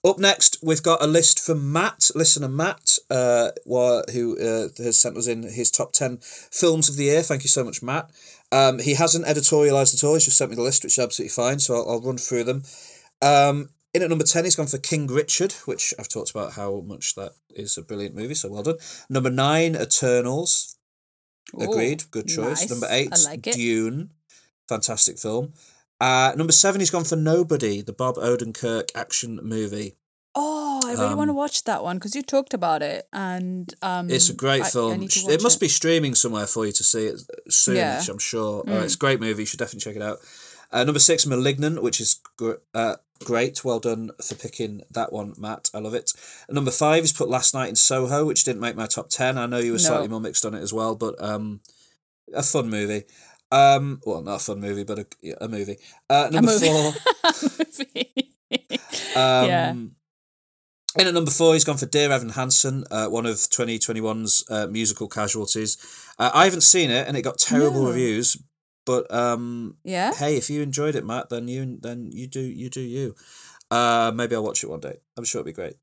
[0.05, 3.51] up next, we've got a list from Matt, listener Matt, uh,
[4.13, 7.23] who uh, has sent us in his top ten films of the year.
[7.23, 8.11] Thank you so much, Matt.
[8.53, 10.15] Um, he hasn't editorialized at all.
[10.15, 11.59] He's just sent me the list, which is absolutely fine.
[11.59, 12.63] So I'll, I'll run through them.
[13.23, 16.81] Um, in at number 10, he's gone for King Richard, which I've talked about how
[16.87, 18.77] much that is a brilliant movie, so well done.
[19.11, 20.77] Number 9, Eternals.
[21.59, 22.03] Agreed.
[22.03, 22.61] Ooh, Good choice.
[22.63, 22.71] nice.
[22.71, 23.43] Number 8, like.
[23.43, 24.11] Dune.
[24.69, 25.53] Fantastic film.
[26.01, 29.97] Uh, number 7, he's gone for Nobody, the Bob Odenkirk action movie.
[30.35, 34.11] Oh, I really want to watch that one because you talked about it, and um,
[34.11, 35.09] It's a great I- I film.
[35.09, 37.77] to it must be streaming somewhere for you to see it soon.
[37.77, 37.99] Yeah.
[37.99, 38.09] Mm.
[38.11, 38.65] I'm sure.
[38.69, 39.43] Uh, it's a great movie.
[39.43, 40.19] You should definitely check it out.
[40.71, 43.63] Uh, number six, Malignant, which is gr- uh, great.
[43.65, 45.69] Well done for picking that one, Matt.
[45.75, 46.13] I love it.
[46.49, 49.37] Number five is put Last Night in Soho, which didn't make my top 10.
[49.37, 49.85] I know you were No.
[49.85, 51.61] slightly more mixed on it as well, but um,
[52.35, 53.05] a fun movie.
[53.51, 55.77] Um, well, not a fun movie, but a, a movie.
[56.09, 56.67] Uh, number movie.
[56.67, 56.95] four.
[57.59, 58.31] movie.
[59.15, 59.75] Um, Yeah.
[60.99, 64.67] In at number four, he's gone for Dear Evan Hansen, uh, one of 2021's uh,
[64.67, 65.79] musical casualties.
[66.19, 67.89] Uh, I haven't seen it, and it got terrible No.
[67.89, 68.37] reviews.
[68.85, 70.13] But um, Yeah.
[70.13, 73.15] hey, if you enjoyed it, Matt, then you then you do you do you.
[73.71, 74.99] Uh, maybe I'll watch it one day.
[75.17, 75.77] I'm sure it'll be great.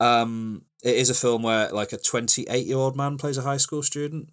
[0.00, 3.58] Um, it is a film where like a 28 year old man plays a high
[3.58, 4.30] school student.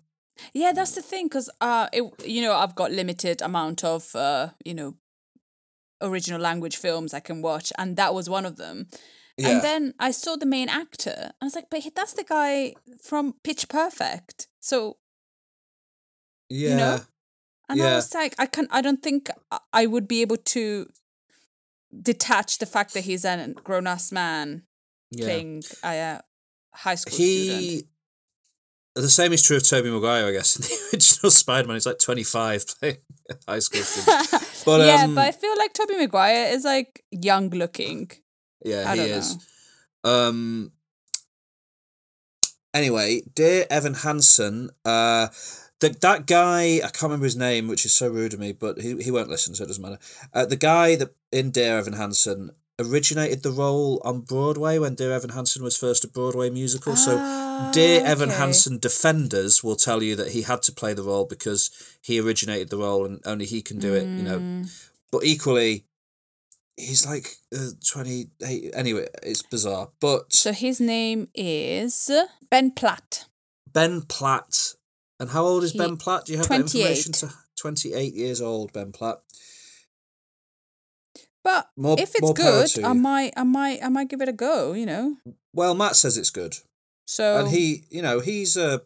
[0.53, 4.49] Yeah, that's the thing, because uh, it, you know, I've got limited amount of uh,
[4.65, 4.95] you know,
[6.01, 8.87] original language films I can watch, and that was one of them.
[9.37, 9.49] Yeah.
[9.49, 11.31] And then I saw the main actor.
[11.41, 14.47] I was like, but that's the guy from Pitch Perfect.
[14.59, 14.97] So,
[16.49, 16.75] yeah.
[16.75, 16.99] know?
[17.69, 18.67] and I was like, I can't.
[18.71, 19.29] I don't think
[19.71, 20.87] I- would be able to
[22.01, 24.63] detach the fact that he's a grown ass man
[25.11, 25.25] yeah.
[25.25, 26.21] playing a
[26.73, 27.59] high school student.
[27.59, 27.83] he
[28.95, 30.55] the same is true of Tobey Maguire, I guess.
[30.55, 32.97] In the original Spider Man, he's like twenty five playing
[33.29, 34.43] a high school student.
[34.65, 38.09] But yeah, um, but I feel like Tobey Maguire is like young looking.
[38.65, 39.37] Yeah, he is.
[40.03, 40.71] Um.
[42.73, 45.27] Anyway, dear Evan Hansen, uh,
[45.79, 48.81] the, that guy I can't remember his name, which is so rude of me, but
[48.81, 49.99] he he won't listen, so it doesn't matter.
[50.33, 52.49] Uh, the guy that in Dear Evan Hansen
[52.79, 56.95] originated the role on Broadway when Dear Evan Hansen was first a Broadway musical.
[56.95, 57.11] so
[57.71, 58.39] Dear Ah, Evan okay.
[58.39, 61.69] Hansen defenders will tell you that he had to play the role because
[62.01, 64.05] he originated the role and only he can do it.
[64.05, 64.89] You know, Mm.
[65.11, 65.85] but equally,
[66.77, 68.71] he's like uh, twenty eight.
[68.73, 69.89] Anyway, it's bizarre.
[69.99, 72.09] But So his name is
[72.49, 73.25] Ben Platt.
[73.71, 74.73] Ben Platt,
[75.19, 76.25] and how old is He- Ben Platt?
[76.25, 76.61] Do you have 28.
[76.63, 77.11] information?
[77.13, 79.21] To twenty eight years old, Ben Platt.
[81.43, 84.73] But More- if it's good, I might, I might, I might give it a go.
[84.73, 85.17] You know.
[85.53, 86.57] Well, Matt says it's good,
[87.05, 88.81] So and he, you know, he's a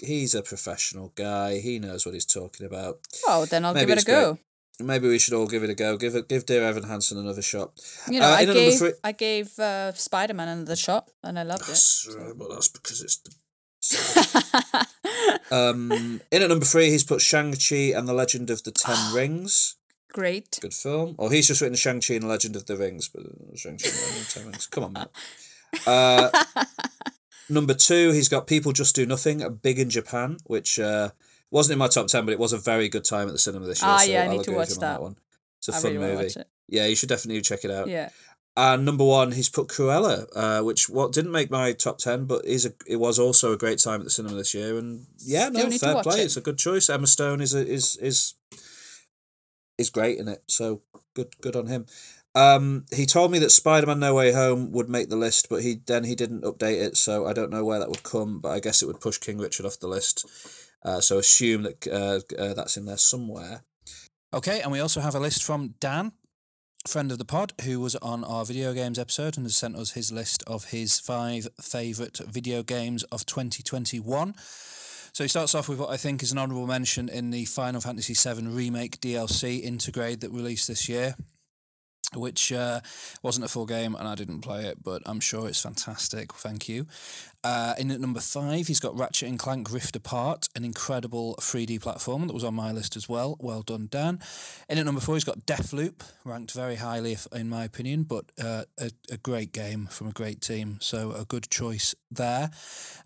[0.00, 1.58] he's a professional guy.
[1.58, 3.00] He knows what he's talking about.
[3.26, 4.44] oh, then I'll Maybe give it a go great.
[4.80, 5.96] Maybe we should all give it a go.
[5.96, 7.72] Give it, give Dear Evan Hansen another shot.
[8.08, 10.76] You know, Uh, I in at number gave, three- I gave uh, Spider Man another
[10.76, 11.68] shot, and I loved it.
[11.68, 13.16] That's, uh, well, that's because it's.
[13.18, 14.86] The...
[15.50, 19.14] um, in at number three, he's put Shang Chi and the Legend of the Ten
[19.14, 19.76] Rings.
[20.12, 20.58] Great.
[20.60, 21.14] Good film.
[21.18, 23.78] Or he's just written Shang Chi and the Legend of the Rings, but uh, Shang
[23.78, 24.66] Chi and the Legend of the Ten Rings.
[24.66, 25.08] Come on, man.
[25.86, 26.30] Uh,
[27.50, 31.10] number two, he's got People Just Do Nothing, big in Japan, which uh,
[31.50, 33.66] wasn't in my top ten, but it was a very good time at the cinema
[33.66, 33.90] this year.
[33.90, 35.02] Ah, so yeah, I I'll need to watch him on that.
[35.02, 35.16] one.
[35.58, 36.34] It's a I fun really movie.
[36.68, 37.88] Yeah, you should definitely check it out.
[37.88, 38.10] Yeah.
[38.56, 42.44] And number one, he's put Cruella, uh, which what didn't make my top ten, but
[42.44, 44.76] is a, it was also a great time at the cinema this year.
[44.76, 46.20] And yeah, Still no, fair play.
[46.20, 46.24] it.
[46.24, 46.90] It's a good choice.
[46.90, 48.34] Emma Stone is a, is is
[49.78, 50.82] is great in it, so
[51.14, 51.86] good good on him.
[52.34, 55.62] Um, he told me that Spider Man No Way Home would make the list, but
[55.62, 58.40] he then he didn't update it, so I don't know where that would come.
[58.40, 60.26] But I guess it would push King Richard off the list.
[60.88, 63.60] Uh, so assume that uh, uh, that's in there somewhere.
[64.32, 66.12] Okay, and we also have a list from Dan,
[66.86, 69.90] friend of the pod, who was on our video games episode and has sent us
[69.90, 74.34] his list of his five favourite video games of 2021.
[75.12, 77.82] So he starts off with what I think is an honourable mention in the Final
[77.82, 81.16] Fantasy VII Remake DLC Intergrade that released this year.
[82.14, 82.80] Which uh,
[83.22, 86.32] wasn't a full game and I didn't play it, but I'm sure it's fantastic.
[86.32, 86.86] Thank you.
[87.44, 91.80] Uh, in at number five, he's got Ratchet and Clank Rift Apart, an incredible 3D
[91.80, 93.36] platform that was on my list as well.
[93.40, 94.18] Well done, Dan.
[94.68, 98.24] In at number four, he's got Deathloop, ranked very highly, if, in my opinion, but
[98.42, 102.50] uh, a, a great game from a great team, so a good choice there.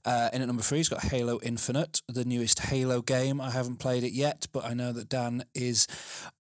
[0.05, 3.41] Uh, in at number three, he's got Halo Infinite, the newest Halo game.
[3.41, 5.87] I haven't played it yet, but I know that Dan is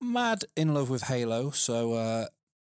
[0.00, 2.28] mad in love with Halo, so.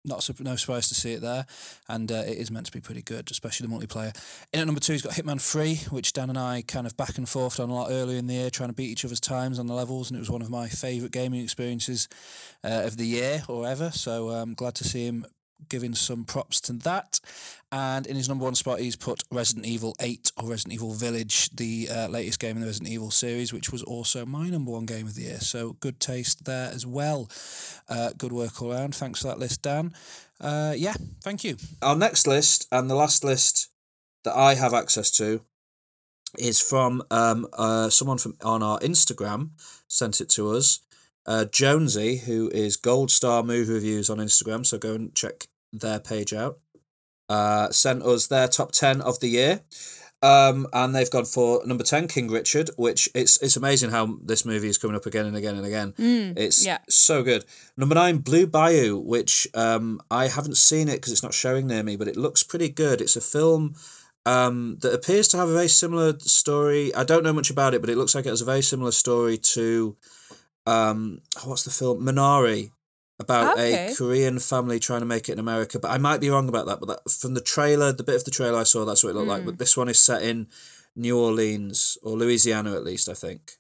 [0.06, 1.46] Not no surprise to see it there,
[1.88, 4.14] and uh, it is meant to be pretty good, especially the multiplayer.
[4.52, 7.18] In at number two, he's got Hitman Three, which Dan and I kind of back
[7.18, 9.60] and forth on a lot earlier in the year, trying to beat each other's times
[9.60, 12.10] on the levels, and it was one of my favourite gaming experiences
[12.64, 13.92] uh, of the year or ever.
[13.92, 15.26] So I'm glad to see him
[15.70, 17.20] giving some props to that.
[17.72, 21.50] And in his number one spot, he's put Resident Evil 8 or Resident Evil Village,
[21.50, 24.86] the uh, latest game in the Resident Evil series, which was also my number one
[24.86, 25.40] game of the year.
[25.40, 27.30] So good taste there as well.
[27.90, 28.96] Uh, good work all around.
[28.96, 29.94] Thanks for that list, Dan.
[30.40, 31.58] Uh, yeah, thank you.
[31.82, 33.70] Our next list and the last list
[34.24, 35.42] that I have access to
[36.38, 39.52] is from um, uh, someone from on our Instagram
[39.88, 40.80] sent it to us.
[41.26, 46.00] Uh, Jonesy, who is Gold Star Movie Reviews on Instagram, so go and check their
[46.00, 46.60] page out.
[47.30, 49.62] uh, sent us their top 10 of the year.
[50.22, 54.46] Um, and they've gone for number 10, King Richard, which it's it's amazing how this
[54.46, 55.94] movie is coming up again and again and again.
[56.38, 56.78] it's yeah.
[56.88, 57.44] so good.
[57.76, 61.84] Number 9, Blue Bayou, which um, I haven't seen it because it's not showing near
[61.84, 63.02] me, but it looks pretty good.
[63.02, 63.76] It's a film
[64.26, 66.96] um, that appears to have a very similar story.
[66.96, 68.92] I don't know much about it, but it looks like it has a very similar
[68.92, 69.98] story to
[70.66, 72.72] um, what's the film Minari
[73.24, 73.92] about Okay.
[73.92, 75.80] a Korean family trying to make it in America.
[75.80, 76.80] But I might be wrong about that.
[76.80, 79.16] But that, from the trailer, the bit of the trailer I saw, that's what it
[79.16, 79.36] looked Hmm.
[79.38, 79.46] like.
[79.46, 80.48] But this one is set in
[80.96, 83.58] New Orleans or Louisiana, at least I think.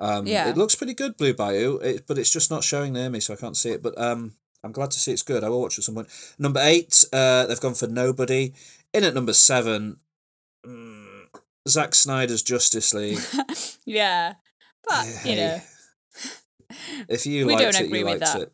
[0.00, 0.48] Um, Yeah.
[0.48, 3.32] it looks pretty good, Blue Bayou, it, but it's just not showing near me, so
[3.34, 3.82] I can't see it.
[3.82, 5.42] But um, I'm glad to see it's good.
[5.42, 6.08] I will watch it at some point.
[6.38, 8.54] Number eight, uh, they've gone for Nobody.
[8.94, 9.98] In at number seven,
[10.66, 11.26] mm,
[11.68, 13.18] Zack Snyder's Justice League.
[13.84, 14.34] Yeah.
[14.86, 15.60] But, you know,
[17.08, 18.52] If you We liked don't it, agree you with liked that, it.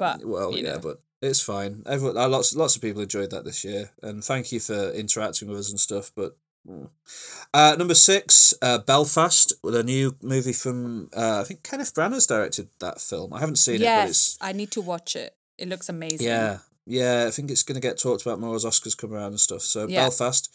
[0.00, 0.78] But Well, yeah, know.
[0.78, 1.82] but it's fine.
[1.86, 5.48] Everyone, uh, lots, lots of people enjoyed that this year, and thank you for interacting
[5.48, 6.10] with us and stuff.
[6.16, 6.36] But
[6.66, 6.88] mm.
[7.52, 12.26] uh, number six, uh, Belfast, with a new movie from uh, I think Kenneth Branagh's
[12.26, 13.34] directed that film.
[13.34, 15.36] I haven't seen it, but it's yes, I need to watch it.
[15.58, 16.26] It looks amazing.
[16.26, 17.26] yeah, yeah.
[17.28, 19.60] I think it's going to get talked about more as Oscars come around and stuff.
[19.60, 20.04] So Yeah.
[20.04, 20.48] Belfast.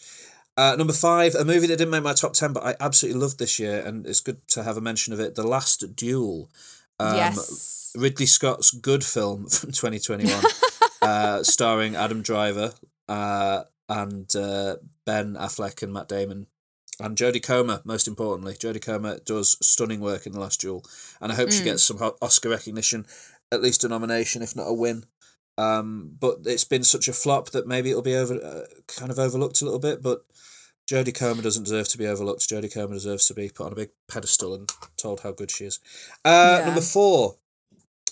[0.58, 3.38] Uh, number five, a movie that didn't make my top ten, but I absolutely loved
[3.38, 5.34] this year, and it's good to have a mention of it.
[5.34, 6.50] The Last Duel.
[6.98, 7.92] Um, yes.
[7.96, 10.44] Ridley Scott's good film from 2021,
[11.02, 12.72] uh, starring Adam Driver
[13.08, 16.46] uh, and uh, Ben Affleck and Matt Damon.
[16.98, 18.54] And Jodie Comer, most importantly.
[18.54, 20.82] Jodie Comer does stunning work in The Last Duel.
[21.20, 23.06] And I hope she gets some Oscar recognition,
[23.52, 25.04] at least a nomination, if not a win.
[25.58, 29.18] Um, but it's been such a flop that maybe it'll be over, uh, kind of
[29.18, 30.02] overlooked a little bit.
[30.02, 30.24] But
[30.88, 32.48] Jodie Comer doesn't deserve to be overlooked.
[32.48, 35.64] Jodie Comer deserves to be put on a big pedestal and told how good she
[35.64, 35.80] is.
[36.24, 36.66] Uh, Yeah.
[36.66, 37.36] Number four,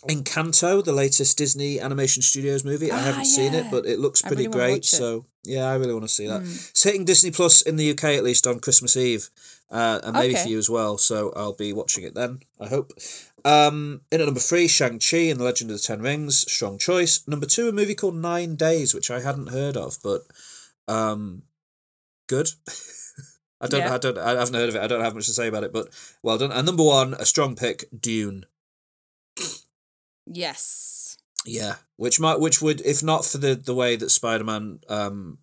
[0.09, 2.91] Encanto, the latest Disney Animation Studios movie.
[2.93, 4.85] I Ah, haven't seen it, but it looks pretty really great.
[4.85, 6.43] So yeah, I really want to see that.
[6.43, 9.31] It's hitting Disney Plus in the UK at least on Christmas Eve,
[9.71, 10.99] uh, and maybe for you as well.
[10.99, 12.41] So I'll be watching it then.
[12.61, 12.93] I hope.
[13.47, 16.51] Um, in at number three, Shang Chi and the Legend of the Ten Rings.
[16.53, 17.27] Strong choice.
[17.27, 20.23] Number two, a movie called Nine Days, which I hadn't heard of, but
[20.87, 21.43] um,
[22.27, 22.49] good.
[23.61, 23.81] I don't.
[23.81, 23.95] Yeah.
[23.95, 24.19] I don't.
[24.19, 24.83] I haven't heard of it.
[24.83, 25.89] I don't have much to say about it, but
[26.23, 26.53] well done.
[26.53, 28.47] And number one, a strong pick, Dune.
[30.27, 31.17] Yes.
[31.47, 35.39] Yeah, which might, which would, if not for the the way that Spider Man um,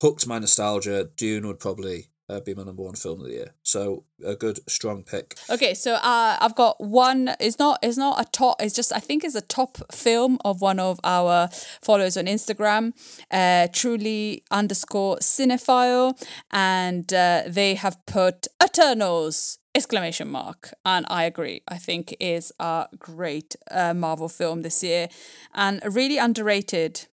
[0.00, 3.54] hooked my nostalgia, Dune would probably uh, be my number one film of the year.
[3.62, 5.36] So a good strong pick.
[5.48, 7.34] Okay, so uh, I've got one.
[7.40, 7.78] It's not.
[7.82, 8.62] It's not a top.
[8.62, 8.92] It's just.
[8.92, 11.48] I think it's a top film of one of our
[11.82, 12.92] followers on Instagram.
[13.30, 16.14] Uh, truly underscore cinephile,
[16.50, 22.88] and uh, they have put Eternals exclamation mark and i agree i think is a
[22.98, 25.08] great uh, marvel film this year
[25.54, 27.06] and really underrated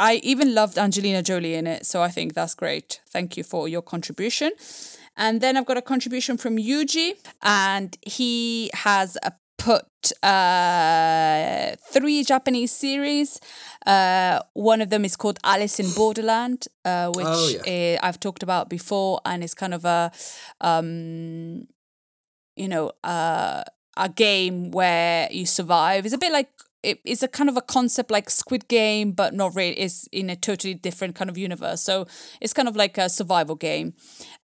[0.00, 3.00] I even loved Angelina Jolie in it, so I think that's great.
[3.10, 4.50] Thank you for your contribution.
[5.16, 7.12] And then I've got a contribution from Yuji,
[7.42, 9.84] and he has uh, put
[10.22, 13.38] uh, three Japanese series.
[13.84, 17.98] Uh, one of them is called Alice in Borderland, uh, which Oh, yeah.
[18.00, 20.10] uh, I've talked about before, and it's kind of a,
[20.62, 21.66] um,
[22.56, 23.64] you know, uh,
[23.98, 26.06] a game where you survive.
[26.06, 26.48] It's a bit like
[26.82, 29.78] it, it's a kind of a concept like Squid Game, but not really.
[29.78, 31.82] It's in a totally different kind of universe.
[31.82, 32.06] So
[32.40, 33.94] it's kind of like a survival game.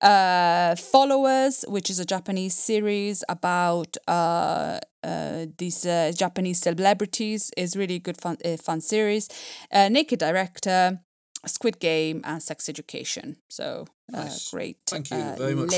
[0.02, 7.76] Uh, Followers, which is a Japanese series about uh, uh, these uh, Japanese celebrities, is
[7.76, 9.30] really good fun uh, fun series.
[9.72, 11.00] Uh, Naked Director.
[11.48, 13.38] Squid Game and Sex Education.
[13.50, 14.50] So uh, Nice.
[14.50, 14.78] great.
[14.88, 15.74] Thank you uh, very much.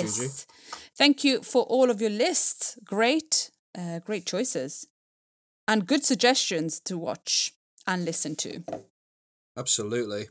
[0.98, 2.78] Thank you for all of your lists.
[2.86, 4.88] Great, uh, great choices,
[5.68, 7.54] and good suggestions to watch
[7.86, 8.64] and listen to.
[9.58, 10.28] Absolutely.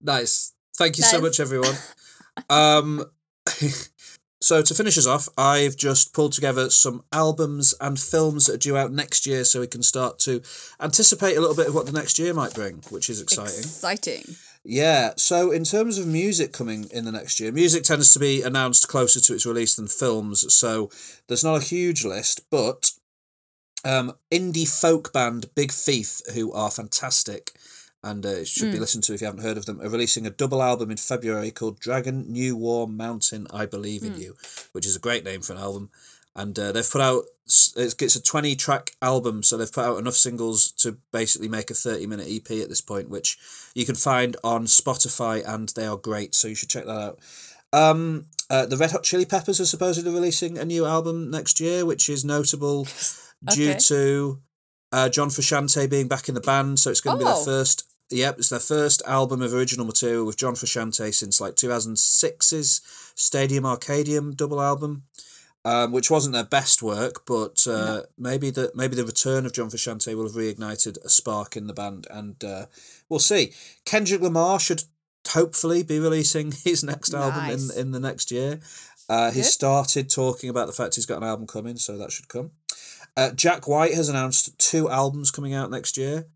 [0.00, 0.52] Nice.
[0.76, 1.74] Thank you so much, everyone.
[2.50, 3.04] um,
[4.40, 8.58] so to finish us off, I've just pulled together some albums and films that are
[8.58, 10.42] due out next year, so we can start to
[10.80, 13.58] anticipate a little bit of what the next year might bring, which is exciting.
[13.58, 14.24] Exciting.
[14.64, 18.42] Yeah, so in terms of music coming in the next year, music tends to be
[18.42, 20.90] announced closer to its release than films, so
[21.26, 22.92] there's not a huge list, but
[23.84, 27.52] um, indie folk band Big Thief, who are fantastic
[28.02, 30.30] and uh, should be listened to if you haven't heard of them, are releasing a
[30.30, 34.36] double album in February called Dragon New Warm Mountain I Believe in You,
[34.72, 35.90] which is a great name for an album.
[36.36, 39.98] And uh, they've put out, it's it's a 20 track album, so they've put out
[39.98, 43.36] enough singles to basically make a 30 minute EP at this point, which
[43.74, 47.18] you can find on Spotify, and they are great, so you should check that out.
[47.72, 51.84] Um, uh, the Red Hot Chili Peppers are supposedly releasing a new album next year,
[51.84, 52.86] which is notable
[53.44, 53.78] due Okay.
[53.78, 54.40] to
[54.92, 56.78] uh, John Frusciante being back in the band.
[56.80, 57.34] So it's going to be Oh.
[57.34, 61.56] their first Yep, it's their first album of original material with John Frusciante since like
[61.56, 62.80] 2006's
[63.14, 65.02] Stadium Arcadium double album,
[65.64, 69.68] um, which wasn't their best work, but uh, maybe the maybe the return of John
[69.68, 72.66] Frusciante will have reignited a spark in the band, and uh,
[73.10, 73.52] we'll see.
[73.84, 74.84] Kendrick Lamar should
[75.28, 77.74] hopefully be releasing his next album Nice.
[77.76, 78.60] in in the next year.
[79.10, 82.28] Uh, he started talking about the fact he's got an album coming, so that should
[82.28, 82.52] come.
[83.18, 86.26] Uh, Jack White has announced two albums coming out next year.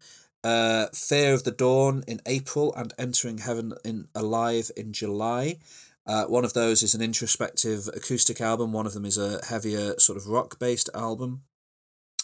[0.42, 5.58] Uh, Fear of the Dawn in April and Entering Heaven in Alive in July.
[6.04, 8.72] Uh, one of those is an introspective acoustic album.
[8.72, 11.42] One of them is a heavier sort of rock based album.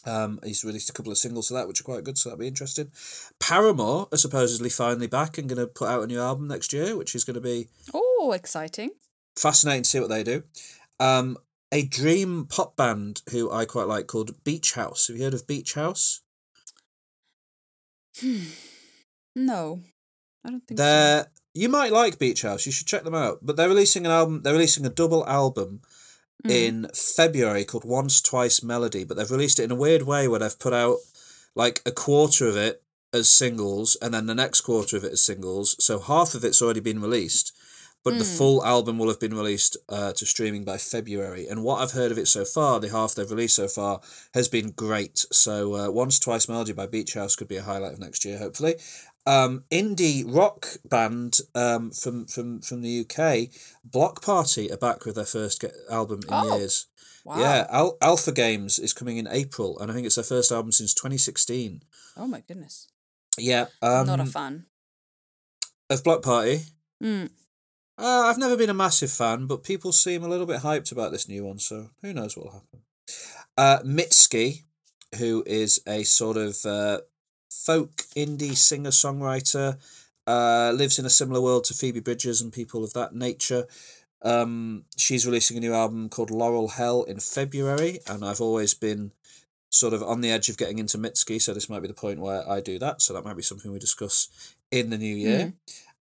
[0.05, 2.41] Um, he's released a couple of singles to that, which are quite good, so that'll
[2.41, 2.91] be interesting.
[3.39, 6.97] Paramore are supposedly finally back and going to put out a new album next year,
[6.97, 8.91] which is going to be Oh, exciting.
[9.37, 10.43] fascinating to see what they do.
[10.99, 11.37] Um,
[11.73, 15.09] a dream pop band who I quite like called Beach House.
[15.09, 16.23] Have you heard of Beach House?
[19.35, 19.81] No,
[20.45, 20.85] I don't think so.
[20.85, 22.67] They're you might like Beach House.
[22.67, 23.41] You should check them out.
[23.43, 24.43] But they're releasing an album.
[24.43, 25.81] They're releasing a double album
[26.45, 26.51] Mm.
[26.51, 29.03] in February called Once Twice Melody.
[29.03, 30.99] But they've released it in a weird way where they've put out
[31.57, 32.81] like a quarter of it
[33.13, 35.75] as singles and then the next quarter of it as singles.
[35.85, 37.53] So half of it's already been released.
[38.05, 38.37] But the Mm.
[38.39, 41.47] full album will have been released uh, to streaming by February.
[41.49, 44.01] And what I've heard of it so far, the half they've released so far,
[44.35, 45.27] has been great.
[45.33, 48.39] So uh, Once Twice Melody by Beach House could be a highlight of next year,
[48.39, 48.77] hopefully.
[49.27, 53.49] Um, indie rock band um, from, from, from the UK,
[53.85, 56.87] Bloc Party, are back with their first ge- album in Oh, years.
[57.25, 57.39] Wow.
[57.41, 60.73] Yeah, Al- Alpha Games is coming in April, and I think it's their first album
[60.73, 61.83] since 2016.
[62.17, 62.89] Oh my goodness.
[63.37, 63.67] Yeah.
[63.83, 64.65] Um, Not a fan.
[65.91, 66.61] Of Bloc Party.
[67.03, 67.29] Mm.
[67.99, 71.11] Uh, I've never been a massive fan, but people seem a little bit hyped about
[71.11, 72.81] this new one, so who knows what will happen.
[73.57, 74.63] Uh, Mitski,
[75.19, 77.01] who is a sort of uh,
[77.51, 79.79] folk indie singer songwriter,
[80.29, 83.67] uh, lives in a similar world to Phoebe Bridgers and people of that nature.
[84.23, 89.11] Um, she's releasing a new album called Laurel Hell in February, and I've always been
[89.71, 92.21] sort of on the edge of getting into Mitski, so this might be the point
[92.21, 93.03] where I do that.
[93.03, 94.29] So that might be something we discuss
[94.71, 95.55] in the new year.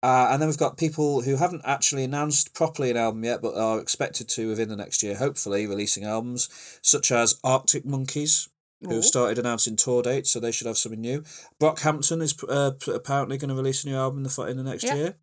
[0.02, 3.56] Uh, and then we've got people who haven't actually announced properly an album yet, but
[3.56, 6.48] are expected to within the next year, hopefully, releasing albums,
[6.82, 8.48] such as Arctic Monkeys,
[8.80, 9.02] who Ooh.
[9.02, 11.24] started announcing tour dates, so they should have something new.
[11.60, 14.84] Brockhampton is uh, apparently going to release a new album in the, in the next
[14.84, 14.94] Yeah.
[14.94, 15.14] year.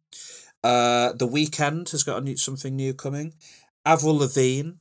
[0.61, 3.34] Uh, the Weeknd has got a new, something new coming.
[3.85, 4.72] Avril Lavigne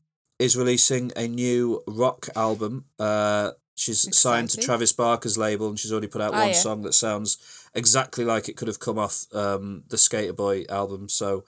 [0.40, 2.86] is releasing a new rock album.
[2.98, 6.54] Uh, she's signed to Travis Barker's label, and she's already put out Ah, one yeah.
[6.54, 7.38] song that sounds
[7.74, 11.09] exactly like it could have come off um, the Skater Boy album.
[11.09, 11.44] So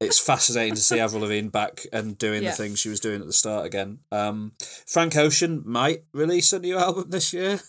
[0.00, 2.50] it's fascinating to see Avril Lavigne back and doing Yeah.
[2.50, 4.00] the things she was doing at the start again.
[4.12, 4.52] Um,
[4.86, 7.60] Frank Ocean might release a new album this year.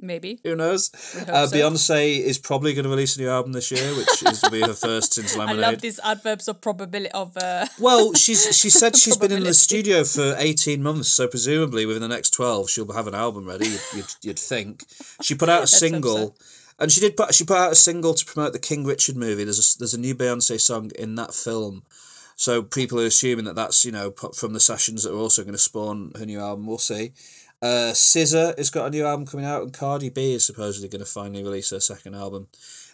[0.00, 0.40] Maybe.
[0.42, 0.90] Who knows?
[1.28, 1.56] Uh, so.
[1.56, 4.60] Beyonce is probably going to release a new album this year, which is will be
[4.60, 5.60] her first since I Lemonade.
[5.60, 9.54] love these adverbs of probability of uh Well, she's she said she's been in the
[9.54, 13.66] studio for eighteen months, so presumably within the next twelve she'll have an album ready.
[13.68, 14.84] You'd you'd, you'd think.
[15.22, 16.34] She put out a Let's so.
[16.78, 19.44] And she did put she put out a single to promote the King Richard movie.
[19.44, 21.84] There's a, there's a new Beyonce song in that film,
[22.36, 25.42] so people are assuming that that's you know put from the sessions that are also
[25.42, 26.66] going to spawn her new album.
[26.66, 27.12] We'll see.
[27.62, 31.04] Uh, SZA has got a new album coming out, and Cardi B is supposedly going
[31.04, 32.48] to finally release her second album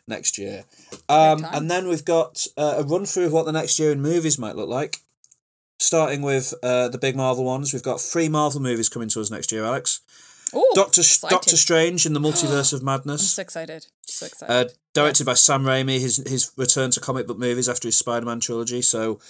[0.06, 0.64] next year.
[1.08, 4.00] Um, and then we've got uh, a run through of what the next year in
[4.00, 4.98] movies might look like.
[5.78, 9.30] Starting with uh, the big Marvel ones, we've got three Marvel movies coming to us
[9.30, 10.02] next year, Alex.
[10.54, 11.34] Oh Doctor exciting.
[11.34, 13.86] Doctor Strange in the Multiverse of I'm Madness, so excited.
[14.02, 14.52] So excited.
[14.52, 18.26] uh, directed by Sam Raimi, his his return to comic book movies after his Spider
[18.26, 18.82] Man trilogy.
[18.82, 19.20] So,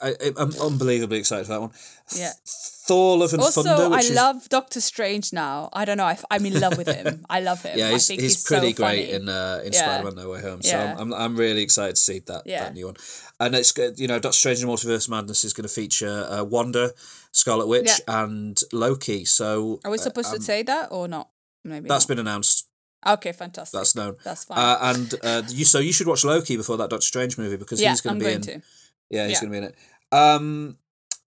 [0.00, 1.70] I, I'm unbelievably excited for that one.
[2.16, 2.30] yeah.
[2.44, 5.68] Thor: Love and Also, Thunder, I is love Doctor Strange now.
[5.72, 6.04] I don't know.
[6.04, 7.26] I, am in love with him.
[7.28, 7.76] I love him.
[7.78, 9.12] yeah, he's, he's, he's, pretty so great funny.
[9.12, 9.78] in uh, in Yeah.
[9.80, 10.62] Spider Man No Way Home.
[10.62, 10.92] So Yeah.
[10.98, 12.64] I'm, I'm I'm really excited to see that Yeah.
[12.64, 12.96] that new one.
[13.40, 16.44] And it's good, you know Doctor Strange and Multiverse Madness is going to feature uh,
[16.44, 16.92] Wanda,
[17.32, 19.24] Scarlet Witch, and Loki.
[19.26, 21.28] So Are we uh, supposed um, to say that or not?
[21.64, 21.88] Maybe.
[21.88, 22.16] that's not.
[22.16, 22.68] been announced.
[23.06, 23.32] okay.
[23.32, 23.78] Fantastic.
[23.78, 24.16] That's known.
[24.24, 24.58] That's fine.
[24.58, 27.82] Uh, and uh, you so you should watch Loki before that Doctor Strange movie because
[27.82, 28.42] yeah, he's I'm to be going in.
[28.42, 28.62] to.
[29.10, 29.40] Yeah, he's Yeah.
[29.48, 29.76] going to be in it.
[30.12, 30.78] Um,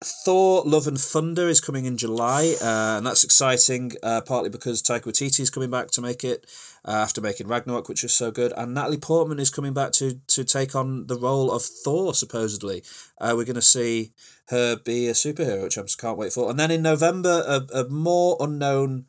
[0.02, 3.92] Thor: Love and Thunder is coming in July, uh, and that's exciting.
[4.02, 6.44] Uh, partly because Taika Waititi is coming back to make it
[6.86, 10.20] uh, after making Ragnarok, which was so good, and Natalie Portman is coming back to
[10.26, 12.12] to take on the role of Thor.
[12.12, 12.82] Supposedly,
[13.18, 14.12] uh, we're going to see
[14.48, 16.51] her be a superhero, which I just can't wait for.
[16.51, 19.06] And then in November, a, a more unknown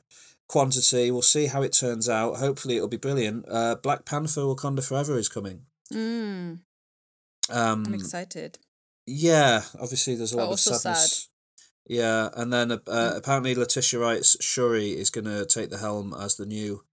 [0.47, 1.11] quantity.
[1.11, 2.37] We'll see how it turns out.
[2.37, 3.45] Hopefully, it'll be brilliant.
[3.51, 5.63] Uh, Black Panther: Wakanda Forever is coming.
[5.91, 6.59] Mm,
[7.49, 8.57] Um, I'm excited.
[9.05, 10.81] yeah, obviously there's a lot of also sad.
[10.81, 11.29] sadness.
[11.87, 13.17] Yeah, and then uh, Mm.
[13.17, 16.83] apparently Letitia Wright's Shuri is going to take the helm as the new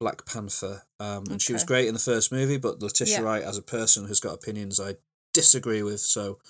[0.00, 0.82] Black Panther.
[0.98, 3.20] Um, and she was great in the first movie, but Letitia Yeah.
[3.22, 4.96] Wright, as a person, has got opinions I
[5.32, 6.00] disagree with.
[6.00, 6.40] So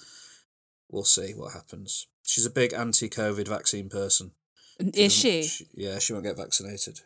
[0.90, 2.06] we'll see what happens.
[2.22, 4.32] She's a big anti-COVID vaccine person.
[4.78, 5.46] Is she?
[5.74, 7.00] Yeah, she won't get vaccinated.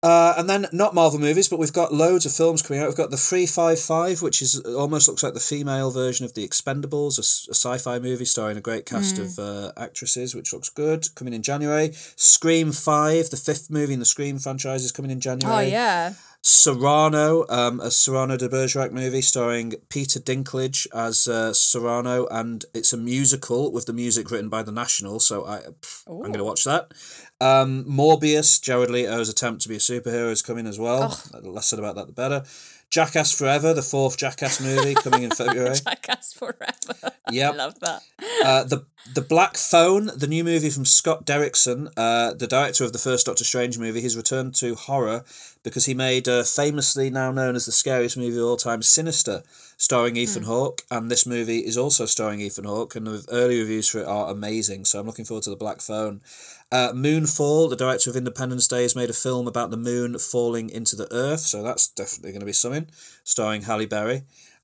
[0.00, 2.86] Uh, and then not Marvel movies, but we've got loads of films coming out.
[2.86, 6.34] We've got the Three Five Five, which is almost looks like the female version of
[6.34, 9.22] the Expendables, a sci-fi movie starring a great cast Hmm.
[9.24, 11.12] of uh, actresses, which looks good.
[11.16, 11.90] Coming in January.
[12.14, 15.66] Scream Five, the fifth movie in the Scream franchise, is coming in January.
[15.66, 16.12] Oh yeah.
[16.48, 22.90] Cyrano, um, a Cyrano de Bergerac movie starring Peter Dinklage as uh, Cyrano, and it's
[22.94, 25.20] a musical with the music written by The National.
[25.20, 26.92] So I, pff, I'm going to watch that.
[27.38, 31.20] Um, Morbius, Jared Leto's attempt to be a superhero is coming as well.
[31.30, 32.44] The less said about that, the better.
[32.90, 35.74] Jackass Forever, the fourth Jackass movie, coming in February.
[35.76, 37.14] Jackass forever.
[37.30, 37.52] Yep.
[37.52, 38.02] I love that.
[38.42, 42.94] Uh, the the Black Phone, the new movie from Scott Derrickson, uh, the director of
[42.94, 45.24] the first Doctor Strange movie, he's returned to horror
[45.62, 49.42] because he made uh, famously now known as the scariest movie of all time, Sinister,
[49.76, 53.88] starring Ethan Hawke, and this movie is also starring Ethan Hawke, and the early reviews
[53.88, 54.86] for it are amazing.
[54.86, 56.22] So I'm looking forward to the Black Phone.
[56.70, 60.68] Uh, Moonfall, the director of Independence Day, has made a film about the moon falling
[60.68, 62.88] into the earth, so that's definitely going to be something,
[63.24, 64.22] starring Halle Berry.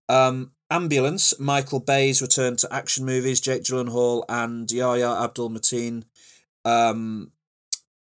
[0.08, 3.40] Um, Ambulance, Michael Bay's return to action movies.
[3.40, 6.04] Jake Gyllenhaal and Yahya Abdul Mateen
[6.64, 7.30] um,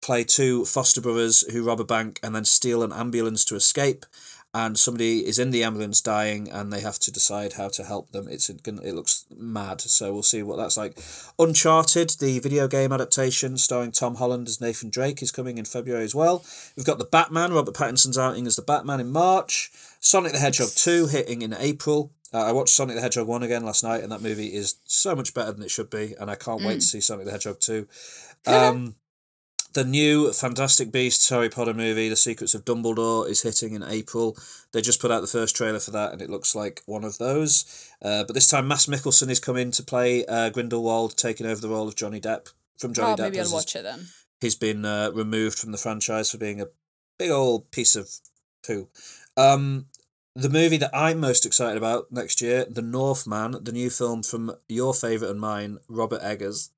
[0.01, 4.07] play two foster brothers who rob a bank and then steal an ambulance to escape.
[4.55, 8.12] And somebody is in the ambulance dying, and they have to decide how to help
[8.12, 8.29] them.
[8.29, 8.83] It's gonna.
[8.83, 10.99] it looks mad, so we'll see what that's like.
[11.39, 16.05] Uncharted, the video game adaptation starring Tom Holland as Nathan Drake, is coming in February
[16.05, 16.45] as well.
[16.77, 19.70] We've got the Batman, Robert Pattinson's outing as the Batman in March.
[20.01, 22.12] Sonic the Hedgehog two hitting in April.
[22.35, 25.15] Uh, I watched Sonic the Hedgehog 1 again last night, and that movie is so
[25.15, 27.61] much better than it should be, and I can't wait to see Sonic the Hedgehog
[27.61, 27.87] 2.
[28.45, 28.97] Um,
[29.74, 34.36] the new Fantastic Beasts Harry Potter movie, The Secrets of Dumbledore, is hitting in April.
[34.73, 37.19] They just put out the first trailer for that, and it looks like one of
[37.19, 37.90] those.
[38.03, 41.69] Uh, but this time, Mads Mikkelsen is coming to play uh, Grindelwald, taking over the
[41.69, 43.23] role of Johnny Depp from Johnny Oh, Depp.
[43.32, 44.07] maybe I'll watch it then.
[44.40, 46.66] He's been uh, removed from the franchise for being a
[47.19, 48.11] big old piece of
[48.66, 48.89] poo.
[49.36, 49.86] Um,
[50.35, 54.57] the movie that I'm most excited about next year, The Northman, the new film from
[54.69, 56.70] your favourite and mine, Robert Eggers,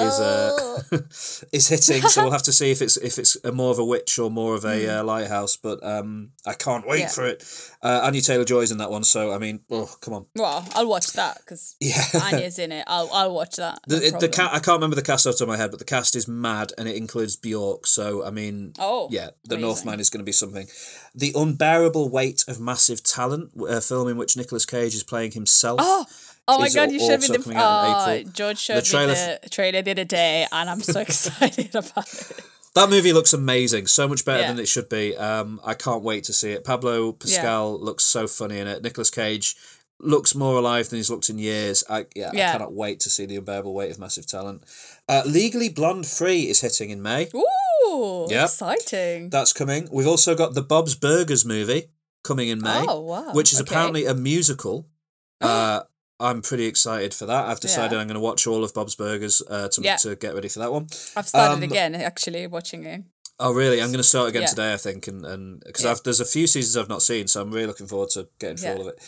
[0.00, 0.80] is uh,
[1.52, 2.02] is hitting.
[2.02, 4.54] So we'll have to see if it's if it's more of a witch or more
[4.54, 5.56] of a uh, lighthouse.
[5.56, 7.08] But um, I can't wait Yeah.
[7.08, 7.44] for it.
[7.82, 10.88] Uh, Anya Taylor Joy's in that one, so I mean, oh come on, Well, I'll
[10.88, 12.02] watch that because yeah.
[12.22, 12.84] Anya's in it.
[12.86, 13.78] I'll I'll watch that.
[13.86, 14.32] The, no the problem.
[14.32, 16.14] ca- I can't remember the cast off the top of my head, but the cast
[16.16, 17.86] is mad and it includes Bjork.
[17.86, 19.60] So, I mean, Oh, yeah, The amazing.
[19.62, 20.66] Northman is going to be something.
[21.14, 25.78] The Unbearable Weight of Massive Talent, a film in which Nicolas Cage is playing himself.
[25.82, 26.04] Oh,
[26.48, 26.90] oh my god!
[26.90, 30.46] You showed me the oh, George showed The trailer me the trailer the other day,
[30.50, 32.40] and I'm so excited about it.
[32.74, 34.48] That movie looks amazing, so much better Yeah.
[34.48, 35.16] than it should be.
[35.16, 36.64] Um, I can't wait to see it.
[36.64, 38.82] Pablo Pascal looks so funny in it.
[38.82, 39.56] Nicolas Cage
[39.98, 41.82] looks more alive than he's looked in years.
[41.90, 44.62] I yeah, I cannot wait to see the unbearable weight of massive talent.
[45.08, 47.28] Uh, Legally Blonde Free is hitting in May.
[47.34, 48.44] Ooh, Yep.
[48.44, 49.30] exciting!
[49.30, 49.88] That's coming.
[49.90, 51.90] We've also got the Bob's Burgers movie
[52.22, 53.32] coming in May, Oh, wow.
[53.32, 53.68] which is Okay.
[53.74, 54.86] apparently a musical.
[55.42, 55.80] Uh,
[56.20, 57.46] I'm pretty excited for that.
[57.46, 58.00] I've decided Yeah.
[58.02, 59.96] I'm going to watch all of Bob's Burgers uh, to Yeah.
[59.96, 60.86] to get ready for that one.
[61.16, 63.02] I've started um, again, actually watching it.
[63.38, 63.80] Oh, really?
[63.80, 64.48] I'm going to start again Yeah.
[64.48, 65.86] today, I think, and and because.
[65.86, 68.58] I've there's a few seasons I've not seen, so I'm really looking forward to getting
[68.58, 68.98] through all of it.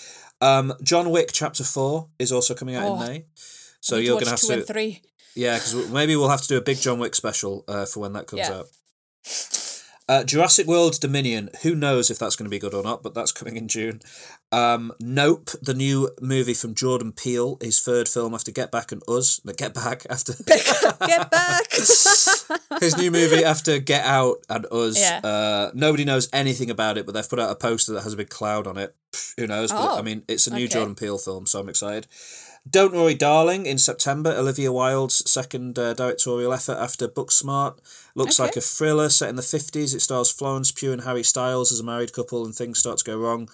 [0.41, 3.25] Um, John Wick Chapter Four is also coming out Oh, in May,
[3.81, 5.03] so you're going to have two to and three.
[5.35, 8.15] yeah, because maybe we'll have to do a big John Wick special uh, for when
[8.15, 8.67] that comes out.
[10.09, 11.49] Uh, Jurassic World Dominion.
[11.63, 14.01] Who knows if that's going to be good or not, but that's coming in June.
[14.53, 19.03] Um, nope, the new movie from Jordan Peele, his third film after Get Back and
[19.09, 19.41] Us.
[19.45, 21.71] No, Get Back after Get back!
[22.81, 25.01] his new movie after Get Out and Us.
[25.01, 25.21] Yeah.
[25.25, 28.17] Uh, nobody knows anything about it, but they've put out a poster that has a
[28.17, 28.95] big cloud on it.
[29.39, 29.73] Who knows?
[29.73, 30.75] But Oh, I mean, it's a new okay.
[30.75, 32.07] Jordan Peele film, so I'm excited.
[32.71, 37.79] Don't Worry, Darling, in September, Olivia Wilde's second uh, directorial effort after Booksmart.
[38.15, 38.47] Looks Okay.
[38.47, 39.97] like a thriller set in the 50s.
[39.97, 43.05] It stars Florence Pugh and Harry Styles as a married couple, and things start to
[43.05, 43.49] go wrong.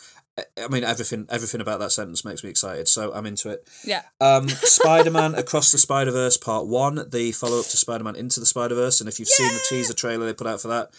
[0.56, 3.68] I- mean, everything everything about that sentence makes me excited, so I'm into it.
[3.84, 4.02] yeah.
[4.20, 8.16] Um, Spider Man Across the Spider Verse Part 1, the follow up to Spider Man
[8.16, 9.00] Into the Spider Verse.
[9.00, 10.90] And if you've seen the teaser trailer they put out for that,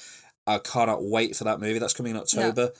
[0.47, 1.79] I cannot wait for that movie.
[1.79, 2.71] That's coming in October.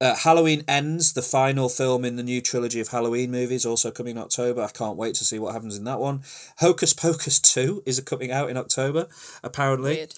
[0.00, 4.16] Uh, Halloween Ends, the final film in the new trilogy of Halloween movies, also coming
[4.16, 4.60] in October.
[4.60, 6.22] I can't wait to see what happens in that one.
[6.58, 9.06] Hocus Pocus 2 is coming out in October,
[9.44, 9.94] apparently.
[9.94, 10.14] Weird.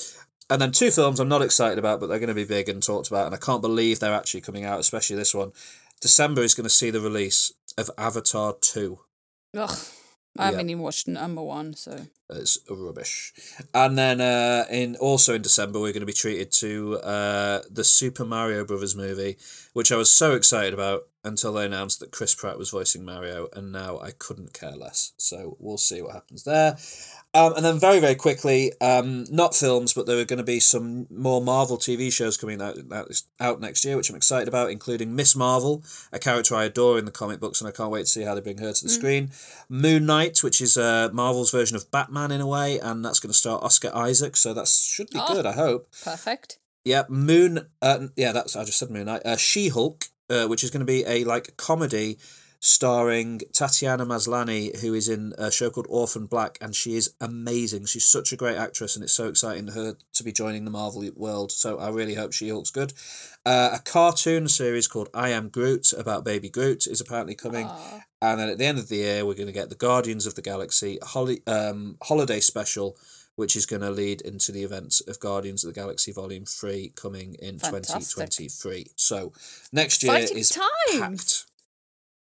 [0.49, 2.83] And then two films I'm not excited about, but they're going to be big and
[2.83, 5.53] talked about, and I can't believe they're actually coming out, especially this one.
[6.05, 8.99] December is going to see the release of Avatar 2.
[9.57, 9.71] Ugh.
[10.39, 10.51] I Yeah.
[10.51, 11.93] haven't even watched number one, so
[12.31, 13.33] It's rubbish.
[13.75, 17.85] And then uh, in also in December we're going to be treated to uh, the
[17.85, 19.37] Super Mario Brothers movie,
[19.75, 23.49] which I was so excited about until they announced that Chris Pratt was voicing Mario,
[23.55, 25.15] and now I couldn't care less.
[25.17, 26.77] So we'll see what happens there.
[27.33, 30.61] Um, and then very very quickly, um, not films, but there are going to be
[30.61, 32.77] some more Marvel TV shows coming out,
[33.41, 35.83] out next year, which I'm excited about, including Miss Marvel,
[36.13, 38.35] a character I adore in the comic books, and I can't wait to see how
[38.35, 39.31] they bring her to the screen.
[39.69, 43.31] Moon Knight, which is uh, Marvel's version of Batman in a way, and that's going
[43.33, 45.35] to star Oscar Isaac, so that should be Oh.
[45.35, 45.47] good.
[45.47, 45.89] I hope.
[46.03, 46.59] Perfect.
[46.85, 47.67] Yeah, Moon.
[47.81, 49.23] Uh, yeah, that's I just said Moon Knight.
[49.25, 52.19] Uh, she Hulk, uh, which is going to be a like comedy
[52.61, 57.85] starring Tatiana Maslany, who is in a show called Orphan Black, and she is amazing.
[57.85, 61.07] She's such a great actress, and it's so exciting her to be joining the Marvel
[61.15, 61.53] world.
[61.53, 62.95] So I really hope She Hulk's good.
[63.45, 67.69] Uh, a cartoon series called I Am Groot about Baby Groot is apparently coming.
[68.33, 70.35] And then at the end of the year, we're going to get the Guardians of
[70.35, 72.97] the Galaxy holi- um, holiday special,
[73.37, 76.93] which is going to lead into the events of Guardians of the Galaxy Volume 3
[76.97, 78.01] coming in Fantastic.
[78.01, 78.87] 2023.
[78.97, 79.33] So
[79.73, 80.51] next year Exciting is
[80.89, 81.47] times.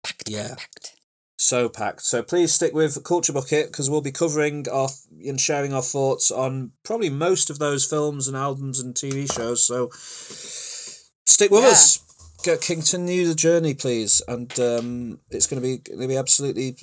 [0.04, 0.30] packed.
[0.30, 0.96] Yeah, Packed.
[1.38, 2.02] so packed.
[2.02, 4.90] So please stick with Culture Bucket because we'll be covering our
[5.26, 9.64] and sharing our thoughts on probably most of those films and albums and TV shows.
[9.66, 11.70] So stick with Yeah.
[11.70, 12.00] us.
[12.44, 16.78] Continue the journey, please, and um, it's going to be going to be absolutely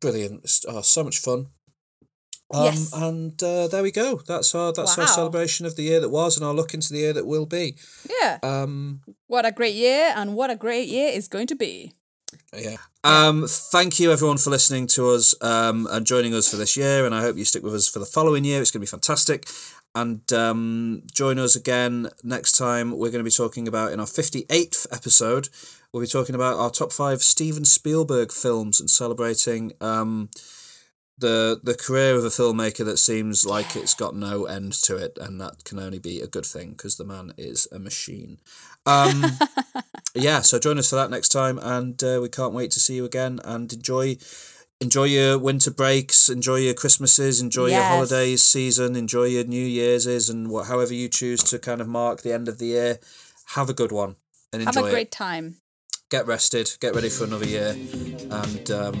[0.00, 0.44] brilliant.
[0.44, 1.48] It's, oh, so much fun.
[2.54, 2.92] Um, Yes.
[2.92, 4.20] and uh, there we go.
[4.26, 6.98] That's our that's our celebration of the year that was, and our look into the
[7.00, 7.76] year that will be.
[8.20, 8.38] Yeah.
[8.42, 11.92] Um, What a great year, and what a great year is going to be.
[12.56, 12.76] Yeah.
[13.04, 17.04] Um, thank you everyone for listening to us um, and joining us for this year,
[17.04, 18.60] and I hope you stick with us for the following year.
[18.60, 19.48] It's going to be fantastic.
[19.94, 22.92] And um, join us again next time.
[22.92, 25.48] We're going to be talking about in our 58th episode,
[25.92, 30.30] we'll be talking about our top five Steven Spielberg films and celebrating um,
[31.18, 35.18] the the career of a filmmaker that seems like it's got no end to it,
[35.20, 38.38] and that can only be a good thing because the man is a machine.
[38.86, 39.24] Um,
[40.14, 42.94] yeah, so join us for that next time, and uh, we can't wait to see
[42.94, 43.40] you again.
[43.44, 44.16] And enjoy,
[44.82, 50.28] enjoy your winter breaks, enjoy your Christmases, enjoy your holidays season, enjoy your New Year's,
[50.28, 52.98] and what however you choose to kind of mark the end of the year.
[53.54, 54.16] Have a good one
[54.52, 54.80] and enjoy.
[54.80, 54.92] Have a it.
[54.92, 55.56] great time.
[56.10, 57.70] Get rested, get ready for another year,
[58.30, 58.94] and um,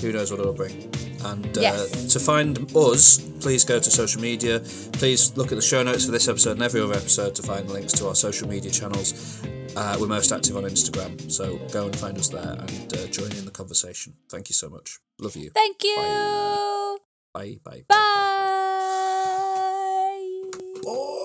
[0.00, 0.90] who knows what it'll bring.
[1.24, 2.12] And uh, Yes.
[2.12, 4.60] to find us, please go to social media.
[4.92, 7.68] Please look at the show notes for this episode and every other episode to find
[7.70, 9.40] links to our social media channels.
[9.74, 13.32] Uh, we're most active on Instagram, so go and find us there and uh, join
[13.32, 14.12] in the conversation.
[14.28, 14.98] Thank you so much.
[15.22, 15.50] Love you.
[15.54, 15.94] Thank you.
[15.96, 16.98] Bye.
[17.32, 17.58] Bye.
[17.62, 17.84] Bye.
[17.86, 17.86] Bye.
[17.88, 18.02] Bye.
[20.50, 20.82] Bye.
[20.82, 21.18] Bye.